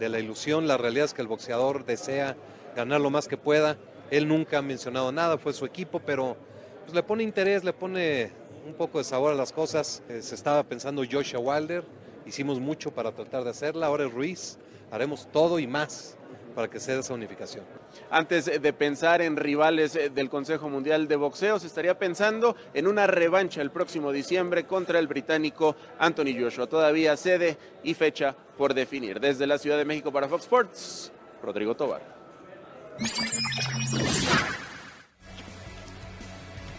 de 0.00 0.08
la 0.08 0.18
ilusión, 0.18 0.66
la 0.66 0.78
realidad 0.78 1.04
es 1.04 1.14
que 1.14 1.22
el 1.22 1.28
boxeador 1.28 1.84
desea 1.84 2.34
ganar 2.74 3.00
lo 3.00 3.10
más 3.10 3.28
que 3.28 3.36
pueda, 3.36 3.76
él 4.10 4.26
nunca 4.26 4.58
ha 4.58 4.62
mencionado 4.62 5.12
nada, 5.12 5.38
fue 5.38 5.52
su 5.52 5.64
equipo, 5.64 6.00
pero 6.00 6.36
pues, 6.84 6.94
le 6.94 7.02
pone 7.02 7.22
interés, 7.22 7.64
le 7.64 7.72
pone 7.72 8.30
un 8.66 8.74
poco 8.74 8.98
de 8.98 9.04
sabor 9.04 9.32
a 9.32 9.34
las 9.34 9.52
cosas, 9.52 10.02
Eh, 10.08 10.22
se 10.22 10.34
estaba 10.34 10.62
pensando 10.62 11.02
Joshua 11.10 11.40
Wilder, 11.40 11.84
hicimos 12.26 12.60
mucho 12.60 12.90
para 12.90 13.12
tratar 13.12 13.44
de 13.44 13.50
hacerla, 13.50 13.86
ahora 13.86 14.04
es 14.06 14.12
Ruiz, 14.12 14.58
haremos 14.90 15.26
todo 15.30 15.58
y 15.58 15.66
más 15.66 16.16
para 16.54 16.68
que 16.68 16.80
sea 16.80 16.98
esa 16.98 17.14
unificación. 17.14 17.64
Antes 18.10 18.46
de 18.46 18.72
pensar 18.72 19.22
en 19.22 19.36
rivales 19.36 19.94
eh, 19.94 20.10
del 20.10 20.28
Consejo 20.28 20.68
Mundial 20.68 21.06
de 21.06 21.14
Boxeo, 21.14 21.58
se 21.60 21.68
estaría 21.68 21.96
pensando 21.98 22.56
en 22.74 22.88
una 22.88 23.06
revancha 23.06 23.62
el 23.62 23.70
próximo 23.70 24.10
diciembre 24.10 24.64
contra 24.64 24.98
el 24.98 25.06
británico 25.06 25.76
Anthony 25.98 26.34
Joshua. 26.36 26.66
Todavía 26.66 27.16
sede 27.16 27.56
y 27.84 27.94
fecha 27.94 28.34
por 28.56 28.74
definir. 28.74 29.20
Desde 29.20 29.46
la 29.46 29.58
Ciudad 29.58 29.78
de 29.78 29.84
México 29.84 30.10
para 30.10 30.26
Fox 30.26 30.42
Sports, 30.42 31.12
Rodrigo 31.42 31.76
Tobar. 31.76 32.17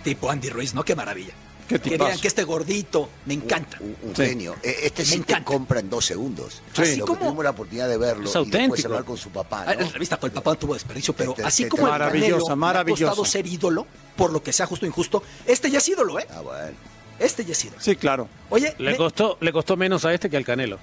Tipo 0.03 0.29
Andy 0.32 0.49
Ruiz, 0.49 0.73
¿no? 0.73 0.84
Qué 0.84 0.95
maravilla. 0.95 1.34
Qué 1.67 1.79
que 1.79 1.97
vean 1.97 2.19
que 2.19 2.27
este 2.27 2.43
gordito 2.45 3.10
me 3.27 3.36
encanta. 3.36 3.77
Un, 3.79 3.95
un 4.01 4.15
Sí. 4.15 4.25
genio. 4.25 4.55
E- 4.63 4.75
Este 4.84 5.05
sí 5.05 5.19
te 5.19 5.43
compra 5.43 5.79
en 5.82 5.89
dos 5.89 6.03
segundos. 6.05 6.63
Sí. 6.73 6.82
Así 6.82 6.95
Lo 6.95 7.05
que 7.05 7.10
como- 7.10 7.19
tuvimos 7.25 7.43
la 7.43 7.49
oportunidad 7.51 7.88
de 7.88 7.97
verlo 7.97 8.23
Es 8.23 8.32
y 8.36 8.39
después 8.39 8.45
auténtico. 8.55 8.88
hablar 8.88 9.03
con 9.03 9.17
su 9.17 9.29
papá. 9.29 9.62
Ah, 9.62 9.65
¿no? 9.65 9.71
En 9.73 9.79
la 9.79 9.86
entrevista 9.86 10.17
con 10.17 10.29
el 10.29 10.34
papá 10.34 10.51
no 10.51 10.58
tuvo 10.58 10.73
desperdicio, 10.73 11.13
pero 11.15 11.32
Este- 11.32 11.43
así 11.43 11.63
este- 11.63 11.69
como 11.69 11.86
el 11.86 11.91
Maravillosa, 11.91 12.55
me 12.55 12.67
ha 12.67 12.84
costado 12.86 13.23
ser 13.25 13.45
ídolo, 13.45 13.86
por 14.15 14.32
lo 14.34 14.41
que 14.41 14.51
sea 14.51 14.65
justo 14.65 14.86
o 14.86 14.88
injusto, 14.89 15.21
este 15.45 15.69
ya 15.69 15.77
es 15.77 15.88
ídolo, 15.89 16.17
¿eh? 16.19 16.25
Ah, 16.32 16.41
bueno. 16.41 16.75
Este 17.19 17.45
ya 17.45 17.51
es 17.51 17.65
ídolo. 17.65 17.82
Sí, 17.82 17.95
claro. 17.95 18.27
Oye, 18.49 18.73
Le 18.79 18.91
me- 18.91 18.97
costó, 18.97 19.38
le 19.39 19.51
costó 19.51 19.77
menos 19.77 20.05
a 20.05 20.13
este 20.13 20.27
que 20.29 20.38
al 20.38 20.45
Canelo. 20.45 20.79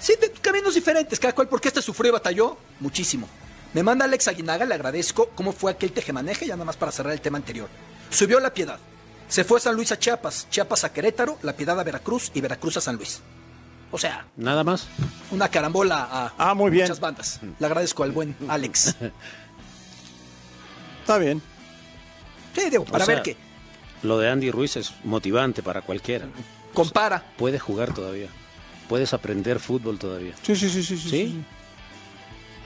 sí, 0.00 0.14
de 0.18 0.30
caminos 0.30 0.74
diferentes, 0.74 1.18
cada 1.20 1.34
cual, 1.34 1.48
porque 1.48 1.68
este 1.68 1.82
sufrió 1.82 2.10
y 2.10 2.12
batalló 2.12 2.56
muchísimo. 2.80 3.28
Me 3.78 3.84
manda 3.84 4.06
Alex 4.06 4.26
Aguinaga, 4.26 4.64
le 4.64 4.74
agradezco 4.74 5.30
cómo 5.36 5.52
fue 5.52 5.70
aquel 5.70 5.92
tejemaneje, 5.92 6.44
ya 6.48 6.56
nada 6.56 6.64
más 6.64 6.76
para 6.76 6.90
cerrar 6.90 7.12
el 7.12 7.20
tema 7.20 7.38
anterior. 7.38 7.68
Subió 8.10 8.40
La 8.40 8.52
Piedad, 8.52 8.80
se 9.28 9.44
fue 9.44 9.58
a 9.58 9.60
San 9.60 9.76
Luis 9.76 9.92
a 9.92 9.98
Chiapas, 10.00 10.48
Chiapas 10.50 10.82
a 10.82 10.92
Querétaro, 10.92 11.38
La 11.42 11.52
Piedad 11.52 11.78
a 11.78 11.84
Veracruz 11.84 12.32
y 12.34 12.40
Veracruz 12.40 12.76
a 12.76 12.80
San 12.80 12.96
Luis. 12.96 13.20
O 13.92 13.96
sea, 13.98 14.26
Nada 14.36 14.64
más. 14.64 14.88
una 15.30 15.48
carambola 15.48 16.08
a 16.10 16.32
Ah, 16.38 16.54
muy 16.54 16.72
bien. 16.72 16.86
muchas 16.86 16.98
bandas. 16.98 17.38
Le 17.56 17.66
agradezco 17.66 18.02
al 18.02 18.10
buen 18.10 18.34
Alex. 18.48 18.96
Está 21.02 21.18
bien. 21.18 21.40
Sí, 22.56 22.70
digo, 22.70 22.84
para 22.84 23.04
O 23.04 23.06
sea, 23.06 23.14
ver 23.14 23.22
qué. 23.22 23.36
Lo 24.02 24.18
de 24.18 24.28
Andy 24.28 24.50
Ruiz 24.50 24.76
es 24.76 24.92
motivante 25.04 25.62
para 25.62 25.82
cualquiera. 25.82 26.26
Compara. 26.74 27.24
Puedes 27.36 27.62
jugar 27.62 27.94
todavía. 27.94 28.26
Puedes 28.88 29.14
aprender 29.14 29.60
fútbol 29.60 30.00
todavía. 30.00 30.34
Sí, 30.42 30.56
sí, 30.56 30.68
sí, 30.68 30.82
sí. 30.82 30.98
sí, 30.98 31.44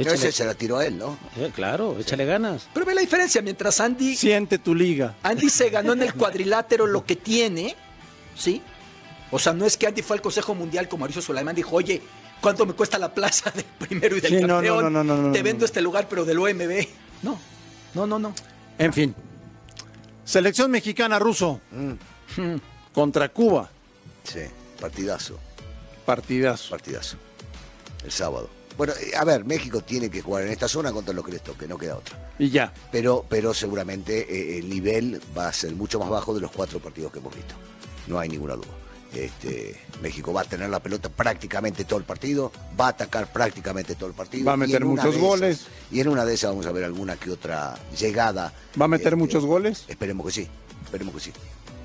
Échale- 0.07 0.15
ese 0.29 0.33
se 0.33 0.45
la 0.45 0.55
tiró 0.55 0.79
a 0.79 0.87
él, 0.87 0.99
¿no? 0.99 1.19
Eh, 1.37 1.51
claro, 1.55 1.99
échale 1.99 2.25
ganas. 2.25 2.69
Pero 2.75 2.87
ve 2.87 2.95
la 2.95 3.01
diferencia, 3.01 3.41
mientras 3.43 3.81
Andy, 3.81 4.17
Siente 4.17 4.59
tu 4.59 4.75
liga. 4.75 5.15
Andy 5.23 5.49
se 5.49 5.71
ganó 5.71 5.93
en 5.93 6.03
el 6.03 6.15
cuadrilátero 6.15 6.87
lo 6.87 7.05
que 7.05 7.17
tiene, 7.17 7.77
¿sí? 8.37 8.62
O 9.31 9.38
sea, 9.38 9.53
no 9.53 9.65
es 9.67 9.77
que 9.77 9.87
Andy 9.87 10.03
fue 10.03 10.17
al 10.17 10.23
Consejo 10.23 10.55
Mundial 10.55 10.88
como 10.88 11.01
Mauricio 11.01 11.23
Sulaimán 11.23 11.55
dijo, 11.57 11.75
oye, 11.77 12.03
¿cuánto 12.41 12.67
me 12.67 12.75
cuesta 12.75 12.99
la 12.99 13.12
plaza 13.15 13.51
del 13.51 13.65
primero 13.65 14.17
y 14.17 14.21
del 14.21 14.31
Sí, 14.31 14.37
no, 14.41 14.47
no, 14.49 14.55
campeón? 14.57 14.83
no, 14.85 14.91
no, 14.91 15.05
no, 15.05 15.17
no, 15.29 15.33
Te 15.33 15.43
vendo 15.43 15.65
este 15.65 15.81
lugar, 15.81 16.07
pero 16.09 16.25
del 16.25 16.38
OMB. 16.38 16.87
No, 17.23 17.38
no, 17.95 18.07
no, 18.07 18.19
no. 18.19 18.35
En 18.79 18.93
fin. 18.93 19.15
Selección 20.25 20.71
mexicana 20.71 21.19
ruso 21.19 21.61
contra 22.93 23.29
Cuba. 23.31 23.71
Sí, 24.25 24.41
partidazo, 24.81 25.38
Partidazo. 26.07 26.71
partidazo. 26.71 27.17
El 28.05 28.11
sábado. 28.12 28.49
Bueno, 28.83 28.95
eh, 29.01 29.12
a 29.16 29.25
ver, 29.25 29.45
México 29.45 29.81
tiene 29.81 30.11
que 30.11 30.21
jugar 30.23 30.42
en 30.42 30.51
esta 30.51 30.66
zona 30.66 30.90
contra 30.90 31.14
lo 31.14 31.23
que 31.23 31.31
les 31.31 31.40
toque, 31.42 31.68
no 31.68 31.79
queda 31.79 31.97
otra. 31.99 32.33
Y 32.37 32.51
ya. 32.51 32.73
Pero, 32.90 33.25
pero 33.29 33.55
seguramente 33.55 34.27
eh, 34.29 34.59
el 34.59 34.68
nivel 34.68 35.21
va 35.38 35.47
a 35.47 35.53
ser 35.53 35.73
mucho 35.77 36.01
más 36.01 36.11
bajo 36.11 36.35
de 36.35 36.40
los 36.40 36.51
cuatro 36.51 36.81
partidos 36.81 37.12
que 37.12 37.21
hemos 37.21 37.33
visto. 37.33 37.55
No 38.09 38.18
hay 38.18 38.29
ninguna 38.29 38.57
duda. 38.57 38.66
Este, 39.14 39.79
México 40.03 40.33
va 40.33 40.40
a 40.40 40.45
tener 40.45 40.68
la 40.68 40.81
pelota 40.81 41.09
prácticamente 41.11 41.85
todo 41.85 42.01
el 42.01 42.05
partido, 42.05 42.51
va 42.81 42.87
a 42.87 42.88
atacar 42.88 43.33
prácticamente 43.33 43.95
todo 43.95 44.09
el 44.09 44.16
partido. 44.16 44.47
Va 44.47 44.55
a 44.55 44.57
meter 44.57 44.85
muchos 44.85 45.11
esas- 45.14 45.21
goles. 45.21 45.66
y 45.92 46.01
en 46.01 46.09
una 46.09 46.25
de 46.25 46.35
esas 46.35 46.51
vamos 46.51 46.66
a 46.66 46.73
ver 46.73 46.83
alguna 46.83 47.14
que 47.14 47.31
otra 47.31 47.79
llegada. 47.97 48.53
¿Va 48.81 48.87
a 48.87 48.88
meter 48.88 49.12
Este, 49.12 49.16
muchos 49.16 49.45
goles? 49.47 49.85
Esperemos 49.87 50.27
que 50.27 50.33
sí, 50.33 50.49
esperemos 50.85 51.14
que 51.14 51.21
sí. 51.21 51.33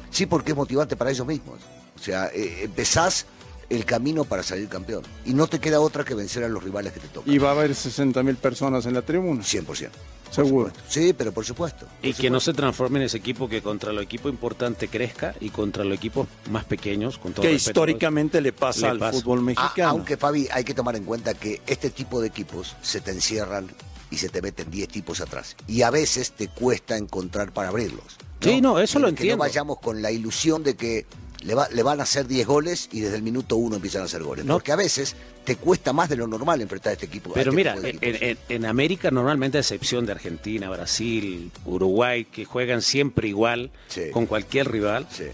Sí, 0.10 0.25
porque 0.25 0.49
es 0.53 0.57
motivante 0.57 0.95
para 0.95 1.12
ellos 1.12 1.27
mismos. 1.27 1.60
O 1.95 1.99
sea, 1.99 2.31
eh, 2.33 2.62
empezás 2.63 3.27
el 3.69 3.86
camino 3.86 4.23
para 4.23 4.43
salir 4.43 4.67
campeón. 4.69 5.03
Y 5.25 5.34
no 5.34 5.47
te 5.47 5.60
queda 5.60 5.80
otra 5.80 6.03
que 6.06 6.13
vencer 6.15 6.43
a 6.43 6.47
los 6.49 6.63
rivales 6.63 6.93
que 6.93 6.99
te 7.01 7.08
tocan. 7.10 7.34
Y 7.34 7.38
va 7.38 7.49
a 7.49 7.51
haber 7.51 7.73
60 7.75 8.23
mil 8.23 8.36
personas 8.38 8.86
en 8.86 8.93
la 8.93 9.01
tribuna. 9.01 9.43
100%. 9.43 9.89
Seguro. 10.32 10.71
Sí, 10.89 11.13
pero 11.17 11.32
por 11.32 11.45
supuesto. 11.45 11.86
Y 12.01 12.13
que 12.13 12.30
no 12.30 12.41
se 12.41 12.53
transforme 12.53 12.99
en 12.99 13.06
ese 13.06 13.17
equipo 13.17 13.47
que 13.47 13.62
contra 13.62 13.93
lo 13.93 14.01
equipo 14.01 14.27
importante 14.27 14.89
crezca 14.89 15.34
y 15.39 15.49
contra 15.51 15.86
los 15.86 15.97
equipos 15.97 16.27
más 16.51 16.65
pequeños, 16.65 17.17
con 17.17 17.32
todo 17.34 17.43
Que 17.43 17.53
respeto, 17.53 17.69
históricamente 17.71 18.41
le 18.41 18.51
pasa 18.51 18.82
Le 18.82 18.88
al 18.89 18.99
pasa. 18.99 19.13
fútbol 19.19 19.39
Ah, 19.39 19.41
mexicano. 19.43 19.89
aunque 19.89 20.17
Fabi, 20.17 20.49
hay 20.51 20.65
que 20.65 20.73
tomar 20.73 20.97
en 20.97 21.06
cuenta 21.06 21.34
que 21.34 21.62
este 21.65 21.89
tipo 21.89 22.19
de 22.19 22.27
equipos 22.27 22.75
se 22.82 22.99
te 22.99 23.12
encierran 23.12 23.67
y 24.12 24.17
se 24.17 24.27
te 24.27 24.41
meten 24.41 24.69
10 24.69 24.89
tipos 24.89 25.21
atrás. 25.21 25.56
Y 25.65 25.82
a 25.84 25.91
veces 25.91 26.32
te 26.34 26.49
cuesta 26.49 26.97
encontrar 26.97 27.53
para 27.53 27.69
abrirlos. 27.69 28.17
Sí, 28.41 28.60
no, 28.60 28.80
eso 28.80 28.95
Que- 28.95 28.99
lo 28.99 29.06
Que 29.08 29.10
entiendo. 29.12 29.38
no 29.38 29.39
vayamos 29.39 29.80
con 29.80 30.01
la 30.01 30.12
ilusión 30.12 30.62
de 30.62 30.75
que 30.75 31.06
le, 31.43 31.56
va- 31.56 31.67
le 31.69 31.84
van 31.84 32.00
a 32.00 32.04
hacer 32.04 32.28
10 32.28 32.45
goles 32.47 32.89
y 32.91 33.00
desde 33.02 33.15
el 33.17 33.21
minuto 33.23 33.56
uno 33.58 33.76
empiezan 33.76 34.02
a 34.02 34.06
hacer 34.06 34.23
goles. 34.23 34.45
No. 34.45 34.56
Porque 34.56 34.71
a 34.71 34.76
veces 34.76 35.15
te 35.43 35.56
cuesta 35.56 35.93
más 35.93 36.10
de 36.10 36.15
lo 36.17 36.28
normal 36.28 36.62
enfrentar 36.62 36.91
a 36.91 36.93
este 36.93 37.06
equipo. 37.06 37.32
Pero 37.34 37.52
este 37.52 37.56
mira, 37.56 37.76
en, 37.76 37.86
equipos. 37.86 38.21
en- 38.21 38.38
en 38.50 38.65
América 38.65 39.12
normalmente 39.12 39.58
a 39.58 39.62
excepción 39.62 40.06
de 40.06 40.12
Argentina, 40.13 40.69
Brasil, 40.69 41.52
Uruguay, 41.65 42.25
que 42.25 42.46
juegan 42.46 42.81
siempre 42.81 43.27
igual 43.27 43.71
Sí. 43.88 44.10
con 44.12 44.25
cualquier 44.25 44.71
rival, 44.71 45.08
Sí. 45.12 45.25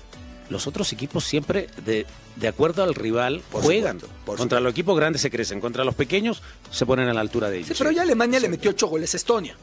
los 0.49 0.67
otros 0.67 0.91
equipos 0.93 1.23
siempre, 1.23 1.67
de, 1.85 2.05
de 2.35 2.47
acuerdo 2.47 2.83
al 2.83 2.93
rival, 2.95 3.41
juegan. 3.51 3.99
contra 4.25 4.59
los 4.59 4.71
equipos 4.71 4.95
grandes 4.97 5.21
se 5.21 5.31
crecen, 5.31 5.59
contra 5.61 5.83
los 5.83 5.95
pequeños 5.95 6.41
se 6.69 6.85
ponen 6.85 7.07
a 7.07 7.13
la 7.13 7.21
altura 7.21 7.49
de 7.49 7.57
ellos. 7.57 7.69
Sí, 7.69 7.75
pero 7.77 7.91
ya 7.91 8.01
Alemania 8.03 8.39
le 8.39 8.49
metió 8.49 8.71
ocho 8.71 8.87
goles 8.87 9.13
a 9.13 9.17
Estonia, 9.17 9.55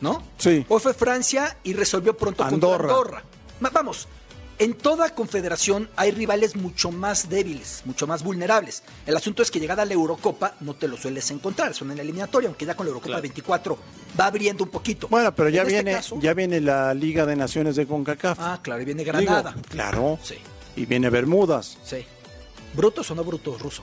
¿no? 0.00 0.22
Sí. 0.38 0.64
Hoy 0.68 0.80
fue 0.80 0.92
Francia 0.94 1.56
y 1.62 1.72
resolvió 1.74 2.16
pronto 2.16 2.44
Andorra. 2.44 2.76
contra 2.78 2.92
Andorra. 2.96 3.22
Vamos, 3.72 4.08
en 4.58 4.74
toda 4.74 5.10
confederación 5.14 5.88
hay 5.96 6.10
rivales 6.12 6.56
mucho 6.56 6.90
más 6.90 7.28
débiles, 7.28 7.82
mucho 7.84 8.06
más 8.06 8.22
vulnerables. 8.22 8.82
El 9.04 9.16
asunto 9.16 9.42
es 9.42 9.50
que 9.50 9.60
llegada 9.60 9.82
a 9.82 9.86
la 9.86 9.92
Eurocopa 9.94 10.54
no 10.60 10.74
te 10.74 10.88
lo 10.88 10.96
sueles 10.96 11.30
encontrar, 11.30 11.74
son 11.74 11.90
en 11.90 11.96
la 11.98 12.02
eliminatoria, 12.02 12.48
aunque 12.48 12.64
ya 12.64 12.74
con 12.74 12.86
la 12.86 12.90
Eurocopa 12.90 13.20
24 13.20 13.78
va 14.18 14.26
abriendo 14.26 14.64
un 14.64 14.70
poquito. 14.70 15.08
Bueno, 15.08 15.34
pero 15.34 15.48
ya 15.50 15.62
En 15.62 15.66
este 15.68 15.82
viene, 15.82 15.92
caso- 15.98 16.18
ya 16.20 16.32
viene 16.34 16.60
la 16.60 16.94
Liga 16.94 17.26
de 17.26 17.36
Naciones 17.36 17.76
de 17.76 17.86
CONCACAF. 17.86 18.38
Ah, 18.40 18.60
claro, 18.62 18.80
y 18.80 18.84
viene 18.84 19.04
Digo, 19.04 19.12
Granada. 19.12 19.54
claro. 19.68 20.18
Sí. 20.22 20.36
Y 20.76 20.86
viene 20.86 21.10
Bermudas. 21.10 21.76
Sí. 21.84 22.04
¿Brutos 22.74 23.10
o 23.10 23.14
no 23.14 23.24
brutos, 23.24 23.60
ruso? 23.60 23.82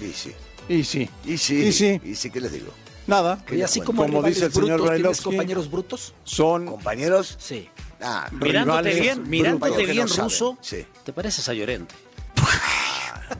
Y 0.00 0.12
sí. 0.12 0.32
Y 0.68 0.84
sí. 0.84 1.08
Y 1.24 1.38
sí. 1.38 1.54
Y 1.66 1.72
sí. 1.72 2.00
Y 2.04 2.14
sí, 2.14 2.30
¿qué 2.30 2.40
les 2.40 2.52
digo? 2.52 2.72
Nada. 3.06 3.44
Y 3.52 3.62
así 3.62 3.80
como, 3.80 4.02
como 4.02 4.22
dice 4.22 4.46
el 4.46 4.52
señor 4.52 4.66
brutos, 4.66 4.78
¿tienes 4.78 4.88
Brailovsky, 4.88 5.24
compañeros 5.24 5.70
brutos? 5.70 6.14
son 6.24 6.66
¿Compañeros? 6.66 7.36
Sí. 7.38 7.68
Ah, 8.08 8.28
Mirándote 8.30 9.00
bien, 9.00 9.28
mirándote 9.28 9.84
que 9.84 9.92
bien 9.92 10.06
no 10.16 10.24
ruso, 10.24 10.56
Sí. 10.60 10.86
te 11.04 11.12
pareces 11.12 11.48
a 11.48 11.54
Llorente. 11.54 11.94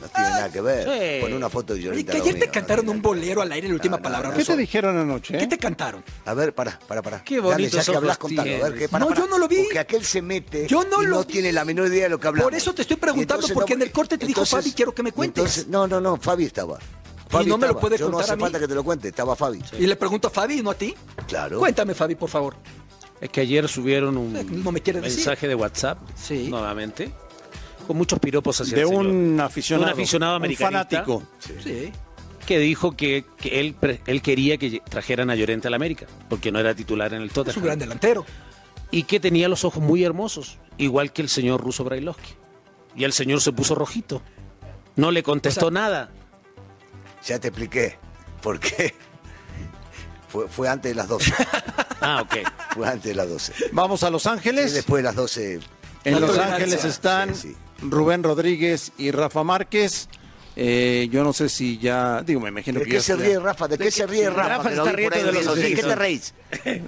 No 0.00 0.08
tiene 0.08 0.30
nada 0.30 0.50
que 0.50 0.60
ver. 0.60 0.82
Sí. 0.84 1.20
Pon 1.24 1.32
una 1.32 1.48
foto 1.48 1.74
de 1.74 1.80
Llorente. 1.82 2.06
que 2.10 2.16
ayer 2.18 2.26
lado 2.26 2.38
te 2.40 2.46
mío, 2.46 2.52
cantaron 2.52 2.86
no 2.86 2.92
un 2.92 2.98
que 3.00 3.06
bolero 3.08 3.40
al 3.42 3.52
aire, 3.52 3.68
la 3.68 3.74
última 3.74 3.92
No, 3.92 3.96
no, 3.98 4.02
palabra. 4.02 4.28
no, 4.30 4.36
¿Qué 4.36 4.44
te 4.44 4.56
dijeron 4.56 4.98
anoche? 4.98 5.38
¿Qué 5.38 5.44
eh? 5.44 5.46
te 5.46 5.58
cantaron? 5.58 6.02
A 6.24 6.34
ver, 6.34 6.52
para, 6.54 6.76
para, 6.80 7.02
para. 7.02 7.22
Qué 7.22 7.36
Dale, 7.36 7.48
bonitos 7.52 7.86
ya 7.86 7.92
que 7.92 7.96
hablas, 7.96 8.18
contalo. 8.18 8.50
A 8.64 8.68
ver. 8.68 8.78
¿qué? 8.78 8.88
Para, 8.88 9.04
No, 9.04 9.10
para. 9.10 9.20
yo 9.20 9.26
no 9.28 9.38
lo 9.38 9.46
vi. 9.46 9.62
Porque 9.62 9.78
aquel 9.78 10.04
se 10.04 10.20
mete 10.22 10.66
Yo 10.66 10.82
no 10.84 11.02
y 11.02 11.06
lo 11.06 11.16
no 11.16 11.20
vi. 11.24 11.32
tiene 11.32 11.52
la 11.52 11.64
menor 11.64 11.86
idea 11.86 12.04
de 12.04 12.08
lo 12.10 12.18
que 12.18 12.26
hablamos. 12.26 12.50
Por 12.50 12.58
eso 12.58 12.74
te 12.74 12.82
estoy 12.82 12.96
preguntando, 12.96 13.34
Entonces, 13.34 13.54
porque 13.54 13.74
no, 13.74 13.82
en 13.82 13.86
el 13.86 13.92
corte 13.92 14.18
te 14.18 14.26
dijo, 14.26 14.40
entonces- 14.40 14.58
Fabi, 14.64 14.72
quiero 14.74 14.92
que 14.92 15.02
me 15.04 15.12
cuentes. 15.12 15.42
entonces- 15.44 15.68
no, 15.68 15.86
no, 15.86 16.00
no, 16.00 16.16
Fabi 16.16 16.44
estaba. 16.46 16.78
Fabi 17.28 17.46
no 17.46 17.56
me 17.56 17.66
lo 17.66 17.72
estaba. 17.72 17.80
puede 17.80 17.98
Yo 17.98 18.06
no 18.06 18.10
contar 18.12 18.24
hace 18.24 18.32
a 18.32 18.36
mí? 18.36 18.42
falta 18.42 18.58
que 18.58 18.68
te 18.68 18.74
lo 18.74 18.82
cuente, 18.84 19.08
estaba 19.08 19.36
Fabi. 19.36 19.62
Y 19.78 19.86
le 19.86 19.94
pregunto 19.94 20.26
a 20.28 20.30
Fabi 20.32 20.58
y 20.58 20.62
no 20.62 20.70
a 20.70 20.74
ti. 20.74 20.94
Claro. 21.28 21.60
Cuéntame, 21.60 21.94
Fabi, 21.94 22.16
por 22.16 22.28
favor. 22.28 22.56
Es 23.20 23.30
que 23.30 23.40
ayer 23.40 23.66
subieron 23.68 24.16
un 24.18 24.62
No 24.62 24.72
me 24.72 24.80
quiere 24.80 25.00
decir. 25.00 25.18
mensaje 25.18 25.48
de 25.48 25.54
WhatsApp, 25.54 25.98
Sí. 26.16 26.48
nuevamente, 26.48 27.10
con 27.86 27.96
muchos 27.96 28.18
piropos 28.18 28.60
hacia 28.60 28.74
De 28.76 28.82
el 28.82 28.88
señor. 28.88 29.06
un 29.06 29.40
aficionado. 29.40 29.86
Un 29.86 29.92
aficionado 29.92 30.32
un 30.32 30.42
americanista. 30.42 30.86
fanático. 31.04 31.22
Sí. 31.64 31.92
que 32.46 32.60
dijo 32.60 32.96
que, 32.96 33.24
que 33.38 33.58
él, 33.58 33.74
quería 34.22 34.56
que 34.56 34.80
trajeran 34.88 35.30
a 35.30 35.34
Llorente 35.34 35.66
a 35.66 35.70
la 35.70 35.76
América, 35.76 36.06
porque 36.28 36.52
no 36.52 36.60
era 36.60 36.76
titular 36.76 37.12
en 37.12 37.22
el 37.22 37.26
Es 37.26 37.32
Tottenham. 37.34 37.58
un 37.58 37.64
gran 37.64 37.78
delantero. 37.80 38.24
Y 38.92 39.02
que 39.02 39.18
tenía 39.18 39.48
los 39.48 39.64
ojos 39.64 39.82
muy 39.82 40.04
hermosos, 40.04 40.58
igual 40.78 41.12
que 41.12 41.22
el 41.22 41.28
señor 41.28 41.60
Russo 41.60 41.82
Brailovsky. 41.82 42.34
Y 42.94 43.02
el 43.02 43.12
señor 43.12 43.40
se 43.40 43.50
puso 43.50 43.74
rojito. 43.74 44.22
No 44.94 45.10
le 45.10 45.24
contestó 45.24 45.66
O 45.66 45.70
sea- 45.72 45.80
nada. 45.80 46.10
Ya 47.26 47.40
te 47.40 47.48
expliqué. 47.48 47.98
¿Por 48.42 48.60
qué? 48.60 48.94
Fue, 50.36 50.48
fue 50.48 50.68
antes 50.68 50.90
de 50.90 50.96
las 50.96 51.08
12. 51.08 51.32
Ah, 51.98 52.20
ok. 52.22 52.36
Fue 52.74 52.86
antes 52.86 53.04
de 53.04 53.14
las 53.14 53.26
12. 53.28 53.52
Vamos 53.72 54.02
a 54.02 54.10
Los 54.10 54.26
Y 54.26 54.28
Ángeles. 54.28 54.74
después 54.74 55.02
de 55.02 55.04
las 55.04 55.14
12. 55.16 55.60
En 56.04 56.20
Los. 56.20 56.38
Ángeles 56.38 56.84
están 56.84 57.34
Sí, 57.34 57.48
sí. 57.48 57.56
Rubén 57.88 58.22
Rodríguez 58.22 58.92
y 58.98 59.10
Rafa 59.12 59.42
Márquez. 59.44 60.08
Eh, 60.56 61.08
yo 61.10 61.24
no 61.24 61.32
sé 61.32 61.48
si 61.48 61.78
ya, 61.78 62.22
digo, 62.22 62.40
me 62.40 62.48
imagino 62.50 62.78
¿De 62.80 62.84
que 62.84 62.90
qué 62.92 62.96
ya 62.98 63.02
se 63.02 63.16
ríe 63.16 63.38
Rafa? 63.38 63.66
¿De 63.68 63.76
qué 63.78 63.90
se 63.90 64.06
ríe 64.06 64.28
Rafa? 64.30 64.48
Rafa 64.56 64.68
se 64.70 64.76
está 64.76 64.92
riendo 64.92 65.16
de 65.16 65.32
los. 65.44 65.54
¿De 65.56 65.74
qué 65.74 65.82
te 65.82 65.94
reís? 65.96 66.34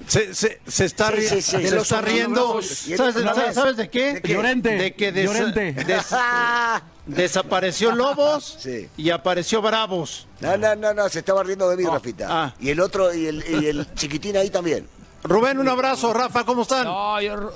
Se, 0.06 0.34
se, 0.34 0.60
se 0.66 0.84
está, 0.84 1.08
Sí, 1.10 1.16
ri- 1.16 1.28
sí, 1.28 1.42
sí, 1.42 1.50
se 1.62 1.68
sí. 1.70 1.76
está 1.76 2.00
riendo. 2.02 2.60
Y 2.60 2.96
¿Sabes, 2.96 3.14
sabes- 3.54 3.76
de 3.76 3.88
qué? 3.90 4.14
¿De 4.14 4.22
qué? 4.22 4.32
Llorente. 4.34 4.70
De 4.76 4.94
que 4.94 5.10
des- 5.12 5.24
Llorente. 5.26 5.74
des- 7.08 7.16
desapareció 7.16 7.92
Lobos 7.92 8.56
Sí. 8.60 8.88
y 8.96 9.10
apareció 9.10 9.60
Bravos. 9.60 10.26
No, 10.40 10.56
no, 10.56 10.76
no, 10.76 10.94
no, 10.94 11.08
se 11.08 11.18
estaba 11.18 11.42
riendo 11.42 11.68
de 11.68 11.76
mí, 11.76 11.84
Rafita. 11.84 12.26
ah. 12.30 12.54
Y 12.60 12.70
el 12.70 12.78
otro, 12.80 13.12
y 13.12 13.26
el, 13.26 13.44
y 13.62 13.66
el 13.66 13.92
chiquitín 13.94 14.36
ahí 14.36 14.50
también. 14.50 14.86
Rubén, 15.24 15.58
un 15.58 15.68
abrazo. 15.68 16.12
Rafa, 16.14 16.44
¿cómo 16.44 16.62
están? 16.62 16.84
No, 16.84 17.20
yo... 17.20 17.50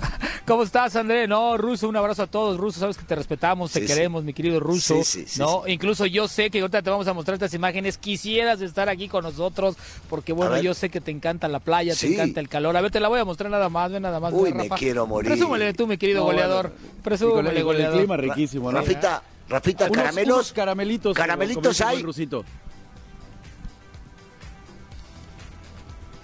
¿Cómo 0.46 0.62
estás, 0.64 0.96
André? 0.96 1.28
No, 1.28 1.56
Ruso, 1.56 1.88
un 1.88 1.96
abrazo 1.96 2.22
a 2.24 2.26
todos. 2.26 2.56
Ruso, 2.56 2.80
sabes 2.80 2.96
que 2.96 3.04
te 3.04 3.14
respetamos, 3.14 3.70
te 3.72 3.80
Sí, 3.80 3.86
sí. 3.86 3.92
queremos, 3.94 4.24
mi 4.24 4.32
querido 4.32 4.58
Ruso. 4.58 4.96
Sí, 4.96 5.04
sí, 5.04 5.24
sí, 5.28 5.40
no, 5.40 5.62
sí. 5.64 5.72
incluso 5.72 6.06
yo 6.06 6.26
sé 6.28 6.50
que 6.50 6.60
ahorita 6.60 6.82
te 6.82 6.90
vamos 6.90 7.06
a 7.06 7.12
mostrar 7.12 7.34
estas 7.34 7.54
imágenes. 7.54 7.98
Quisieras 7.98 8.60
estar 8.60 8.88
aquí 8.88 9.08
con 9.08 9.22
nosotros, 9.24 9.76
porque 10.08 10.32
bueno, 10.32 10.60
yo 10.60 10.74
sé 10.74 10.90
que 10.90 11.00
te 11.00 11.10
encanta 11.10 11.46
la 11.48 11.60
playa, 11.60 11.94
Sí. 11.94 12.08
te 12.08 12.14
encanta 12.14 12.40
el 12.40 12.48
calor. 12.48 12.76
A 12.76 12.80
ver, 12.80 12.90
te 12.90 13.00
la 13.00 13.08
voy 13.08 13.20
a 13.20 13.24
mostrar 13.24 13.50
nada 13.50 13.68
más, 13.68 13.92
ve 13.92 14.00
nada 14.00 14.18
más. 14.18 14.32
Uy, 14.32 14.52
me 14.52 14.64
Rafa. 14.64 14.76
quiero 14.76 15.06
morir. 15.06 15.30
Presúmele 15.30 15.72
tú, 15.74 15.86
mi 15.86 15.96
querido 15.98 16.20
No, 16.20 16.26
goleador. 16.26 16.70
bueno, 16.70 17.02
Presúmele, 17.02 17.38
el, 17.38 17.44
con 17.44 17.56
el 17.56 17.64
goleador. 17.64 17.98
clima 17.98 18.16
riquísimo, 18.16 18.72
¿no? 18.72 18.78
Rafita, 18.78 19.22
Rafita, 19.48 19.90
caramelos. 19.90 20.34
unos 20.36 20.52
caramelitos. 20.52 21.16
caramelitos 21.16 21.80
hay. 21.80 22.04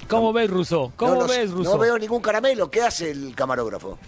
¿Cómo 0.08 0.32
ves, 0.32 0.50
Ruso? 0.50 0.92
¿Cómo 0.96 1.14
no, 1.14 1.20
no, 1.22 1.26
ves, 1.28 1.50
Ruso? 1.50 1.70
No 1.72 1.78
veo 1.78 1.98
ningún 1.98 2.20
caramelo. 2.22 2.70
¿Qué 2.70 2.82
hace 2.82 3.10
el 3.10 3.34
camarógrafo? 3.34 3.98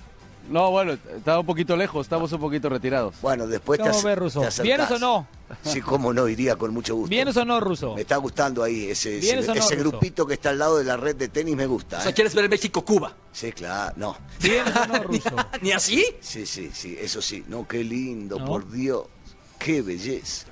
No, 0.49 0.71
bueno, 0.71 0.93
estaba 1.15 1.41
un 1.41 1.47
poquito 1.47 1.77
lejos, 1.77 2.07
estamos 2.07 2.33
un 2.33 2.41
poquito 2.41 2.71
retirados. 2.71 3.15
Bueno, 3.21 3.47
después 3.47 3.79
te, 3.79 3.83
¿Cómo 3.85 3.99
ace- 3.99 4.07
ves, 4.09 4.19
Ruso? 4.19 4.41
te 4.41 4.47
acercás. 4.47 4.65
¿Vienes 4.65 4.91
o 4.91 4.99
no? 4.99 5.27
Sí, 5.63 5.83
cómo 5.83 6.13
no, 6.15 6.27
iría 6.27 6.57
con 6.57 6.73
mucho 6.73 6.95
gusto. 6.95 7.11
¿Vienes 7.11 7.37
o 7.37 7.45
no, 7.45 7.61
Ruso? 7.61 7.95
Me 7.95 8.01
está 8.01 8.17
gustando 8.17 8.63
ahí 8.63 8.87
ese, 8.91 9.21
grupito 9.77 10.27
que 10.27 10.35
está 10.35 10.51
al 10.51 10.59
lado 10.59 10.79
de 10.79 10.85
la 10.85 10.97
red 10.97 11.17
de 11.17 11.29
tenis, 11.29 11.55
me 11.55 11.67
gusta. 11.67 11.99
O 11.99 12.01
sea, 12.01 12.11
¿eh? 12.11 12.15
¿quieres 12.15 12.35
ver 12.35 12.45
el 12.45 12.51
México-Cuba? 12.51 13.15
Sí, 13.31 13.53
claro, 13.53 13.93
no. 13.97 14.17
¿Vienes 14.41 14.75
o 14.75 14.87
no, 14.87 15.03
Ruso? 15.03 15.31
¿Ni 15.61 15.73
así? 15.73 16.05
Sí, 16.21 16.47
sí, 16.47 16.71
sí, 16.73 16.97
eso 16.99 17.21
sí. 17.21 17.45
No, 17.47 17.69
qué 17.69 17.85
lindo, 17.85 18.39
¿No? 18.39 18.47
por 18.47 18.71
Dios. 18.71 19.05
Qué 19.59 19.83
belleza. 19.83 20.47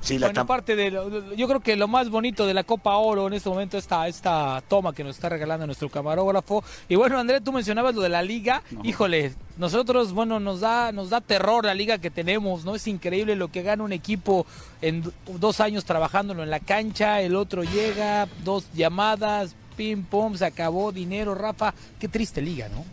Sí, 0.00 0.18
la 0.18 0.28
Bueno, 0.28 0.40
aparte 0.40 0.76
de 0.76 0.90
lo- 0.90 1.34
yo 1.34 1.46
creo 1.46 1.60
que 1.60 1.76
lo 1.76 1.86
más 1.86 2.08
bonito 2.08 2.46
de 2.46 2.54
la 2.54 2.64
Copa 2.64 2.96
Oro 2.96 3.26
en 3.26 3.34
este 3.34 3.50
momento 3.50 3.76
esta 3.76 4.08
esta 4.08 4.62
toma 4.66 4.94
que 4.94 5.04
nos 5.04 5.16
está 5.16 5.28
regalando 5.28 5.66
nuestro 5.66 5.90
camarógrafo. 5.90 6.64
Y 6.88 6.94
bueno, 6.96 7.18
André, 7.18 7.40
tú 7.42 7.52
mencionabas 7.52 7.94
lo 7.94 8.00
de 8.00 8.08
la 8.08 8.22
liga. 8.22 8.62
Híjole, 8.82 9.34
nosotros 9.58 10.12
bueno, 10.12 10.40
nos 10.40 10.60
da 10.60 10.90
nos 10.92 11.10
da 11.10 11.20
terror 11.20 11.66
la 11.66 11.74
liga 11.74 11.98
que 11.98 12.10
tenemos, 12.10 12.64
¿no? 12.64 12.74
Es 12.74 12.86
increíble 12.86 13.36
lo 13.36 13.48
que 13.52 13.62
gana 13.62 13.84
un 13.84 13.92
equipo 13.92 14.46
en 14.80 15.04
dos 15.38 15.60
años 15.60 15.84
trabajándolo 15.84 16.42
en 16.42 16.50
la 16.50 16.60
cancha, 16.60 17.20
el 17.20 17.36
otro 17.36 17.62
llega, 17.62 18.26
dos 18.42 18.72
llamadas, 18.72 19.54
pim 19.76 20.02
pum, 20.04 20.34
se 20.34 20.46
acabó 20.46 20.92
dinero, 20.92 21.34
Rafa, 21.34 21.74
qué 21.98 22.08
triste 22.08 22.40
liga, 22.40 22.68
¿no? 22.70 22.84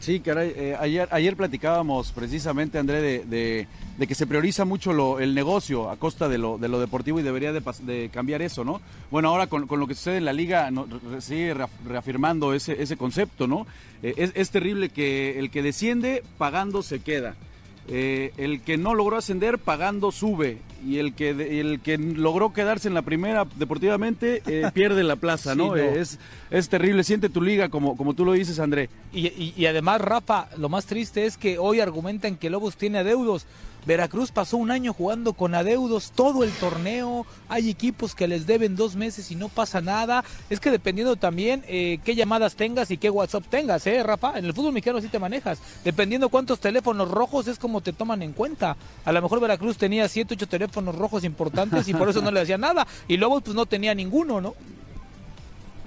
Sí, 0.00 0.20
caray, 0.20 0.52
eh, 0.56 0.76
ayer, 0.80 1.06
ayer 1.12 1.36
platicábamos 1.36 2.10
precisamente, 2.12 2.78
André, 2.78 3.02
de, 3.02 3.18
de- 3.98 4.06
que 4.06 4.14
se 4.14 4.26
prioriza 4.26 4.64
mucho 4.64 4.94
lo- 4.94 5.20
el 5.20 5.34
negocio 5.34 5.90
a 5.90 5.98
costa 5.98 6.26
de 6.26 6.38
lo, 6.38 6.56
de 6.56 6.68
lo 6.68 6.80
deportivo 6.80 7.20
y 7.20 7.22
debería 7.22 7.52
de, 7.52 7.60
de 7.82 8.08
cambiar 8.08 8.40
eso, 8.40 8.64
¿no? 8.64 8.80
Bueno, 9.10 9.28
ahora 9.28 9.46
con, 9.46 9.66
lo 9.78 9.86
que 9.86 9.94
sucede 9.94 10.16
en 10.16 10.24
la 10.24 10.32
liga 10.32 10.70
no, 10.70 10.86
re- 10.86 11.20
sigue 11.20 11.54
reaf- 11.54 11.68
reafirmando 11.86 12.54
ese, 12.54 12.82
ese 12.82 12.96
concepto, 12.96 13.46
¿no? 13.46 13.66
Eh, 14.02 14.14
es, 14.16 14.32
es 14.34 14.50
terrible 14.50 14.88
que 14.88 15.38
el 15.38 15.50
que 15.50 15.62
desciende 15.62 16.22
pagando 16.38 16.82
se 16.82 17.00
queda. 17.00 17.34
Eh, 17.88 18.32
el 18.36 18.60
que 18.60 18.76
no 18.76 18.94
logró 18.94 19.16
ascender 19.16 19.58
pagando 19.58 20.12
sube 20.12 20.58
y 20.86 20.98
el 20.98 21.12
que 21.12 21.34
de- 21.34 21.60
el 21.60 21.80
que 21.80 21.98
logró 21.98 22.52
quedarse 22.52 22.86
en 22.88 22.94
la 22.94 23.02
primera 23.02 23.46
deportivamente 23.56 24.42
eh, 24.46 24.70
pierde 24.74 25.02
la 25.02 25.16
plaza, 25.16 25.52
Sí, 25.52 25.58
¿no? 25.58 25.68
no. 25.68 25.76
Eh, 25.76 25.98
Es, 26.00 26.18
es 26.50 26.68
terrible, 26.68 27.02
siente 27.04 27.28
tu 27.28 27.42
liga 27.42 27.68
como, 27.68 27.96
como 27.96 28.14
tú 28.14 28.24
lo 28.24 28.32
dices, 28.32 28.60
André. 28.60 28.90
Y, 29.12 29.26
y- 29.28 29.54
y 29.56 29.66
además, 29.66 30.00
Rafa, 30.00 30.48
lo 30.56 30.68
más 30.68 30.86
triste 30.86 31.24
es 31.26 31.36
que 31.36 31.58
hoy 31.58 31.80
argumentan 31.80 32.36
que 32.36 32.50
Lobos 32.50 32.76
tiene 32.76 32.98
adeudos. 32.98 33.46
Veracruz 33.86 34.30
pasó 34.30 34.56
un 34.56 34.70
año 34.70 34.92
jugando 34.92 35.32
con 35.32 35.54
adeudos 35.54 36.12
todo 36.12 36.44
el 36.44 36.50
torneo. 36.52 37.26
Hay 37.48 37.70
equipos 37.70 38.14
que 38.14 38.28
les 38.28 38.46
deben 38.46 38.76
dos 38.76 38.96
meses 38.96 39.30
y 39.30 39.34
no 39.34 39.48
pasa 39.48 39.80
nada. 39.80 40.24
Es 40.48 40.60
que 40.60 40.70
dependiendo 40.70 41.16
también 41.16 41.64
eh, 41.66 41.98
qué 42.04 42.14
llamadas 42.14 42.56
tengas 42.56 42.90
y 42.90 42.98
qué 42.98 43.10
WhatsApp 43.10 43.44
tengas, 43.48 43.86
¿eh, 43.86 44.02
Rafa? 44.02 44.38
En 44.38 44.44
el 44.44 44.54
fútbol 44.54 44.72
mexicano 44.72 45.00
sí 45.00 45.08
te 45.08 45.18
manejas. 45.18 45.60
Dependiendo 45.84 46.28
cuántos 46.28 46.60
teléfonos 46.60 47.10
rojos 47.10 47.48
es 47.48 47.58
como 47.58 47.80
te 47.80 47.92
toman 47.92 48.22
en 48.22 48.32
cuenta. 48.32 48.76
A 49.04 49.12
lo 49.12 49.22
mejor 49.22 49.40
Veracruz 49.40 49.76
tenía 49.76 50.08
siete, 50.08 50.34
ocho 50.34 50.48
teléfonos 50.48 50.94
rojos 50.94 51.24
importantes 51.24 51.88
y 51.88 51.94
por 51.94 52.08
eso 52.08 52.20
no 52.20 52.30
le 52.30 52.40
hacía 52.40 52.58
nada. 52.58 52.86
Y 53.08 53.16
Lobos 53.16 53.42
pues 53.42 53.54
no 53.54 53.66
tenía 53.66 53.94
ninguno, 53.94 54.40
¿no? 54.40 54.54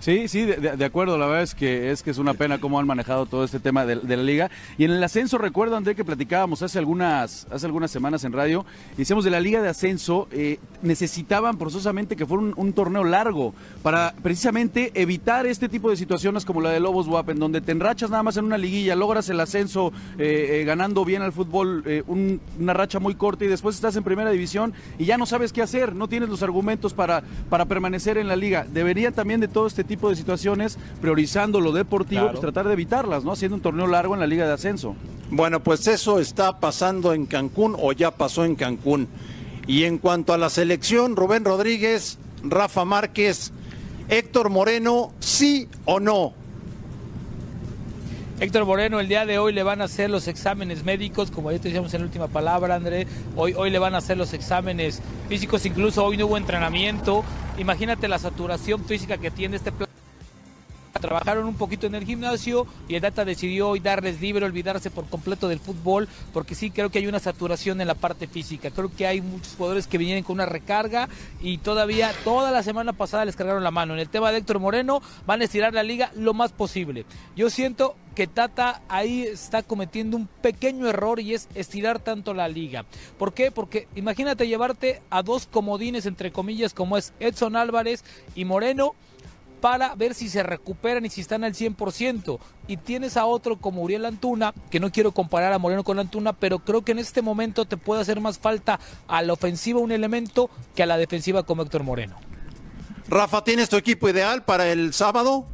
Sí, 0.03 0.27
sí, 0.27 0.43
de, 0.43 0.83
acuerdo. 0.83 1.17
La 1.17 1.27
verdad 1.27 1.43
es 1.43 1.55
que 1.55 1.89
es 1.89 2.03
que 2.03 2.11
es 2.11 2.17
una 2.17 2.33
pena 2.33 2.59
cómo 2.59 2.77
han 2.77 2.85
manejado 2.85 3.25
todo 3.25 3.45
este 3.45 3.61
tema 3.61 3.85
de, 3.85 3.95
la 3.95 4.21
liga. 4.21 4.51
Y 4.77 4.83
en 4.83 4.91
el 4.91 5.01
ascenso, 5.01 5.37
recuerdo, 5.37 5.77
André, 5.77 5.95
que 5.95 6.03
platicábamos 6.03 6.61
hace 6.61 6.77
algunas, 6.77 7.47
hace 7.49 7.67
algunas 7.67 7.89
semanas 7.89 8.25
en 8.25 8.33
radio, 8.33 8.65
decíamos 8.97 9.23
de 9.23 9.31
la 9.31 9.39
liga 9.39 9.61
de 9.61 9.69
ascenso, 9.69 10.27
eh, 10.33 10.59
necesitaban 10.81 11.57
forzosamente 11.57 12.17
que 12.17 12.25
fuera 12.25 12.43
un, 12.43 12.53
un 12.57 12.73
torneo 12.73 13.05
largo 13.05 13.53
para 13.81 14.13
precisamente 14.21 14.91
evitar 14.93 15.45
este 15.45 15.69
tipo 15.69 15.89
de 15.89 15.95
situaciones 15.95 16.43
como 16.43 16.59
la 16.59 16.71
de 16.71 16.81
Lobos 16.81 17.07
WAP, 17.07 17.29
en 17.29 17.39
donde 17.39 17.61
te 17.61 17.71
enrachas 17.71 18.09
nada 18.09 18.23
más 18.23 18.35
en 18.35 18.43
una 18.43 18.57
liguilla, 18.57 18.97
logras 18.97 19.29
el 19.29 19.39
ascenso 19.39 19.93
eh, 20.19 20.59
eh, 20.59 20.65
ganando 20.65 21.05
bien 21.05 21.21
al 21.21 21.31
fútbol, 21.31 21.81
eh, 21.85 22.03
un- 22.07 22.41
una 22.59 22.73
racha 22.73 22.99
muy 22.99 23.15
corta 23.15 23.45
y 23.45 23.47
después 23.47 23.75
estás 23.77 23.95
en 23.95 24.03
primera 24.03 24.31
división 24.31 24.73
y 24.99 25.05
ya 25.05 25.17
no 25.17 25.25
sabes 25.25 25.53
qué 25.53 25.61
hacer, 25.61 25.95
no 25.95 26.09
tienes 26.09 26.27
los 26.27 26.43
argumentos 26.43 26.93
para, 26.93 27.23
para 27.49 27.63
permanecer 27.63 28.17
en 28.17 28.27
la 28.27 28.35
liga. 28.35 28.65
Debería 28.69 29.11
también 29.11 29.39
de 29.39 29.47
todo 29.47 29.65
este 29.65 29.85
tipo 29.85 29.92
tipo 29.95 30.09
de 30.09 30.15
situaciones, 30.15 30.77
priorizando 31.01 31.59
lo 31.61 31.71
deportivo, 31.71 32.21
Claro. 32.21 32.31
pues 32.33 32.41
tratar 32.41 32.67
de 32.67 32.73
evitarlas, 32.73 33.23
¿no? 33.23 33.31
Haciendo 33.31 33.55
un 33.55 33.61
torneo 33.61 33.87
largo 33.87 34.13
en 34.13 34.19
la 34.19 34.27
Liga 34.27 34.45
de 34.47 34.53
Ascenso. 34.53 34.95
Bueno, 35.29 35.61
pues 35.63 35.87
eso 35.87 36.19
está 36.19 36.59
pasando 36.59 37.13
en 37.13 37.25
Cancún 37.25 37.75
o 37.79 37.91
ya 37.91 38.11
pasó 38.11 38.43
en 38.45 38.55
Cancún. 38.55 39.07
Y 39.67 39.83
en 39.83 39.97
cuanto 39.97 40.33
a 40.33 40.37
la 40.37 40.49
selección, 40.49 41.15
Rubén 41.15 41.45
Rodríguez, 41.45 42.17
Rafa 42.43 42.85
Márquez, 42.85 43.51
Héctor 44.09 44.49
Moreno, 44.49 45.11
sí 45.19 45.67
o 45.85 45.99
no. 45.99 46.33
Héctor 48.39 48.65
Moreno, 48.65 48.99
el 48.99 49.07
día 49.07 49.25
de 49.25 49.37
hoy 49.37 49.53
le 49.53 49.63
van 49.63 49.81
a 49.81 49.85
hacer 49.85 50.09
los 50.09 50.27
exámenes 50.27 50.83
médicos, 50.83 51.29
como 51.29 51.51
ya 51.51 51.59
te 51.59 51.69
decíamos 51.69 51.93
en 51.93 52.01
la 52.01 52.07
última 52.07 52.27
palabra, 52.27 52.75
André. 52.75 53.07
Hoy, 53.35 53.53
hoy 53.53 53.69
le 53.69 53.79
van 53.79 53.93
a 53.93 53.99
hacer 53.99 54.17
los 54.17 54.33
exámenes 54.33 55.01
físicos, 55.29 55.65
incluso 55.65 56.03
hoy 56.03 56.17
no 56.17 56.25
hubo 56.25 56.37
entrenamiento. 56.37 57.23
Imagínate 57.57 58.07
la 58.07 58.17
saturación 58.17 58.83
física 58.85 59.17
que 59.17 59.29
tiene 59.29 59.57
este 59.57 59.71
plan. 59.71 59.92
Trabajaron 61.03 61.47
un 61.47 61.55
poquito 61.55 61.85
en 61.85 61.95
el 61.95 62.05
gimnasio 62.05 62.65
y 62.87 62.95
el 62.95 63.01
Data 63.01 63.25
decidió 63.25 63.67
hoy 63.67 63.81
darles 63.81 64.21
libre, 64.21 64.45
olvidarse 64.45 64.89
por 64.89 65.05
completo 65.09 65.49
del 65.49 65.59
fútbol, 65.59 66.07
porque 66.31 66.55
sí 66.55 66.71
creo 66.71 66.89
que 66.89 66.99
hay 66.99 67.07
una 67.07 67.19
saturación 67.19 67.81
en 67.81 67.87
la 67.87 67.95
parte 67.95 68.25
física. 68.25 68.71
Creo 68.71 68.89
que 68.89 69.05
hay 69.05 69.19
muchos 69.19 69.53
jugadores 69.57 69.85
que 69.85 69.97
vienen 69.97 70.23
con 70.23 70.35
una 70.35 70.45
recarga 70.45 71.09
y 71.41 71.57
todavía 71.57 72.13
toda 72.23 72.51
la 72.51 72.63
semana 72.63 72.93
pasada 72.93 73.25
les 73.25 73.35
cargaron 73.35 73.65
la 73.65 73.71
mano. 73.71 73.93
En 73.93 73.99
el 73.99 74.07
tema 74.07 74.31
de 74.31 74.37
Héctor 74.37 74.59
Moreno 74.59 75.01
van 75.25 75.41
a 75.41 75.43
estirar 75.43 75.73
la 75.73 75.83
liga 75.83 76.09
lo 76.15 76.33
más 76.33 76.53
posible. 76.53 77.05
Yo 77.35 77.49
siento 77.49 77.97
que 78.15 78.27
Tata 78.27 78.81
ahí 78.87 79.23
está 79.23 79.61
cometiendo 79.61 80.15
un 80.15 80.27
pequeño 80.27 80.87
error 80.87 81.19
y 81.19 81.33
es 81.33 81.49
estirar 81.53 81.99
tanto 81.99 82.33
la 82.33 82.47
liga. 82.47 82.85
¿Por 83.17 83.33
qué? 83.33 83.51
Porque 83.51 83.89
imagínate 83.95 84.47
llevarte 84.47 85.01
a 85.09 85.21
dos 85.21 85.47
comodines, 85.47 86.05
entre 86.05 86.31
comillas, 86.31 86.73
como 86.73 86.95
es 86.95 87.11
Edson 87.19 87.57
Álvarez 87.57 88.05
y 88.35 88.45
Moreno, 88.45 88.95
para 89.63 89.95
ver 89.95 90.13
si 90.13 90.27
se 90.27 90.43
recuperan 90.43 91.05
y 91.05 91.09
si 91.09 91.21
están 91.21 91.45
al 91.45 91.53
100%. 91.53 92.37
Y 92.67 92.75
tienes 92.75 93.15
a 93.15 93.25
otro 93.25 93.55
como 93.61 93.81
Uriel 93.81 94.03
Antuna, 94.03 94.53
que 94.69 94.81
no 94.81 94.91
quiero 94.91 95.13
comparar 95.13 95.53
a 95.53 95.57
Moreno 95.57 95.85
con 95.85 95.99
Antuna, 95.99 96.33
pero 96.33 96.59
creo 96.59 96.81
que 96.81 96.91
en 96.91 96.99
este 96.99 97.21
momento 97.21 97.63
te 97.63 97.77
puede 97.77 98.01
hacer 98.01 98.19
más 98.19 98.37
falta 98.37 98.81
a 99.07 99.21
la 99.21 99.31
ofensiva 99.31 99.79
un 99.79 99.93
elemento 99.93 100.49
que 100.75 100.83
a 100.83 100.85
la 100.85 100.97
defensiva 100.97 101.43
como 101.43 101.61
Héctor 101.61 101.83
Moreno. 101.83 102.17
Rafa, 103.07 103.45
¿tienes 103.45 103.69
tu 103.69 103.77
equipo 103.77 104.09
ideal 104.09 104.43
para 104.43 104.67
el 104.67 104.93
sábado? 104.93 105.45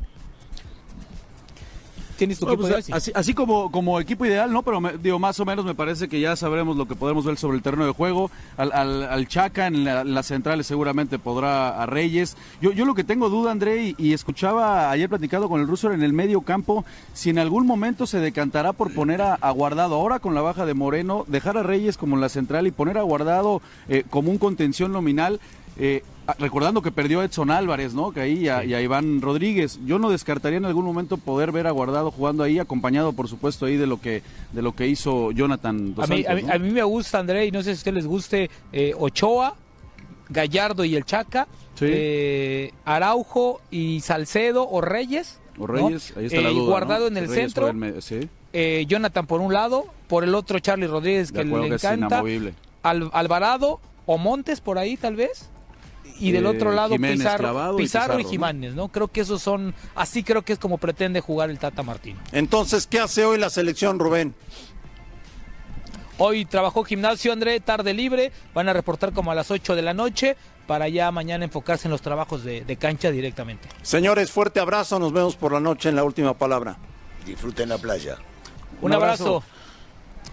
¿Tienes 2.20 2.38
tu 2.38 2.46
Bueno, 2.46 2.62
equipo 2.62 2.74
pues, 2.76 2.86
ideal? 2.90 2.98
así, 2.98 3.06
Sí. 3.06 3.12
así 3.16 3.34
como, 3.34 3.72
como 3.72 4.00
equipo 4.00 4.26
ideal, 4.26 4.52
¿no? 4.52 4.62
Pero 4.62 4.80
me- 4.82 4.98
digo, 4.98 5.18
más 5.20 5.40
o 5.40 5.46
menos 5.46 5.64
me 5.66 5.74
parece 5.74 6.08
que 6.10 6.20
ya 6.20 6.36
sabremos 6.36 6.76
lo 6.78 6.86
que 6.86 6.94
podemos 6.96 7.26
ver 7.26 7.38
sobre 7.38 7.56
el 7.58 7.64
terreno 7.64 7.86
de 7.86 7.94
juego. 7.94 8.30
Al, 8.58 8.72
al- 8.74 9.04
al 9.04 9.28
Chaca 9.28 9.68
en, 9.68 9.86
la- 9.86 10.02
en 10.02 10.14
las 10.14 10.28
centrales 10.28 10.68
seguramente 10.68 11.18
podrá 11.18 11.82
a 11.82 11.86
Reyes. 11.86 12.36
Yo, 12.62 12.72
yo 12.74 12.86
lo 12.86 12.94
que 12.94 13.04
tengo 13.06 13.30
duda, 13.30 13.52
André, 13.52 13.84
y, 13.84 13.96
y 13.98 14.14
escuchaba 14.14 14.92
ayer 14.92 15.08
platicado 15.10 15.48
con 15.50 15.62
el 15.62 15.68
ruso 15.68 15.92
en 15.94 16.04
el 16.04 16.14
medio 16.14 16.42
campo, 16.42 16.84
si 17.14 17.30
en 17.30 17.40
algún 17.40 17.66
momento 17.66 18.06
se 18.06 18.20
decantará 18.20 18.74
por 18.74 18.94
poner 18.94 19.22
a, 19.22 19.36
a 19.36 19.52
Guardado 19.52 19.96
ahora 19.96 20.20
con 20.20 20.36
la 20.36 20.42
baja 20.42 20.66
de 20.66 20.74
Moreno, 20.74 21.24
dejar 21.28 21.58
a 21.58 21.64
Reyes 21.64 21.98
como 21.98 22.16
en 22.16 22.22
la 22.22 22.30
central 22.30 22.68
y 22.68 22.72
poner 22.72 22.98
a 22.98 23.02
Guardado 23.04 23.62
eh, 23.88 24.04
como 24.10 24.30
un 24.30 24.38
contención 24.38 24.92
nominal. 24.92 25.40
eh, 25.78 26.04
recordando 26.38 26.82
que 26.82 26.92
perdió 26.92 27.22
a 27.22 27.26
Edson 27.26 27.50
Álvarez, 27.52 27.94
¿no? 27.94 28.12
Que 28.12 28.22
ahí 28.22 28.34
y 28.46 28.48
a, 28.50 28.64
y 28.64 28.74
a 28.74 28.82
Iván 28.82 29.22
Rodríguez. 29.22 29.80
Yo 29.86 29.98
no 30.00 30.10
descartaría 30.10 30.58
en 30.58 30.66
algún 30.66 30.86
momento 30.86 31.18
poder 31.18 31.52
ver 31.52 31.66
a 31.68 31.72
Guardado 31.72 32.12
jugando 32.12 32.44
ahí, 32.44 32.60
acompañado, 32.60 33.14
por 33.14 33.28
supuesto, 33.28 33.66
ahí 33.66 33.78
de 33.78 33.88
lo 33.88 34.00
que 34.02 34.22
de 34.54 34.62
lo 34.62 34.74
que 34.76 34.88
hizo 34.88 35.32
Jonathan 35.32 35.96
Dos 35.96 36.06
A 36.06 36.08
mí, 36.14 36.24
Santos, 36.24 36.32
a, 36.32 36.36
mí, 36.36 36.42
¿no? 36.48 36.54
a 36.54 36.58
mí 36.60 36.72
me 36.72 36.84
gusta, 36.84 37.20
André, 37.20 37.46
y 37.48 37.52
no 37.52 37.60
sé 37.60 37.66
si 37.66 37.72
a 37.72 37.74
ustedes 37.76 37.96
les 37.96 38.08
guste 38.08 38.50
eh, 38.72 38.94
Ochoa, 38.98 39.56
Gallardo 40.30 40.84
y 40.86 40.96
el 40.96 41.06
Chaca, 41.06 41.48
Sí. 41.76 41.86
eh, 41.88 42.74
Araujo 42.86 43.62
y 43.72 44.02
Salcedo 44.02 44.68
o 44.70 44.82
Reyes. 44.82 45.40
O 45.58 45.68
¿no? 45.68 45.74
Reyes, 45.88 46.14
ahí 46.18 46.26
está 46.26 46.42
la 46.42 46.50
Eh, 46.50 46.54
duda, 46.54 46.70
Guardado 46.70 47.02
¿no? 47.02 47.08
en 47.08 47.18
el 47.24 47.30
Reyes 47.30 47.54
centro, 47.54 47.70
el 47.70 48.02
sí. 48.02 48.28
eh, 48.54 48.86
Jonathan 48.88 49.26
por 49.26 49.40
un 49.42 49.54
lado, 49.54 49.86
por 50.08 50.24
el 50.24 50.36
otro 50.36 50.60
Charlie 50.60 50.88
Rodríguez 50.88 51.32
que 51.32 51.44
le 51.46 51.68
encanta. 51.68 52.22
Al- 52.84 53.10
Alvarado 53.14 53.80
o 54.06 54.18
Montes 54.18 54.60
por 54.62 54.78
ahí 54.78 54.98
tal 54.98 55.16
vez. 55.16 55.50
Y 56.20 56.32
del 56.32 56.46
Eh, 56.46 56.50
otro 56.50 56.72
lado 56.72 56.90
Jiménez 56.90 57.20
Pizarro, 57.20 57.74
y 57.74 57.84
Pizarro 57.84 58.20
y. 58.20 58.24
Jiménez, 58.24 58.74
¿no? 58.76 58.90
Creo 58.90 59.08
que 59.08 59.22
esos 59.22 59.42
son, 59.42 59.74
así 59.96 60.24
creo 60.24 60.44
que 60.44 60.54
es 60.54 60.60
como 60.60 60.78
pretende 60.78 61.22
jugar 61.22 61.50
el 61.50 61.60
Tata 61.60 61.84
Martino. 61.84 62.20
Entonces, 62.32 62.88
¿qué 62.88 63.00
hace 63.00 63.26
hoy 63.26 63.38
la 63.38 63.50
selección, 63.50 64.00
Rubén? 64.00 64.36
Hoy 66.18 66.44
trabajó 66.44 66.84
gimnasio, 66.84 67.32
André, 67.32 67.62
tarde 67.62 67.94
libre. 67.94 68.34
Van 68.54 68.68
a 68.68 68.74
reportar 68.74 69.14
como 69.14 69.32
a 69.32 69.36
las 69.36 69.52
8 69.52 69.76
de 69.76 69.82
la 69.82 69.94
noche 69.94 70.36
para 70.68 70.90
ya 70.90 71.10
mañana 71.12 71.46
enfocarse 71.46 71.88
en 71.88 71.92
los 71.92 72.02
trabajos 72.02 72.44
de, 72.44 72.66
de 72.66 72.76
cancha 72.76 73.10
directamente. 73.10 73.70
Señores, 73.82 74.30
fuerte 74.30 74.60
abrazo. 74.60 75.00
Nos 75.00 75.14
vemos 75.14 75.38
por 75.38 75.54
la 75.54 75.62
noche 75.62 75.88
en 75.88 75.96
la 75.96 76.04
última 76.04 76.38
palabra. 76.38 76.78
Disfruten 77.26 77.70
la 77.70 77.78
playa. 77.78 78.18
Un, 78.82 78.94
abrazo. 78.94 79.44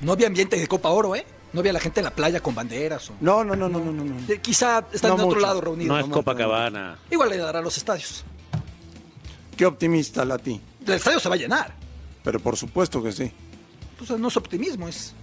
No 0.01 0.13
había 0.13 0.27
ambiente 0.27 0.57
de 0.57 0.67
Copa 0.67 0.89
Oro, 0.91 1.15
¿eh? 1.15 1.25
No 1.57 1.61
había 1.61 1.73
la 1.73 1.81
gente 1.81 2.01
en 2.01 2.05
la 2.05 2.11
playa 2.15 2.41
con 2.41 2.55
banderas. 2.55 3.09
O... 3.09 3.15
No, 3.23 3.43
no, 3.43 3.57
no, 3.57 3.67
no, 3.67 3.79
no, 3.81 3.91
no. 3.91 4.05
no. 4.05 4.15
Eh, 4.29 4.41
Quizá 4.43 4.85
están 4.93 5.13
No 5.13 5.15
en 5.15 5.21
otro 5.23 5.27
mucho. 5.37 5.41
lado 5.41 5.61
reunidos. 5.63 5.89
No 5.99 6.05
es 6.05 6.13
Copacabana. 6.13 6.99
Igual 7.11 7.31
le 7.31 7.39
dará 7.39 7.61
a 7.61 7.63
los 7.63 7.79
estadios. 7.79 8.25
Qué 9.57 9.65
optimista, 9.65 10.23
Lati. 10.27 10.61
El 10.87 10.93
estadio 10.93 11.19
se 11.19 11.31
va 11.31 11.35
a 11.35 11.39
llenar. 11.39 11.75
Pero 12.23 12.41
por 12.41 12.59
supuesto 12.59 13.03
que 13.03 13.11
sí. 13.11 13.33
Pues 13.97 14.11
no 14.11 14.29
es 14.29 14.37
optimismo, 14.37 14.87
es. 14.87 15.15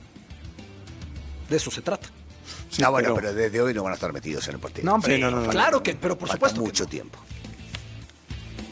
De 1.48 1.58
eso 1.58 1.70
se 1.70 1.84
trata. 1.84 2.08
ah, 2.84 2.90
bueno, 2.90 3.14
pero... 3.14 3.32
desde 3.32 3.62
hoy 3.62 3.72
no 3.76 3.84
van 3.84 3.92
a 3.92 3.96
estar 3.96 4.12
metidos 4.12 4.48
en 4.48 4.56
el 4.56 4.60
partido. 4.60 4.86
No, 4.88 4.96
hombre, 4.96 5.16
Sí, 5.18 5.22
no, 5.22 5.30
no, 5.30 5.42
no, 5.42 5.50
claro 5.52 5.78
no. 5.78 5.84
que, 5.84 5.94
pero 5.94 6.18
por 6.18 6.30
Falta 6.30 6.48
supuesto. 6.50 6.62
que 6.62 6.66
mucho 6.66 6.84
no. 6.86 6.90
tiempo. 6.90 7.20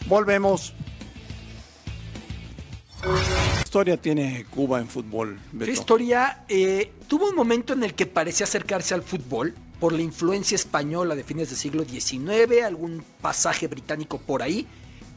Volvemos. 0.07 0.73
¿Qué 3.01 3.61
historia 3.63 3.97
tiene 3.97 4.45
Cuba 4.49 4.79
en 4.79 4.87
fútbol, 4.87 5.39
Beto? 5.51 5.65
¿Qué 5.65 5.71
historia? 5.71 6.43
Eh, 6.47 6.91
tuvo 7.07 7.29
un 7.29 7.35
momento 7.35 7.73
en 7.73 7.83
el 7.83 7.93
que 7.95 8.05
parecía 8.05 8.43
acercarse 8.45 8.93
al 8.93 9.01
fútbol 9.01 9.55
por 9.79 9.93
la 9.93 10.01
influencia 10.01 10.55
española 10.55 11.15
de 11.15 11.23
fines 11.23 11.49
del 11.49 11.57
siglo 11.57 11.83
XIX, 11.83 12.63
algún 12.63 13.03
pasaje 13.21 13.67
británico 13.67 14.19
por 14.19 14.43
ahí, 14.43 14.67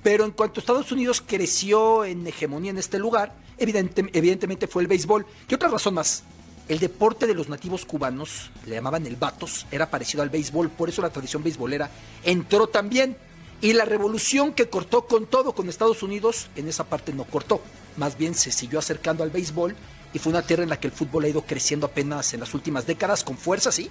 pero 0.03 0.25
en 0.25 0.31
cuanto 0.31 0.61
Estados 0.61 0.91
Unidos 0.93 1.23
creció 1.27 2.05
en 2.05 2.27
hegemonía 2.27 2.71
en 2.71 2.79
este 2.79 2.99
lugar, 2.99 3.35
evidente- 3.59 4.09
evidentemente 4.15 4.67
fue 4.67 4.83
el 4.83 4.89
béisbol. 4.89 5.27
Y 5.51 5.55
otra 5.55 5.69
razón 5.69 5.95
más, 5.95 6.23
el 6.69 6.79
deporte 6.79 7.27
de 7.27 7.35
los 7.35 7.51
nativos 7.51 7.85
cubanos, 7.85 8.51
le 8.67 8.77
llamaban 8.77 9.05
el 9.07 9.17
batos, 9.17 9.67
era 9.71 9.91
parecido 9.91 10.23
al 10.23 10.31
béisbol, 10.31 10.71
por 10.71 10.89
eso 10.89 11.03
la 11.03 11.11
tradición 11.11 11.43
beisbolera 11.43 11.91
entró 12.23 12.67
también. 12.67 13.17
Y 13.61 13.73
la 13.73 13.85
revolución 13.85 14.53
que 14.53 14.69
cortó 14.69 15.07
con 15.07 15.27
todo 15.27 15.53
con 15.55 15.69
Estados 15.69 16.03
Unidos, 16.03 16.49
en 16.57 16.69
esa 16.69 16.85
parte 16.85 17.13
no 17.13 17.25
cortó. 17.25 17.61
Más 17.97 18.19
bien 18.19 18.35
se 18.35 18.53
siguió 18.53 18.79
acercando 18.79 19.23
al 19.23 19.31
béisbol 19.31 19.75
y 20.13 20.19
fue 20.19 20.31
una 20.31 20.43
tierra 20.43 20.63
en 20.65 20.69
la 20.69 20.79
que 20.79 20.89
el 20.89 20.93
fútbol 20.93 21.25
ha 21.25 21.29
ido 21.29 21.43
creciendo 21.43 21.87
apenas 21.87 22.35
en 22.35 22.41
las 22.41 22.53
últimas 22.55 22.87
décadas 22.87 23.25
con 23.25 23.39
fuerza, 23.39 23.73
sí. 23.73 23.91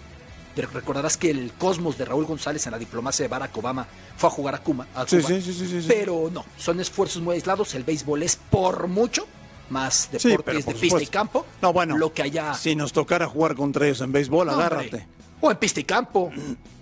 Pero 0.56 0.70
recordarás 0.72 1.18
que 1.18 1.32
el 1.32 1.52
cosmos 1.54 1.98
de 1.98 2.06
Raúl 2.06 2.26
González 2.26 2.64
en 2.68 2.74
la 2.74 2.78
diplomacia 2.78 3.24
de 3.24 3.28
Barack 3.30 3.58
Obama 3.58 3.88
fue 4.16 4.28
a 4.30 4.32
jugar 4.32 4.54
a 4.54 4.60
Cuba. 4.62 4.86
a 4.94 5.08
Sí, 5.08 5.18
Cuba. 5.18 5.30
sí, 5.30 5.42
sí, 5.42 5.54
sí. 5.54 5.86
Pero 5.88 6.30
no, 6.32 6.46
son 6.58 6.80
esfuerzos 6.80 7.22
muy 7.24 7.34
aislados. 7.36 7.74
El 7.74 7.84
béisbol 7.84 8.22
es 8.22 8.36
por 8.36 8.88
mucho 8.88 9.26
más 9.70 10.10
deportes 10.12 10.66
de 10.68 10.76
pista 10.76 11.02
y 11.02 11.08
campo. 11.08 11.48
No, 11.62 11.74
bueno. 11.74 11.98
Lo 11.98 12.14
que 12.14 12.22
haya. 12.22 12.54
Si 12.54 12.76
nos 12.76 12.94
tocara 12.94 13.26
jugar 13.28 13.56
contra 13.56 13.86
ellos 13.88 14.02
en 14.02 14.12
béisbol, 14.12 14.46
No, 14.46 14.54
agárrate. 14.54 14.86
hombre. 14.86 15.08
O 15.46 15.52
en 15.52 15.58
pista 15.58 15.82
y 15.82 15.84
campo, 15.84 16.32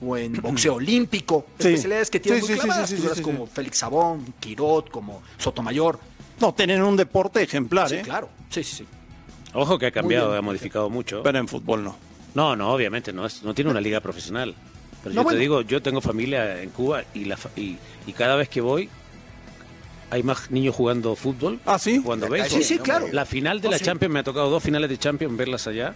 o 0.05 0.17
en 0.17 0.33
boxeo 0.33 0.75
olímpico. 0.75 1.47
Sí. 1.57 1.69
Especialidades 1.69 2.11
que 2.11 2.19
tienen 2.19 2.43
Sí, 2.43 2.51
muy 2.51 2.59
clavadas. 2.59 2.89
sí, 2.89 2.95
sí, 2.95 3.01
figuras 3.01 3.17
sí, 3.17 3.23
sí. 3.23 3.31
como 3.31 3.47
Félix 3.47 3.77
Sabón, 3.79 4.33
Quirot, 4.39 4.91
como 4.91 5.23
Sotomayor. 5.39 5.99
No, 6.39 6.53
tienen 6.53 6.83
un 6.83 6.95
deporte 6.95 7.41
ejemplar, 7.41 7.89
Sí, 7.89 7.95
¿eh? 7.95 8.01
claro. 8.03 8.29
Sí, 8.51 8.63
sí, 8.63 8.75
sí. 8.77 8.85
Ojo 9.53 9.79
que 9.79 9.87
ha 9.87 9.91
cambiado, 9.91 10.27
bien. 10.27 10.37
ha 10.37 10.41
modificado 10.43 10.89
mucho. 10.91 11.23
Pero 11.23 11.39
en 11.39 11.47
fútbol 11.47 11.83
no. 11.83 11.95
No, 12.35 12.55
no, 12.55 12.71
obviamente, 12.71 13.11
no, 13.11 13.25
es, 13.25 13.41
no 13.41 13.53
tiene 13.55 13.71
una 13.71 13.81
liga 13.81 13.99
profesional. 13.99 14.53
Pero 15.03 15.15
No, 15.15 15.21
yo 15.21 15.23
bueno. 15.23 15.37
te 15.37 15.41
digo, 15.41 15.61
yo 15.61 15.81
tengo 15.81 15.99
familia 15.99 16.61
en 16.61 16.69
Cuba 16.69 17.03
y, 17.15 17.25
la, 17.25 17.37
fa- 17.37 17.49
y, 17.55 17.77
y 18.05 18.13
cada 18.13 18.35
vez 18.35 18.47
que 18.47 18.61
voy 18.61 18.89
hay 20.11 20.21
más 20.23 20.51
niños 20.51 20.75
jugando 20.75 21.15
fútbol, 21.15 21.59
Ah, 21.65 21.79
sí. 21.79 21.99
jugando 22.03 22.27
calle, 22.27 22.41
béisbol. 22.43 22.61
Sí, 22.63 22.75
sí, 22.75 22.79
claro. 22.79 23.07
La 23.11 23.25
final 23.25 23.59
de 23.59 23.69
Oh, 23.69 23.71
la 23.71 23.77
sí. 23.79 23.85
Champions, 23.85 24.13
me 24.13 24.19
ha 24.19 24.23
tocado 24.23 24.49
dos 24.49 24.61
finales 24.61 24.89
de 24.89 24.97
Champions 24.99 25.35
verlas 25.35 25.65
allá 25.67 25.95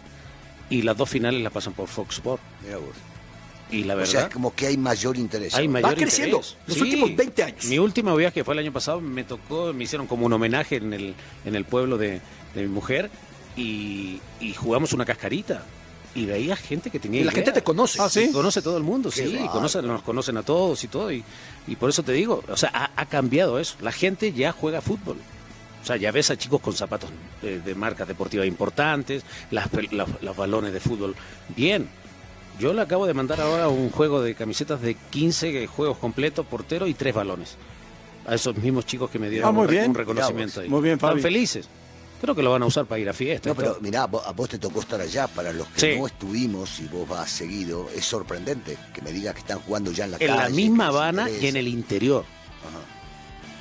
y 0.70 0.82
las 0.82 0.98
dos 0.98 1.10
finales 1.10 1.42
las 1.42 1.52
pasan 1.52 1.74
por 1.74 1.88
Fox 1.88 2.16
Sport. 2.16 2.42
Mirá 2.64 2.78
vos. 2.78 2.96
Y 3.72 3.84
la 3.84 3.96
O 3.96 3.98
verdad, 3.98 4.12
sea, 4.12 4.22
es 4.24 4.34
como 4.34 4.54
que 4.54 4.68
hay 4.68 4.78
mayor 4.78 5.18
interés. 5.18 5.56
hay 5.56 5.68
mayor 5.68 5.96
creciendo. 5.96 6.38
interés. 6.38 6.58
Los 6.68 6.78
últimos 6.82 7.16
20 7.16 7.44
años. 7.44 7.66
Mi 7.66 7.80
último 7.80 8.16
viaje 8.16 8.44
fue 8.44 8.54
el 8.54 8.60
año 8.60 8.72
pasado, 8.72 9.02
me 9.02 9.24
tocó, 9.24 9.74
me 9.74 9.84
hicieron 9.86 10.06
como 10.08 10.26
un 10.28 10.34
homenaje 10.34 10.76
en 10.78 10.94
el, 10.94 11.16
en 11.46 11.56
el 11.56 11.66
pueblo 11.66 11.98
de, 11.98 12.22
de 12.54 12.62
mi 12.62 12.68
mujer 12.68 13.10
y, 13.58 14.20
y 14.40 14.54
jugamos 14.54 14.94
una 14.94 15.06
cascarita. 15.06 15.64
Y 16.14 16.26
veía 16.26 16.56
gente 16.56 16.90
que 16.92 17.00
tenía 17.00 17.20
Y 17.22 17.24
la 17.26 17.32
idea. 17.32 17.44
gente 17.44 17.60
te 17.60 17.64
conoce. 17.64 18.02
Ah, 18.02 18.08
sí. 18.08 18.32
Conoce 18.32 18.62
todo 18.62 18.78
el 18.78 18.84
mundo, 18.84 19.10
Qué 19.10 19.28
sí, 19.28 19.38
conocen, 19.52 19.86
nos 19.86 20.02
conocen 20.02 20.38
a 20.38 20.44
todos 20.44 20.82
y 20.84 20.88
todo. 20.88 21.12
Y, 21.12 21.22
y 21.68 21.76
por 21.76 21.90
eso 21.90 22.04
te 22.04 22.14
digo, 22.14 22.42
o 22.48 22.56
sea, 22.56 22.70
ha, 22.74 22.92
ha 23.02 23.06
cambiado 23.08 23.60
eso. 23.60 23.76
La 23.82 23.92
gente 23.92 24.32
ya 24.32 24.54
juega 24.54 24.80
fútbol. 24.80 25.18
O 25.86 25.88
sea, 25.88 25.98
ya 25.98 26.12
ves 26.12 26.32
a 26.32 26.36
chicos 26.36 26.60
con 26.62 26.74
zapatos 26.74 27.12
eh, 27.44 27.62
de 27.64 27.76
marcas 27.76 28.08
deportivas 28.08 28.48
importantes, 28.48 29.22
las, 29.52 29.70
los 29.92 30.36
balones 30.36 30.74
de 30.74 30.80
fútbol. 30.80 31.16
Bien. 31.56 31.88
Yo 32.60 32.74
le 32.74 32.82
acabo 32.82 33.06
de 33.06 33.14
mandar 33.14 33.40
ahora 33.40 33.68
un 33.68 33.92
juego 33.92 34.20
de 34.24 34.34
camisetas 34.34 34.82
de 34.82 34.96
15 34.96 35.68
juegos 35.68 36.00
completos, 36.00 36.44
portero 36.48 36.88
y 36.88 36.96
tres 36.96 37.14
balones. 37.14 37.56
a 38.26 38.34
esos 38.34 38.56
mismos 38.58 38.88
chicos 38.88 39.12
que 39.12 39.20
me 39.20 39.30
dieron 39.30 39.48
Ah, 39.48 39.52
muy 39.52 39.62
un, 39.66 39.68
re- 39.68 39.74
bien. 39.76 39.90
un 39.92 39.96
reconocimiento 39.96 40.62
ahí. 40.62 40.70
Muy 40.70 40.82
bien, 40.82 40.96
Están 40.96 41.12
Fabi. 41.12 41.22
felices. 41.22 41.70
Creo 42.20 42.34
que 42.34 42.42
lo 42.42 42.50
van 42.50 42.64
a 42.64 42.66
usar 42.66 42.86
para 42.88 42.98
ir 42.98 43.08
a 43.08 43.14
fiesta. 43.14 43.50
No, 43.50 43.56
pero 43.56 43.78
mirá, 43.82 44.08
vos- 44.08 44.26
a 44.26 44.32
vos 44.32 44.50
te 44.50 44.58
tocó 44.58 44.80
estar 44.80 45.00
allá. 45.00 45.28
Para 45.28 45.54
los 45.54 45.68
que 45.68 45.80
Sí. 45.94 46.00
no 46.00 46.08
estuvimos 46.08 46.80
y 46.80 46.88
vos 46.88 47.08
vas 47.08 47.30
seguido, 47.30 47.88
es 47.96 48.04
sorprendente 48.06 48.76
que 48.96 49.02
me 49.04 49.12
digas 49.12 49.36
que 49.36 49.42
están 49.42 49.60
jugando 49.60 49.92
ya 49.92 50.06
en 50.06 50.12
la 50.12 50.18
en 50.20 50.26
calle. 50.28 50.42
la 50.42 50.50
misma 50.50 50.88
Habana 50.88 51.30
y 51.30 51.46
en 51.46 51.58
el 51.58 51.68
interior. 51.68 52.26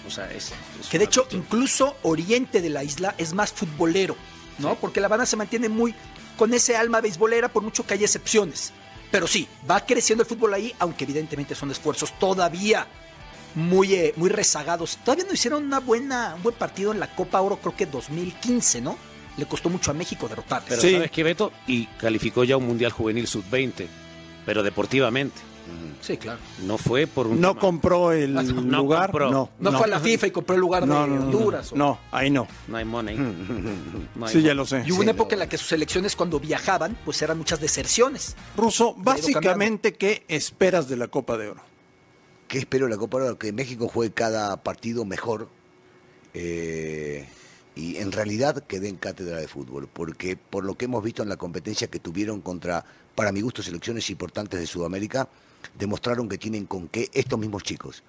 O 0.07 0.11
sea, 0.11 0.31
es, 0.31 0.53
es 0.81 0.89
Que 0.89 0.99
de 0.99 1.05
hecho, 1.05 1.23
cuestión. 1.23 1.43
incluso 1.43 1.97
oriente 2.03 2.61
de 2.61 2.71
la 2.71 2.85
isla 2.85 3.15
es 3.19 3.33
más 3.33 3.53
futbolero, 3.53 4.17
¿no? 4.59 4.75
Porque 4.77 5.01
La 5.01 5.07
Habana 5.07 5.27
se 5.27 5.37
mantiene 5.37 5.69
muy 5.69 5.95
con 6.37 6.53
ese 6.53 6.77
alma 6.77 7.01
beisbolera, 7.01 7.49
por 7.49 7.63
mucho 7.63 7.87
que 7.87 7.95
haya 7.95 8.05
excepciones. 8.05 8.73
Pero 9.11 9.27
sí, 9.27 9.47
va 9.71 9.85
creciendo 9.87 10.23
el 10.23 10.29
fútbol 10.29 10.55
ahí, 10.55 10.75
aunque 10.79 11.05
evidentemente 11.05 11.55
son 11.55 11.71
esfuerzos 11.71 12.19
todavía 12.19 12.87
muy, 13.55 13.95
eh, 13.95 14.13
muy 14.17 14.29
rezagados. 14.29 14.99
Todavía 15.05 15.25
no 15.27 15.33
hicieron 15.35 15.65
una 15.65 15.81
buena, 15.81 16.35
un 16.35 16.43
buen 16.43 16.57
partido 16.57 16.93
en 16.93 16.99
la 17.01 17.15
Copa 17.15 17.41
Oro, 17.41 17.59
creo 17.59 17.77
que 17.77 17.87
2015, 17.87 18.81
¿no? 18.81 18.99
Le 19.37 19.47
costó 19.47 19.69
mucho 19.71 19.91
a 19.91 19.95
México 19.95 20.29
derrotarles. 20.29 20.81
Pero 20.81 20.97
¿sabes 20.97 21.11
qué, 21.11 21.23
Beto? 21.23 21.53
Y 21.67 21.87
calificó 21.87 22.45
ya 22.45 22.57
un 22.57 22.67
Mundial 22.67 22.93
Juvenil 22.93 23.27
Sub-20, 23.27 23.87
pero 24.45 24.63
deportivamente. 24.63 25.41
Sí, 26.01 26.17
claro. 26.19 26.39
No 26.67 26.77
fue 26.77 27.07
por 27.07 27.27
un 27.27 27.41
No 27.41 27.51
tema- 27.51 27.61
compró 27.61 28.13
el 28.13 28.37
Ah, 28.37 28.43
no 28.43 28.79
lugar. 28.79 29.11
compró. 29.11 29.31
No, 29.31 29.51
No, 29.59 29.73
fue 29.73 29.85
a 29.87 29.89
la 29.89 30.01
FIFA 30.01 30.27
y 30.27 30.31
compró 30.31 30.55
el 30.55 30.61
lugar 30.61 30.87
No, 30.87 31.03
de 31.03 31.09
no, 31.09 31.17
no, 31.17 31.23
Honduras. 31.25 31.73
o- 31.73 31.77
No, 31.77 31.99
ahí 32.13 32.31
no. 32.31 32.47
No 32.69 32.77
hay 32.77 32.85
money. 32.85 33.17
No 34.15 34.27
hay 34.27 34.33
Sí, 34.33 34.43
ya 34.43 34.53
lo 34.55 34.67
sé. 34.67 34.85
Y 34.87 34.93
hubo 34.93 35.01
una 35.01 35.13
época 35.13 35.35
en 35.35 35.39
la 35.39 35.49
que 35.49 35.57
sus 35.57 35.73
elecciones 35.73 36.15
cuando 36.15 36.39
viajaban, 36.39 36.97
pues 37.05 37.23
eran 37.23 37.39
muchas 37.39 37.61
deserciones. 37.61 38.37
Ruso, 38.57 38.95
básicamente, 38.99 39.95
¿qué 39.95 40.25
esperas 40.29 40.89
de 40.89 40.97
la 40.97 41.09
Copa 41.09 41.37
de 41.39 41.49
Oro? 41.49 41.63
¿Qué 42.49 42.59
espero 42.59 42.85
de 42.87 42.91
la 42.93 42.99
Copa 42.99 43.17
Oro? 43.17 43.39
Que 43.39 43.53
México 43.53 43.89
juegue 43.89 44.13
cada 44.13 44.63
partido 44.63 45.05
mejor 45.07 45.49
eh, 46.35 47.27
y 47.75 47.97
en 47.97 48.13
realidad 48.13 48.65
que 48.67 48.81
den 48.81 48.97
cátedra 48.97 49.39
de 49.39 49.49
fútbol, 49.49 49.89
porque 49.93 50.37
por 50.37 50.65
lo 50.65 50.75
que 50.77 50.85
hemos 50.85 51.03
visto 51.03 51.23
en 51.23 51.29
la 51.29 51.37
competencia 51.37 51.89
que 51.89 51.99
tuvieron 51.99 52.41
contra, 52.41 52.85
para 53.15 53.33
mi 53.33 53.41
gusto, 53.41 53.63
selecciones 53.63 54.09
importantes 54.11 54.61
de 54.61 54.67
Sudamérica, 54.67 55.29
demostraron 55.79 56.29
que 56.29 56.39
tienen 56.39 56.67
con 56.67 56.89
qué 56.89 57.11
estos 57.13 57.39
mismos 57.39 57.63
chicos. 57.63 58.03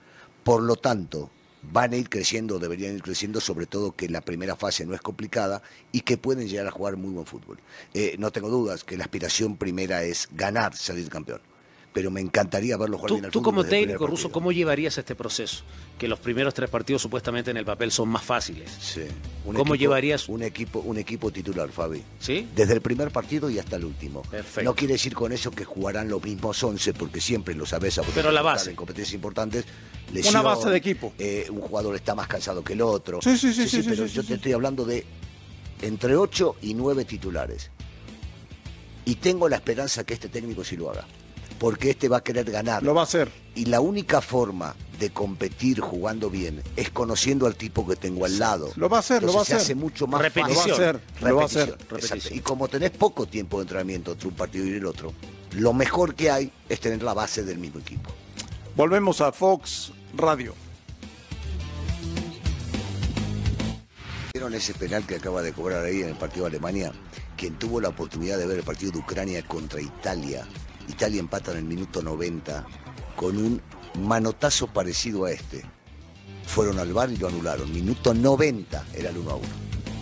Por 0.43 0.61
lo 0.61 0.75
tanto, 0.75 1.29
van 1.71 1.93
a 1.93 1.97
ir 1.97 2.09
creciendo, 2.09 2.59
deberían 2.59 2.95
ir 2.95 3.01
creciendo, 3.01 3.41
sobre 3.41 3.65
todo 3.65 3.95
que 3.95 4.09
la 4.09 4.21
primera 4.21 4.55
fase 4.55 4.85
no 4.85 4.93
es 4.93 5.01
complicada 5.01 5.61
y 5.91 6.01
que 6.01 6.17
pueden 6.17 6.47
llegar 6.47 6.67
a 6.67 6.71
jugar 6.71 6.97
muy 6.97 7.11
buen 7.11 7.25
fútbol. 7.25 7.57
Eh, 7.93 8.15
no 8.19 8.31
tengo 8.31 8.49
dudas 8.49 8.83
que 8.83 8.97
la 8.97 9.05
aspiración 9.05 9.57
primera 9.57 10.03
es 10.03 10.29
ganar, 10.31 10.75
salir 10.75 11.09
campeón. 11.09 11.41
Pero 11.95 12.11
me 12.11 12.19
encantaría 12.19 12.75
verlo 12.75 12.97
jugar 12.97 13.07
Tú, 13.07 13.13
bien 13.15 13.25
al 13.25 13.31
tú 13.31 13.39
fútbol 13.39 13.53
como 13.53 13.63
técnico 13.63 14.05
ruso. 14.05 14.29
¿cómo 14.29 14.51
llevarías 14.51 14.97
este 14.97 15.15
proceso? 15.15 15.63
Que 15.97 16.09
los 16.09 16.19
primeros 16.19 16.53
tres 16.53 16.69
partidos 16.69 17.01
supuestamente 17.01 17.51
en 17.51 17.55
el 17.57 17.63
papel 17.63 17.89
son 17.89 18.09
más 18.09 18.21
fáciles. 18.21 18.69
Sí. 18.81 19.03
Un 19.45 19.55
¿Cómo 19.55 19.75
equipo- 19.75 19.75
llevarías? 19.79 20.27
un 20.27 20.43
equipo, 20.43 20.79
un 20.79 20.97
equipo 20.97 21.31
titular, 21.31 21.69
Fabi? 21.69 22.03
¿Sí? 22.19 22.49
Desde 22.53 22.73
el 22.73 22.81
primer 22.81 23.11
partido 23.11 23.49
y 23.49 23.59
hasta 23.59 23.77
el 23.77 23.85
último. 23.85 24.23
Perfecto. 24.23 24.69
No 24.69 24.75
quiere 24.75 24.95
decir 24.95 25.15
con 25.15 25.31
eso 25.31 25.51
que 25.51 25.63
jugarán 25.63 26.09
los 26.09 26.21
mismos 26.21 26.61
11, 26.61 26.93
porque 26.95 27.21
siempre 27.21 27.55
lo 27.55 27.65
sabes. 27.65 27.97
Pero 28.13 28.29
la 28.29 28.41
base. 28.41 28.71
En 28.71 28.75
competencias 28.75 29.13
importantes. 29.15 29.63
Una 30.09 30.13
lesión, 30.15 30.43
base 30.43 30.69
de 30.69 30.75
equipo. 30.77 31.13
eh, 31.17 31.47
un 31.49 31.61
jugador 31.61 31.95
está 31.95 32.13
más 32.13 32.27
cansado 32.27 32.61
que 32.61 32.73
el 32.73 32.81
otro. 32.81 33.21
Sí, 33.21 33.37
sí, 33.37 33.53
sí, 33.53 33.69
sí, 33.69 33.81
sí, 33.83 33.87
pero 33.89 34.05
sí, 34.05 34.13
yo 34.15 34.21
sí, 34.21 34.27
te 34.27 34.33
sí. 34.33 34.37
estoy 34.37 34.51
hablando 34.51 34.83
de 34.83 35.05
entre 35.81 36.17
8 36.17 36.57
y 36.61 36.73
9 36.73 37.05
titulares. 37.05 37.71
Y 39.05 39.15
tengo 39.15 39.47
la 39.47 39.55
esperanza 39.55 40.03
que 40.03 40.13
este 40.13 40.27
técnico 40.27 40.61
sí 40.65 40.75
lo 40.75 40.89
haga. 40.91 41.05
Porque 41.65 41.89
este 41.89 42.07
va 42.09 42.17
a 42.17 42.23
querer 42.23 42.51
ganar. 42.51 42.83
Lo 42.83 42.93
va 42.93 43.01
a 43.01 43.03
hacer. 43.05 43.27
Y 43.55 43.65
la 43.65 43.81
única 43.81 44.21
forma 44.21 44.75
de 44.99 45.09
competir 45.09 45.79
jugando 45.79 46.29
bien 46.29 46.61
es 46.75 46.91
conociendo 46.91 47.47
al 47.47 47.55
tipo 47.55 47.87
que 47.87 47.95
tengo 47.95 48.25
al 48.25 48.37
lado. 48.37 48.71
Lo 48.75 48.87
va 48.87 48.97
a 48.97 48.99
hacer, 48.99 49.23
lo 49.23 49.29
va 49.33 49.39
a 49.39 49.41
Entonces 49.41 49.47
se 49.47 49.55
hacer. 49.55 49.65
hace 49.65 49.75
mucho 49.75 50.05
más 50.05 50.21
Repetición. 50.21 50.77
fácil. 50.77 51.01
Lo 51.21 51.35
va 51.37 51.41
a 51.41 51.45
hacer, 51.45 51.69
lo 51.69 51.71
va 51.71 51.75
a 51.75 51.75
hacer. 51.77 51.77
Repetición. 51.89 52.37
Y 52.37 52.41
como 52.41 52.67
tenés 52.67 52.91
poco 52.91 53.25
tiempo 53.25 53.57
de 53.57 53.63
entrenamiento 53.63 54.11
entre 54.11 54.27
un 54.27 54.35
partido 54.35 54.67
y 54.67 54.73
el 54.73 54.85
otro, 54.85 55.11
lo 55.53 55.73
mejor 55.73 56.13
que 56.13 56.29
hay 56.29 56.51
es 56.69 56.79
tener 56.79 57.01
la 57.01 57.15
base 57.15 57.43
del 57.43 57.57
mismo 57.57 57.79
equipo. 57.79 58.11
Volvemos 58.75 59.19
a 59.21 59.31
Fox 59.31 59.91
Radio. 60.15 60.53
¿Vieron 64.33 64.53
ese 64.53 64.75
penal 64.75 65.03
que 65.07 65.15
acaba 65.15 65.41
de 65.41 65.51
cobrar 65.51 65.83
ahí 65.83 66.03
en 66.03 66.09
el 66.09 66.15
partido 66.15 66.45
de 66.45 66.51
Alemania? 66.51 66.91
Quien 67.35 67.57
tuvo 67.57 67.81
la 67.81 67.89
oportunidad 67.89 68.37
de 68.37 68.45
ver 68.45 68.59
el 68.59 68.63
partido 68.63 68.91
de 68.91 68.99
Ucrania 68.99 69.41
contra 69.47 69.81
Italia. 69.81 70.45
Italia 70.87 71.19
empata 71.19 71.51
en 71.51 71.57
el 71.57 71.65
minuto 71.65 72.01
90 72.01 72.65
con 73.15 73.37
un 73.37 73.61
manotazo 73.99 74.67
parecido 74.67 75.25
a 75.25 75.31
este. 75.31 75.63
Fueron 76.45 76.79
al 76.79 76.93
bar 76.93 77.11
y 77.11 77.17
lo 77.17 77.27
anularon. 77.27 77.71
Minuto 77.73 78.13
90 78.13 78.85
era 78.93 79.09
el 79.09 79.17
1 79.17 79.31
a 79.31 79.35
1. 79.35 79.45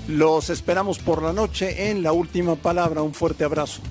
Los 0.10 0.50
esperamos 0.50 1.00
por 1.00 1.22
la 1.22 1.32
noche 1.32 1.90
en 1.90 2.04
la 2.04 2.12
última 2.12 2.56
palabra. 2.56 3.02
Un 3.02 3.14
fuerte 3.14 3.44
abrazo. 3.44 3.82